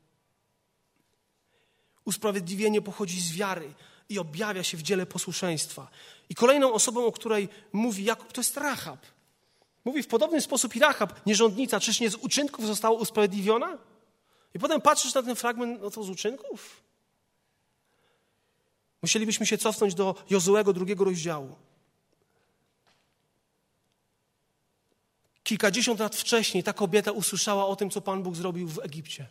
Usprawiedliwienie 2.05 2.83
pochodzi 2.83 3.21
z 3.21 3.33
wiary 3.33 3.75
i 4.09 4.19
objawia 4.19 4.63
się 4.63 4.77
w 4.77 4.83
dziele 4.83 5.07
posłuszeństwa. 5.07 5.89
I 6.29 6.35
kolejną 6.35 6.73
osobą, 6.73 7.07
o 7.07 7.13
której 7.13 7.49
mówi 7.73 8.05
Jakub, 8.05 8.33
to 8.33 8.41
jest 8.41 8.57
Rahab. 8.57 9.07
Mówi 9.85 10.03
w 10.03 10.07
podobny 10.07 10.41
sposób 10.41 10.77
i 10.77 10.81
Rahab, 10.81 11.27
nierządnica, 11.27 11.81
czyż 11.81 12.01
nie 12.01 12.11
z 12.11 12.15
uczynków 12.15 12.67
została 12.67 12.99
usprawiedliwiona? 12.99 13.90
I 14.55 14.59
potem 14.59 14.81
patrzysz 14.81 15.15
na 15.15 15.23
ten 15.23 15.37
fragment, 15.37 15.83
no 15.83 15.91
to 15.91 16.03
z 16.03 16.11
uczynków? 16.11 16.83
Musielibyśmy 19.03 19.47
się 19.47 19.59
cofnąć 19.59 19.95
do 19.95 20.15
Jozułego 20.31 20.73
drugiego 20.73 21.05
rozdziału. 21.05 21.57
Kilkadziesiąt 25.43 26.01
lat 26.01 26.17
wcześniej 26.17 26.63
ta 26.63 26.73
kobieta 26.73 27.13
usłyszała 27.13 27.67
o 27.67 27.77
tym, 27.77 27.91
co 27.91 28.01
Pan 28.01 28.23
Bóg 28.23 28.37
zrobił 28.37 28.69
w 28.69 28.79
Egipcie. 28.79 29.27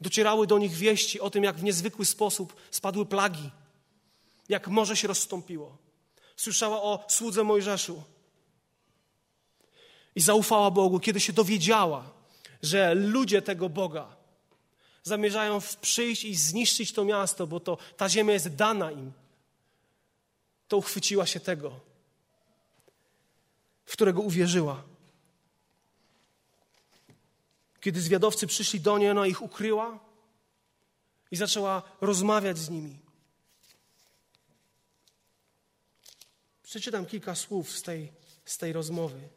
Docierały 0.00 0.46
do 0.46 0.58
nich 0.58 0.72
wieści 0.72 1.20
o 1.20 1.30
tym, 1.30 1.44
jak 1.44 1.56
w 1.56 1.62
niezwykły 1.62 2.06
sposób 2.06 2.56
spadły 2.70 3.06
plagi, 3.06 3.50
jak 4.48 4.68
morze 4.68 4.96
się 4.96 5.08
rozstąpiło. 5.08 5.76
Słyszała 6.36 6.82
o 6.82 7.04
słudze 7.08 7.44
Mojżeszu 7.44 8.02
i 10.14 10.20
zaufała 10.20 10.70
Bogu, 10.70 11.00
kiedy 11.00 11.20
się 11.20 11.32
dowiedziała, 11.32 12.17
że 12.62 12.94
ludzie 12.94 13.42
tego 13.42 13.68
Boga 13.68 14.16
zamierzają 15.02 15.60
przyjść 15.80 16.24
i 16.24 16.36
zniszczyć 16.36 16.92
to 16.92 17.04
miasto, 17.04 17.46
bo 17.46 17.60
to, 17.60 17.78
ta 17.96 18.08
ziemia 18.08 18.32
jest 18.32 18.54
dana 18.54 18.92
im. 18.92 19.12
To 20.68 20.76
uchwyciła 20.76 21.26
się 21.26 21.40
tego, 21.40 21.80
w 23.86 23.92
którego 23.92 24.20
uwierzyła. 24.20 24.82
Kiedy 27.80 28.00
zwiadowcy 28.00 28.46
przyszli 28.46 28.80
do 28.80 28.98
niej, 28.98 29.10
ona 29.10 29.26
ich 29.26 29.42
ukryła 29.42 29.98
i 31.30 31.36
zaczęła 31.36 31.82
rozmawiać 32.00 32.58
z 32.58 32.70
nimi. 32.70 32.98
Przeczytam 36.62 37.06
kilka 37.06 37.34
słów 37.34 37.70
z 37.70 37.82
tej, 37.82 38.12
z 38.44 38.58
tej 38.58 38.72
rozmowy. 38.72 39.28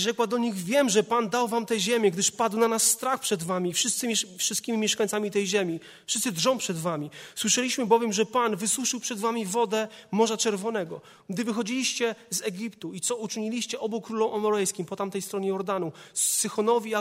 I 0.00 0.02
rzekła 0.02 0.26
do 0.26 0.38
nich: 0.38 0.54
Wiem, 0.54 0.88
że 0.88 1.02
Pan 1.02 1.28
dał 1.28 1.48
wam 1.48 1.66
tę 1.66 1.80
ziemię, 1.80 2.10
gdyż 2.10 2.30
padł 2.30 2.56
na 2.56 2.68
nas 2.68 2.82
strach 2.82 3.20
przed 3.20 3.42
wami, 3.42 3.72
wszyscy, 3.72 4.08
wszystkimi 4.38 4.78
mieszkańcami 4.78 5.30
tej 5.30 5.46
ziemi. 5.46 5.80
Wszyscy 6.06 6.32
drżą 6.32 6.58
przed 6.58 6.76
wami. 6.76 7.10
Słyszeliśmy 7.34 7.86
bowiem, 7.86 8.12
że 8.12 8.26
Pan 8.26 8.56
wysuszył 8.56 9.00
przed 9.00 9.18
wami 9.18 9.46
wodę 9.46 9.88
Morza 10.10 10.36
Czerwonego. 10.36 11.00
Gdy 11.30 11.44
wychodziliście 11.44 12.14
z 12.30 12.42
Egiptu 12.42 12.92
i 12.92 13.00
co 13.00 13.16
uczyniliście 13.16 13.80
obu 13.80 14.00
królom 14.00 14.32
omorejskim 14.32 14.86
po 14.86 14.96
tamtej 14.96 15.22
stronie 15.22 15.48
Jordanu, 15.48 15.92
Sychonowi 16.14 16.90
i 16.90 16.94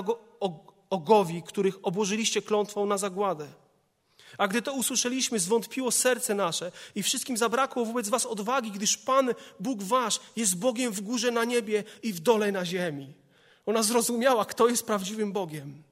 Ogowi, 0.89 1.43
których 1.43 1.75
obłożyliście 1.83 2.41
klątwą 2.41 2.85
na 2.85 2.97
zagładę. 2.97 3.47
A 4.39 4.47
gdy 4.47 4.61
to 4.61 4.73
usłyszeliśmy, 4.73 5.39
zwątpiło 5.39 5.91
serce 5.91 6.35
nasze 6.35 6.71
i 6.95 7.03
wszystkim 7.03 7.37
zabrakło 7.37 7.85
wobec 7.85 8.09
was 8.09 8.25
odwagi, 8.25 8.71
gdyż 8.71 8.97
Pan, 8.97 9.33
Bóg 9.59 9.83
wasz, 9.83 10.19
jest 10.35 10.55
Bogiem 10.55 10.91
w 10.91 11.01
górze 11.01 11.31
na 11.31 11.45
niebie 11.45 11.83
i 12.03 12.13
w 12.13 12.19
dole 12.19 12.51
na 12.51 12.65
ziemi. 12.65 13.13
Ona 13.65 13.83
zrozumiała, 13.83 14.45
kto 14.45 14.67
jest 14.67 14.85
prawdziwym 14.85 15.31
Bogiem. 15.31 15.83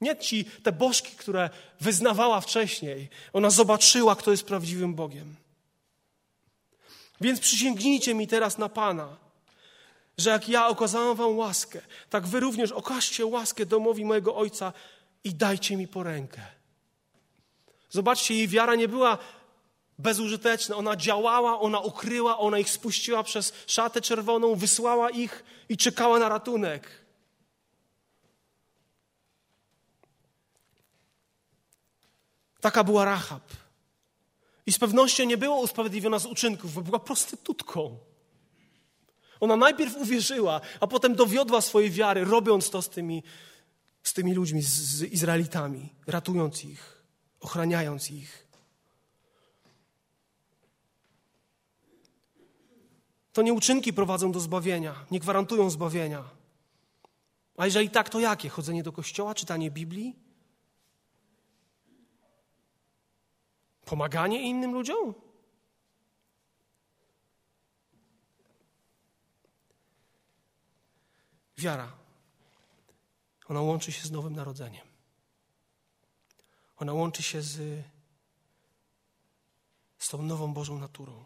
Nie 0.00 0.16
ci 0.16 0.44
te 0.44 0.72
bożki, 0.72 1.16
które 1.16 1.50
wyznawała 1.80 2.40
wcześniej. 2.40 3.08
Ona 3.32 3.50
zobaczyła, 3.50 4.16
kto 4.16 4.30
jest 4.30 4.44
prawdziwym 4.44 4.94
Bogiem. 4.94 5.36
Więc 7.20 7.40
przysięgnijcie 7.40 8.14
mi 8.14 8.26
teraz 8.26 8.58
na 8.58 8.68
Pana, 8.68 9.16
że 10.18 10.30
jak 10.30 10.48
ja 10.48 10.68
okazałam 10.68 11.16
wam 11.16 11.38
łaskę, 11.38 11.80
tak 12.10 12.26
wy 12.26 12.40
również 12.40 12.72
okażcie 12.72 13.26
łaskę 13.26 13.66
domowi 13.66 14.04
mojego 14.04 14.36
Ojca 14.36 14.72
i 15.24 15.34
dajcie 15.34 15.76
mi 15.76 15.88
po 15.88 16.02
rękę. 16.02 16.59
Zobaczcie, 17.90 18.34
jej 18.34 18.48
wiara 18.48 18.74
nie 18.74 18.88
była 18.88 19.18
bezużyteczna. 19.98 20.76
Ona 20.76 20.96
działała, 20.96 21.60
ona 21.60 21.80
ukryła, 21.80 22.38
ona 22.38 22.58
ich 22.58 22.70
spuściła 22.70 23.22
przez 23.22 23.52
szatę 23.66 24.00
czerwoną, 24.00 24.54
wysłała 24.54 25.10
ich 25.10 25.44
i 25.68 25.76
czekała 25.76 26.18
na 26.18 26.28
ratunek. 26.28 27.00
Taka 32.60 32.84
była 32.84 33.04
Rahab. 33.04 33.42
I 34.66 34.72
z 34.72 34.78
pewnością 34.78 35.24
nie 35.24 35.36
była 35.36 35.56
usprawiedliwiona 35.56 36.18
z 36.18 36.26
uczynków, 36.26 36.74
bo 36.74 36.82
była 36.82 36.98
prostytutką. 36.98 37.98
Ona 39.40 39.56
najpierw 39.56 39.96
uwierzyła, 39.96 40.60
a 40.80 40.86
potem 40.86 41.14
dowiodła 41.14 41.60
swojej 41.60 41.90
wiary, 41.90 42.24
robiąc 42.24 42.70
to 42.70 42.82
z 42.82 42.88
tymi, 42.88 43.22
z 44.02 44.12
tymi 44.12 44.34
ludźmi, 44.34 44.62
z, 44.62 44.68
z 44.68 45.02
Izraelitami, 45.02 45.94
ratując 46.06 46.64
ich 46.64 46.99
ochraniając 47.40 48.10
ich. 48.10 48.46
To 53.32 53.42
nie 53.42 53.52
uczynki 53.52 53.92
prowadzą 53.92 54.32
do 54.32 54.40
zbawienia, 54.40 55.06
nie 55.10 55.20
gwarantują 55.20 55.70
zbawienia. 55.70 56.24
A 57.56 57.66
jeżeli 57.66 57.90
tak, 57.90 58.08
to 58.08 58.20
jakie? 58.20 58.48
Chodzenie 58.48 58.82
do 58.82 58.92
kościoła, 58.92 59.34
czytanie 59.34 59.70
Biblii? 59.70 60.16
Pomaganie 63.84 64.42
innym 64.42 64.72
ludziom? 64.72 65.14
Wiara. 71.58 71.92
Ona 73.48 73.60
łączy 73.60 73.92
się 73.92 74.08
z 74.08 74.10
nowym 74.10 74.36
narodzeniem. 74.36 74.89
Ona 76.80 76.92
łączy 76.92 77.22
się 77.22 77.42
z, 77.42 77.84
z 79.98 80.08
tą 80.08 80.22
nową 80.22 80.54
Bożą 80.54 80.78
naturą, 80.78 81.24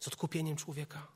z 0.00 0.08
odkupieniem 0.08 0.56
człowieka. 0.56 1.06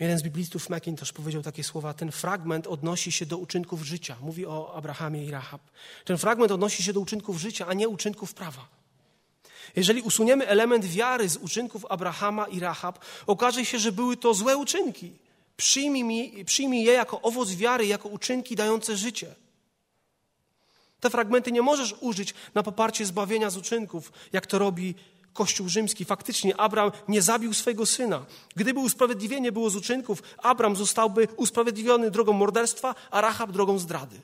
Jeden 0.00 0.18
z 0.18 0.22
biblistów 0.22 0.70
McIntosh 0.70 1.12
powiedział 1.12 1.42
takie 1.42 1.64
słowa: 1.64 1.94
Ten 1.94 2.12
fragment 2.12 2.66
odnosi 2.66 3.12
się 3.12 3.26
do 3.26 3.38
uczynków 3.38 3.82
życia. 3.82 4.16
Mówi 4.20 4.46
o 4.46 4.74
Abrahamie 4.74 5.24
i 5.24 5.30
Rahab. 5.30 5.62
Ten 6.04 6.18
fragment 6.18 6.52
odnosi 6.52 6.82
się 6.82 6.92
do 6.92 7.00
uczynków 7.00 7.38
życia, 7.38 7.66
a 7.66 7.74
nie 7.74 7.88
uczynków 7.88 8.34
prawa. 8.34 8.68
Jeżeli 9.76 10.02
usuniemy 10.02 10.46
element 10.46 10.84
wiary 10.84 11.28
z 11.28 11.36
uczynków 11.36 11.86
Abrahama 11.88 12.46
i 12.46 12.60
Rahab, 12.60 13.04
okaże 13.26 13.64
się, 13.64 13.78
że 13.78 13.92
były 13.92 14.16
to 14.16 14.34
złe 14.34 14.56
uczynki. 14.56 15.18
Przyjmij, 15.56 16.44
przyjmij 16.44 16.84
je 16.84 16.92
jako 16.92 17.22
owoc 17.22 17.50
wiary, 17.50 17.86
jako 17.86 18.08
uczynki 18.08 18.56
dające 18.56 18.96
życie. 18.96 19.34
Te 21.00 21.10
fragmenty 21.10 21.52
nie 21.52 21.62
możesz 21.62 21.94
użyć 22.00 22.34
na 22.54 22.62
poparcie 22.62 23.06
zbawienia 23.06 23.50
z 23.50 23.56
uczynków, 23.56 24.12
jak 24.32 24.46
to 24.46 24.58
robi 24.58 24.94
Kościół 25.32 25.68
rzymski. 25.68 26.04
Faktycznie 26.04 26.56
Abraham 26.56 26.92
nie 27.08 27.22
zabił 27.22 27.54
swojego 27.54 27.86
syna. 27.86 28.26
Gdyby 28.56 28.80
usprawiedliwienie 28.80 29.52
było 29.52 29.70
z 29.70 29.76
uczynków, 29.76 30.22
Abraham 30.38 30.76
zostałby 30.76 31.28
usprawiedliwiony 31.36 32.10
drogą 32.10 32.32
morderstwa, 32.32 32.94
a 33.10 33.20
Rahab 33.20 33.52
drogą 33.52 33.78
zdrady. 33.78 34.20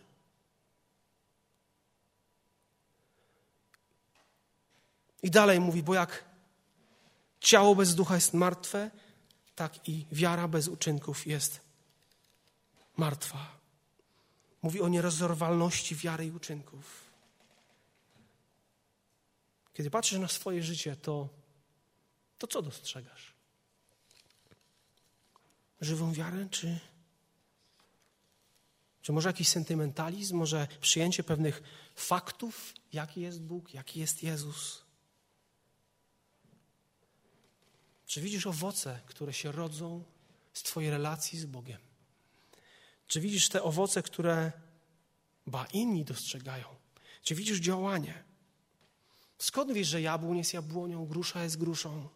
I 5.22 5.30
dalej 5.30 5.60
mówi, 5.60 5.82
bo 5.82 5.94
jak 5.94 6.24
ciało 7.40 7.74
bez 7.74 7.94
ducha 7.94 8.14
jest 8.14 8.34
martwe, 8.34 8.90
tak 9.58 9.88
i 9.88 10.06
wiara 10.12 10.48
bez 10.48 10.68
uczynków 10.68 11.26
jest 11.26 11.60
martwa. 12.96 13.58
Mówi 14.62 14.80
o 14.80 14.88
nierozerwalności 14.88 15.96
wiary 15.96 16.26
i 16.26 16.30
uczynków. 16.30 17.04
Kiedy 19.74 19.90
patrzysz 19.90 20.18
na 20.18 20.28
swoje 20.28 20.62
życie, 20.62 20.96
to, 20.96 21.28
to 22.38 22.46
co 22.46 22.62
dostrzegasz? 22.62 23.34
Żywą 25.80 26.12
wiarę, 26.12 26.48
czy, 26.50 26.80
czy 29.02 29.12
może 29.12 29.28
jakiś 29.28 29.48
sentymentalizm, 29.48 30.36
może 30.36 30.68
przyjęcie 30.80 31.22
pewnych 31.22 31.62
faktów, 31.94 32.74
jaki 32.92 33.20
jest 33.20 33.42
Bóg, 33.42 33.74
jaki 33.74 34.00
jest 34.00 34.22
Jezus? 34.22 34.87
Czy 38.08 38.20
widzisz 38.20 38.46
owoce, 38.46 39.00
które 39.06 39.32
się 39.32 39.52
rodzą 39.52 40.04
z 40.52 40.62
Twojej 40.62 40.90
relacji 40.90 41.38
z 41.38 41.46
Bogiem? 41.46 41.80
Czy 43.06 43.20
widzisz 43.20 43.48
te 43.48 43.62
owoce, 43.62 44.02
które 44.02 44.52
ba 45.46 45.66
inni 45.72 46.04
dostrzegają? 46.04 46.64
Czy 47.22 47.34
widzisz 47.34 47.58
działanie? 47.58 48.24
Skąd 49.38 49.72
wiesz, 49.72 49.88
że 49.88 50.00
jabłon 50.00 50.36
jest 50.36 50.54
jabłonią, 50.54 51.06
grusza 51.06 51.42
jest 51.42 51.56
gruszą? 51.56 52.08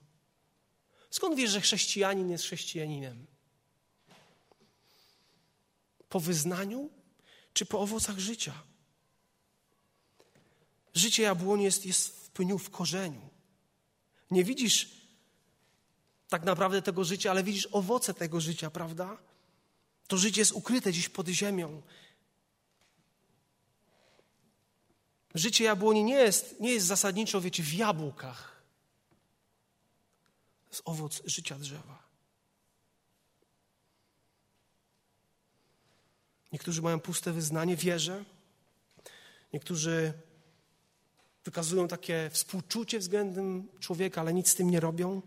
Skąd 1.10 1.36
wiesz, 1.36 1.50
że 1.50 1.60
chrześcijanin 1.60 2.30
jest 2.30 2.44
chrześcijaninem? 2.44 3.26
Po 6.08 6.20
wyznaniu 6.20 6.90
czy 7.54 7.66
po 7.66 7.80
owocach 7.80 8.18
życia? 8.18 8.62
Życie 10.94 11.22
jabłoni 11.22 11.64
jest, 11.64 11.86
jest 11.86 12.08
w 12.08 12.30
pniu, 12.30 12.58
w 12.58 12.70
korzeniu. 12.70 13.30
Nie 14.30 14.44
widzisz 14.44 15.01
tak 16.32 16.44
naprawdę 16.44 16.82
tego 16.82 17.04
życia, 17.04 17.30
ale 17.30 17.44
widzisz 17.44 17.68
owoce 17.72 18.14
tego 18.14 18.40
życia, 18.40 18.70
prawda? 18.70 19.18
To 20.06 20.16
życie 20.16 20.40
jest 20.40 20.52
ukryte 20.52 20.90
gdzieś 20.90 21.08
pod 21.08 21.28
ziemią. 21.28 21.82
Życie 25.34 25.64
jabłoni 25.64 26.04
nie 26.04 26.14
jest, 26.14 26.60
nie 26.60 26.72
jest 26.72 26.86
zasadniczo, 26.86 27.40
wiecie, 27.40 27.62
w 27.62 27.74
jabłkach. 27.74 28.62
To 30.64 30.70
jest 30.70 30.82
owoc 30.84 31.22
życia 31.24 31.58
drzewa. 31.58 32.02
Niektórzy 36.52 36.82
mają 36.82 37.00
puste 37.00 37.32
wyznanie, 37.32 37.76
wierzę. 37.76 38.24
Niektórzy 39.52 40.12
wykazują 41.44 41.88
takie 41.88 42.30
współczucie 42.32 42.98
względem 42.98 43.68
człowieka, 43.80 44.20
ale 44.20 44.34
nic 44.34 44.48
z 44.48 44.54
tym 44.54 44.70
nie 44.70 44.80
robią. 44.80 45.22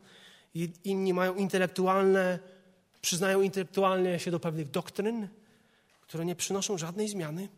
Inni 0.84 1.14
mają 1.14 1.36
intelektualne, 1.36 2.40
przyznają 3.02 3.42
intelektualnie 3.42 4.20
się 4.20 4.32
do 4.32 4.40
pewnych 4.40 4.72
doktryn, 4.72 5.28
które 6.02 6.26
nie 6.26 6.36
przynoszą 6.36 6.78
żadnej 6.78 7.10
zmiany. 7.10 7.50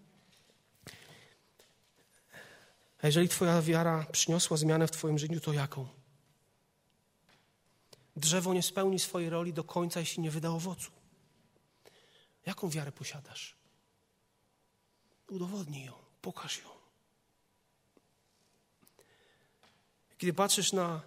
A 3.02 3.08
jeżeli 3.08 3.30
Twoja 3.30 3.62
wiara 3.62 4.06
przyniosła 4.12 4.58
zmianę 4.58 4.88
w 4.88 4.91
Twoim 4.91 5.20
życiu, 5.20 5.39
to 5.39 5.54
jaką? 5.54 5.88
Drzewo 8.16 8.54
nie 8.54 8.64
spełni 8.64 9.00
swojej 9.00 9.30
roli 9.30 9.54
do 9.54 9.64
końca, 9.64 10.00
jeśli 10.00 10.24
nie 10.24 10.32
wyda 10.32 10.50
owocu. 10.50 10.91
Jaką 12.45 12.70
wiarę 12.70 12.91
posiadasz? 12.91 13.56
Udowodnij 15.30 15.86
ją, 15.86 15.93
pokaż 16.22 16.58
ją. 16.60 16.70
Kiedy 20.18 20.34
patrzysz 20.34 20.74
na, 20.74 21.02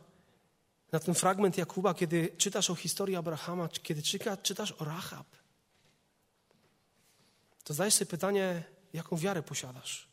na 0.93 1.01
ten 1.01 1.15
fragment 1.15 1.59
Jakuba, 1.59 1.95
kiedy 1.95 2.35
czytasz 2.39 2.71
o 2.71 2.75
historii 2.75 3.17
Abrahama, 3.17 3.69
kiedy 3.69 4.03
czytasz 4.43 4.73
o 4.73 4.85
Rahab, 4.85 5.27
to 7.65 7.75
zdajesz 7.75 7.95
sobie 7.95 8.11
pytanie, 8.11 8.63
jaką 8.93 9.17
wiarę 9.17 9.43
posiadasz 9.43 10.11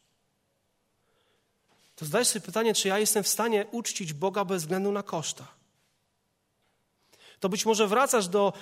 to 1.97 2.05
zdajesz 2.05 2.27
sobie 2.27 2.45
pytanie, 2.45 2.73
czy 2.73 2.87
ja 2.87 2.99
jestem 2.99 3.23
w 3.23 3.27
stanie 3.27 3.65
uczcić 3.71 4.13
Boga 4.13 4.45
bez 4.45 4.63
względu 4.63 4.91
na 4.91 5.03
koszta. 5.03 5.47
To 7.39 7.49
być 7.49 7.65
może 7.65 7.87
wracasz 7.87 8.27
do, 8.27 8.53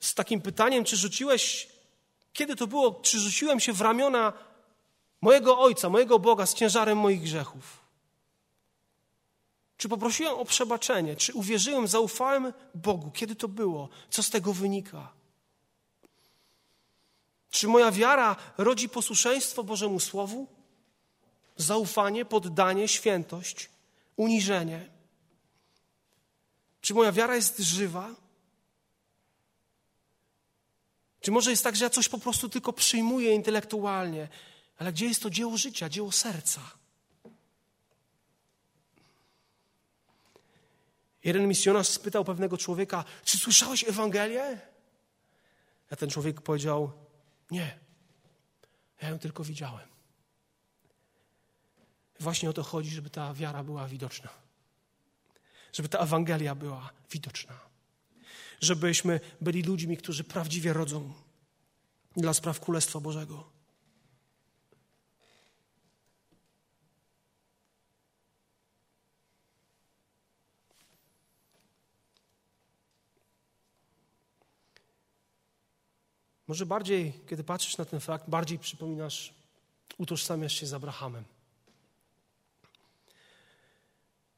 z 0.00 0.14
takim 0.14 0.40
pytaniem, 0.40 0.84
czy 0.84 0.96
rzuciłeś, 0.96 1.68
kiedy 2.32 2.56
to 2.56 2.66
było, 2.66 2.94
czy 2.94 3.20
rzuciłem 3.20 3.60
się 3.60 3.72
w 3.72 3.80
ramiona 3.80 4.32
mojego 5.20 5.58
Ojca, 5.58 5.88
mojego 5.88 6.18
Boga 6.18 6.46
z 6.46 6.54
ciężarem 6.54 6.98
moich 6.98 7.22
grzechów. 7.22 7.83
Czy 9.84 9.88
poprosiłem 9.88 10.34
o 10.34 10.44
przebaczenie? 10.44 11.16
Czy 11.16 11.34
uwierzyłem, 11.34 11.88
zaufałem 11.88 12.52
Bogu? 12.74 13.10
Kiedy 13.10 13.36
to 13.36 13.48
było? 13.48 13.88
Co 14.10 14.22
z 14.22 14.30
tego 14.30 14.52
wynika? 14.52 15.12
Czy 17.50 17.68
moja 17.68 17.90
wiara 17.90 18.36
rodzi 18.58 18.88
posłuszeństwo 18.88 19.64
Bożemu 19.64 20.00
Słowu? 20.00 20.46
zaufanie, 21.56 22.24
poddanie, 22.24 22.88
świętość, 22.88 23.70
uniżenie. 24.16 24.90
Czy 26.80 26.94
moja 26.94 27.12
wiara 27.12 27.36
jest 27.36 27.58
żywa? 27.58 28.14
Czy 31.20 31.30
może 31.30 31.50
jest 31.50 31.64
tak, 31.64 31.76
że 31.76 31.84
ja 31.84 31.90
coś 31.90 32.08
po 32.08 32.18
prostu 32.18 32.48
tylko 32.48 32.72
przyjmuję 32.72 33.34
intelektualnie, 33.34 34.28
ale 34.78 34.92
gdzie 34.92 35.06
jest 35.06 35.22
to 35.22 35.30
dzieło 35.30 35.56
życia, 35.56 35.88
dzieło 35.88 36.12
serca? 36.12 36.83
Jeden 41.24 41.48
misjonarz 41.48 41.88
spytał 41.88 42.24
pewnego 42.24 42.58
człowieka, 42.58 43.04
czy 43.24 43.38
słyszałeś 43.38 43.84
Ewangelię? 43.84 44.60
A 45.90 45.96
ten 45.96 46.10
człowiek 46.10 46.40
powiedział, 46.40 46.92
nie, 47.50 47.78
ja 49.02 49.08
ją 49.08 49.18
tylko 49.18 49.44
widziałem. 49.44 49.88
Właśnie 52.20 52.50
o 52.50 52.52
to 52.52 52.62
chodzi, 52.62 52.90
żeby 52.90 53.10
ta 53.10 53.34
wiara 53.34 53.64
była 53.64 53.88
widoczna. 53.88 54.28
Żeby 55.72 55.88
ta 55.88 55.98
Ewangelia 55.98 56.54
była 56.54 56.90
widoczna. 57.10 57.60
Żebyśmy 58.60 59.20
byli 59.40 59.62
ludźmi, 59.62 59.96
którzy 59.96 60.24
prawdziwie 60.24 60.72
rodzą 60.72 61.12
dla 62.16 62.34
spraw 62.34 62.60
Królestwa 62.60 63.00
Bożego. 63.00 63.53
Może 76.46 76.66
bardziej, 76.66 77.20
kiedy 77.28 77.44
patrzysz 77.44 77.76
na 77.76 77.84
ten 77.84 78.00
fakt, 78.00 78.28
bardziej 78.28 78.58
przypominasz, 78.58 79.34
utożsamiasz 79.98 80.52
się 80.52 80.66
z 80.66 80.74
Abrahamem. 80.74 81.24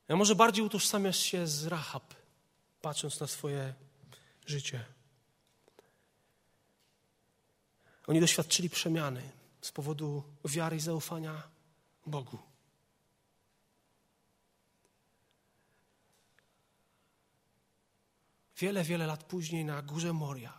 A 0.09 0.17
może 0.17 0.35
bardziej 0.35 0.65
utożsamiasz 0.65 1.19
się 1.19 1.47
z 1.47 1.67
Rahab, 1.67 2.15
patrząc 2.83 3.21
na 3.21 3.27
swoje 3.27 3.75
życie. 4.47 4.85
Oni 8.07 8.21
doświadczyli 8.21 8.71
przemiany 8.71 9.31
z 9.61 9.73
powodu 9.73 10.23
wiary 10.45 10.77
i 10.77 10.81
zaufania 10.81 11.43
Bogu. 12.07 12.39
wiele, 18.59 18.85
wiele 18.85 19.07
lat 19.07 19.25
później 19.25 19.65
na 19.65 19.83
górze 19.83 20.13
Moria, 20.13 20.53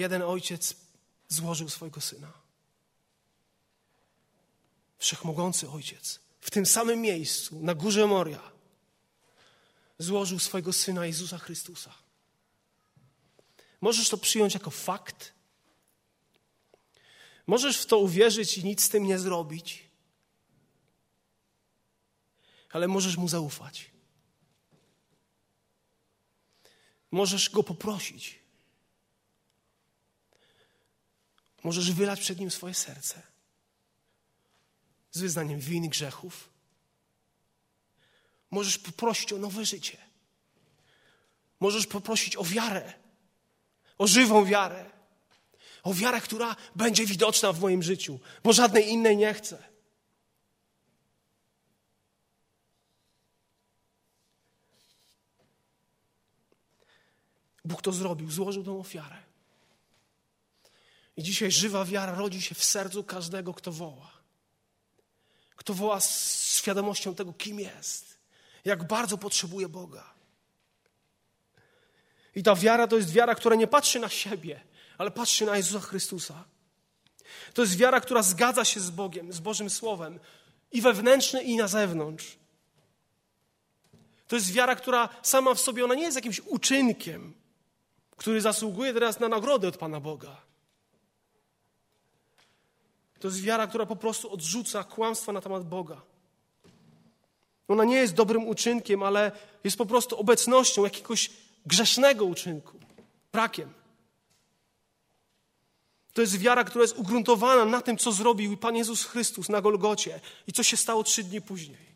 jeden 0.00 0.22
ojciec 0.22 0.76
złożył 1.28 1.68
swojego 1.68 2.00
syna. 2.00 2.32
Wszechmogący 4.98 5.70
ojciec 5.70 6.20
w 6.40 6.50
tym 6.50 6.66
samym 6.66 7.00
miejscu, 7.00 7.60
na 7.60 7.74
górze 7.74 8.06
Moria, 8.06 8.52
złożył 9.98 10.38
swojego 10.38 10.72
syna 10.72 11.06
Jezusa 11.06 11.38
Chrystusa. 11.38 11.94
Możesz 13.80 14.08
to 14.08 14.16
przyjąć 14.16 14.54
jako 14.54 14.70
fakt. 14.70 15.32
Możesz 17.46 17.78
w 17.78 17.86
to 17.86 17.98
uwierzyć 17.98 18.58
i 18.58 18.64
nic 18.64 18.84
z 18.84 18.88
tym 18.88 19.06
nie 19.06 19.18
zrobić, 19.18 19.84
ale 22.70 22.88
możesz 22.88 23.16
mu 23.16 23.28
zaufać. 23.28 23.90
Możesz 27.10 27.50
go 27.50 27.62
poprosić. 27.62 28.39
Możesz 31.62 31.92
wylać 31.92 32.20
przed 32.20 32.38
nim 32.38 32.50
swoje 32.50 32.74
serce 32.74 33.22
z 35.10 35.20
wyznaniem 35.20 35.60
win 35.60 35.88
grzechów. 35.88 36.50
Możesz 38.50 38.78
poprosić 38.78 39.32
o 39.32 39.38
nowe 39.38 39.64
życie. 39.64 39.98
Możesz 41.60 41.86
poprosić 41.86 42.36
o 42.36 42.44
wiarę, 42.44 42.92
o 43.98 44.06
żywą 44.06 44.44
wiarę, 44.44 44.90
o 45.82 45.94
wiarę, 45.94 46.20
która 46.20 46.56
będzie 46.76 47.06
widoczna 47.06 47.52
w 47.52 47.60
moim 47.60 47.82
życiu, 47.82 48.20
bo 48.44 48.52
żadnej 48.52 48.88
innej 48.88 49.16
nie 49.16 49.34
chcę. 49.34 49.70
Bóg 57.64 57.82
to 57.82 57.92
zrobił, 57.92 58.30
złożył 58.30 58.64
tą 58.64 58.80
ofiarę. 58.80 59.29
I 61.20 61.22
dzisiaj 61.22 61.50
żywa 61.50 61.84
wiara 61.84 62.14
rodzi 62.14 62.42
się 62.42 62.54
w 62.54 62.64
sercu 62.64 63.04
każdego, 63.04 63.54
kto 63.54 63.72
woła. 63.72 64.10
Kto 65.56 65.74
woła 65.74 66.00
z 66.00 66.56
świadomością 66.56 67.14
tego, 67.14 67.32
kim 67.32 67.60
jest, 67.60 68.18
jak 68.64 68.86
bardzo 68.86 69.18
potrzebuje 69.18 69.68
Boga. 69.68 70.14
I 72.34 72.42
ta 72.42 72.54
wiara 72.54 72.86
to 72.86 72.96
jest 72.96 73.12
wiara, 73.12 73.34
która 73.34 73.56
nie 73.56 73.66
patrzy 73.66 74.00
na 74.00 74.08
siebie, 74.08 74.60
ale 74.98 75.10
patrzy 75.10 75.46
na 75.46 75.56
Jezusa 75.56 75.80
Chrystusa. 75.80 76.44
To 77.54 77.62
jest 77.62 77.76
wiara, 77.76 78.00
która 78.00 78.22
zgadza 78.22 78.64
się 78.64 78.80
z 78.80 78.90
Bogiem, 78.90 79.32
z 79.32 79.40
Bożym 79.40 79.70
Słowem 79.70 80.20
i 80.72 80.80
wewnętrznie, 80.80 81.42
i 81.42 81.56
na 81.56 81.68
zewnątrz. 81.68 82.36
To 84.28 84.36
jest 84.36 84.52
wiara, 84.52 84.76
która 84.76 85.08
sama 85.22 85.54
w 85.54 85.60
sobie, 85.60 85.84
ona 85.84 85.94
nie 85.94 86.02
jest 86.02 86.16
jakimś 86.16 86.40
uczynkiem, 86.40 87.34
który 88.16 88.40
zasługuje 88.40 88.94
teraz 88.94 89.20
na 89.20 89.28
nagrodę 89.28 89.68
od 89.68 89.76
Pana 89.76 90.00
Boga. 90.00 90.49
To 93.20 93.28
jest 93.28 93.42
wiara, 93.42 93.66
która 93.66 93.86
po 93.86 93.96
prostu 93.96 94.32
odrzuca 94.32 94.84
kłamstwa 94.84 95.32
na 95.32 95.40
temat 95.40 95.68
Boga. 95.68 96.00
Ona 97.68 97.84
nie 97.84 97.96
jest 97.96 98.14
dobrym 98.14 98.48
uczynkiem, 98.48 99.02
ale 99.02 99.32
jest 99.64 99.76
po 99.76 99.86
prostu 99.86 100.20
obecnością 100.20 100.84
jakiegoś 100.84 101.30
grzesznego 101.66 102.24
uczynku, 102.24 102.78
brakiem. 103.32 103.72
To 106.12 106.20
jest 106.20 106.38
wiara, 106.38 106.64
która 106.64 106.82
jest 106.82 106.98
ugruntowana 106.98 107.64
na 107.64 107.80
tym, 107.80 107.98
co 107.98 108.12
zrobił 108.12 108.56
Pan 108.56 108.76
Jezus 108.76 109.04
Chrystus 109.04 109.48
na 109.48 109.60
Golgocie 109.60 110.20
i 110.46 110.52
co 110.52 110.62
się 110.62 110.76
stało 110.76 111.02
trzy 111.02 111.24
dni 111.24 111.40
później. 111.40 111.90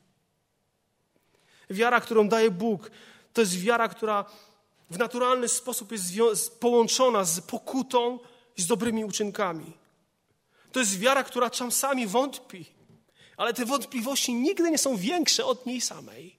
Wiara, 1.70 2.00
którą 2.00 2.28
daje 2.28 2.50
Bóg, 2.50 2.90
to 3.32 3.40
jest 3.40 3.60
wiara, 3.60 3.88
która 3.88 4.24
w 4.90 4.98
naturalny 4.98 5.48
sposób 5.48 5.92
jest 5.92 6.60
połączona 6.60 7.24
z 7.24 7.40
pokutą 7.40 8.18
i 8.56 8.62
z 8.62 8.66
dobrymi 8.66 9.04
uczynkami. 9.04 9.84
To 10.74 10.80
jest 10.80 10.98
wiara, 10.98 11.24
która 11.24 11.50
czasami 11.50 12.06
wątpi, 12.06 12.66
ale 13.36 13.54
te 13.54 13.64
wątpliwości 13.64 14.34
nigdy 14.34 14.70
nie 14.70 14.78
są 14.78 14.96
większe 14.96 15.44
od 15.44 15.66
niej 15.66 15.80
samej. 15.80 16.38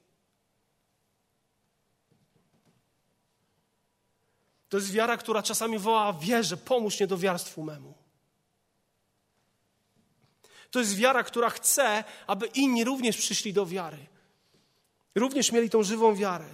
To 4.70 4.78
jest 4.78 4.92
wiara, 4.92 5.18
która 5.18 5.44
czasami 5.44 5.80
woła: 5.80 6.14
Wierzę, 6.14 6.58
pomóż 6.58 7.00
niedowiarstwu 7.00 7.64
memu. 7.64 7.94
To 10.72 10.80
jest 10.80 10.96
wiara, 10.96 11.24
która 11.24 11.50
chce, 11.50 12.04
aby 12.28 12.46
inni 12.46 12.84
również 12.84 13.18
przyszli 13.18 13.54
do 13.54 13.66
wiary. 13.66 14.06
Również 15.16 15.52
mieli 15.52 15.70
tą 15.70 15.84
żywą 15.84 16.16
wiarę. 16.16 16.54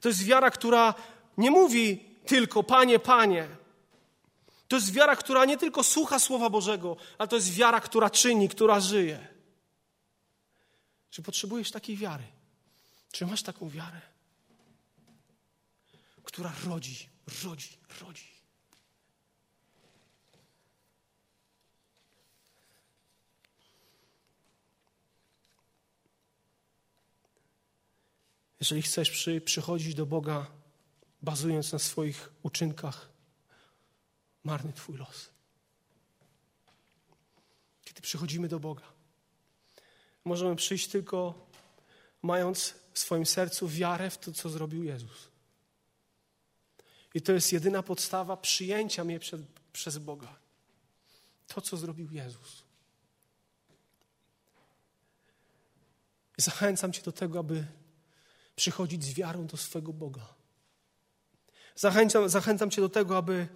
To 0.00 0.08
jest 0.08 0.24
wiara, 0.24 0.50
która 0.50 0.94
nie 1.38 1.50
mówi 1.50 2.04
tylko 2.26 2.62
Panie, 2.62 2.98
Panie. 2.98 3.63
To 4.68 4.76
jest 4.76 4.92
wiara, 4.92 5.16
która 5.16 5.44
nie 5.44 5.56
tylko 5.56 5.82
słucha 5.82 6.18
Słowa 6.18 6.50
Bożego, 6.50 6.96
ale 7.18 7.28
to 7.28 7.36
jest 7.36 7.54
wiara, 7.54 7.80
która 7.80 8.10
czyni, 8.10 8.48
która 8.48 8.80
żyje. 8.80 9.28
Czy 11.10 11.22
potrzebujesz 11.22 11.70
takiej 11.70 11.96
wiary? 11.96 12.24
Czy 13.12 13.26
masz 13.26 13.42
taką 13.42 13.70
wiarę? 13.70 14.00
która 16.24 16.52
rodzi, 16.64 17.08
rodzi, 17.44 17.78
rodzi. 18.00 18.34
Jeżeli 28.60 28.82
chcesz 28.82 29.10
przy, 29.10 29.40
przychodzić 29.40 29.94
do 29.94 30.06
Boga, 30.06 30.46
bazując 31.22 31.72
na 31.72 31.78
swoich 31.78 32.32
uczynkach, 32.42 33.13
marny 34.44 34.72
Twój 34.72 34.96
los. 34.96 35.30
Kiedy 37.84 38.00
przychodzimy 38.00 38.48
do 38.48 38.60
Boga, 38.60 38.92
możemy 40.24 40.56
przyjść 40.56 40.88
tylko 40.88 41.46
mając 42.22 42.74
w 42.92 42.98
swoim 42.98 43.26
sercu 43.26 43.68
wiarę 43.68 44.10
w 44.10 44.18
to, 44.18 44.32
co 44.32 44.48
zrobił 44.48 44.84
Jezus. 44.84 45.28
I 47.14 47.22
to 47.22 47.32
jest 47.32 47.52
jedyna 47.52 47.82
podstawa 47.82 48.36
przyjęcia 48.36 49.04
mnie 49.04 49.20
przed, 49.20 49.40
przez 49.72 49.98
Boga. 49.98 50.36
To, 51.46 51.60
co 51.60 51.76
zrobił 51.76 52.10
Jezus. 52.10 52.62
Zachęcam 56.36 56.92
Cię 56.92 57.02
do 57.02 57.12
tego, 57.12 57.38
aby 57.38 57.66
przychodzić 58.56 59.04
z 59.04 59.14
wiarą 59.14 59.46
do 59.46 59.56
swego 59.56 59.92
Boga. 59.92 60.34
Zachęcam, 61.76 62.28
zachęcam 62.28 62.70
Cię 62.70 62.80
do 62.80 62.88
tego, 62.88 63.16
aby, 63.16 63.48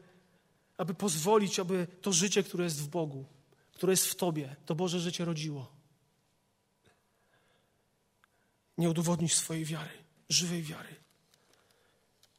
aby 0.79 0.95
pozwolić, 0.95 1.59
aby 1.59 1.87
to 2.03 2.13
życie, 2.13 2.43
które 2.43 2.65
jest 2.65 2.81
w 2.81 2.89
Bogu, 2.89 3.27
które 3.73 3.93
jest 3.93 4.07
w 4.07 4.15
Tobie, 4.15 4.57
to 4.67 4.75
Boże 4.75 5.01
życie 5.01 5.25
rodziło. 5.25 5.73
Nie 8.79 8.91
udowodnić 8.91 9.35
swojej 9.35 9.65
wiary, 9.65 9.91
żywej 10.29 10.63
wiary 10.63 10.95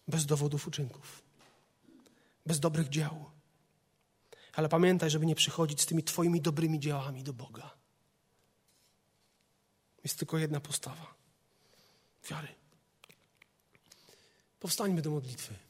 bez 0.08 0.26
dowodów 0.26 0.68
uczynków, 0.68 1.24
bez 2.46 2.60
dobrych 2.60 2.90
dzieł. 2.90 3.26
Ale 4.54 4.70
pamiętaj, 4.70 5.10
żeby 5.10 5.26
nie 5.26 5.36
przychodzić 5.36 5.82
z 5.82 5.86
tymi 5.86 6.04
Twoimi 6.04 6.42
dobrymi 6.42 6.80
dziełami 6.80 7.24
do 7.24 7.34
Boga. 7.34 7.74
Jest 10.04 10.20
tylko 10.20 10.38
jedna 10.38 10.60
postawa 10.60 11.14
wiary. 12.30 12.48
Powstańmy 14.60 15.02
do 15.02 15.12
modlitwy. 15.12 15.69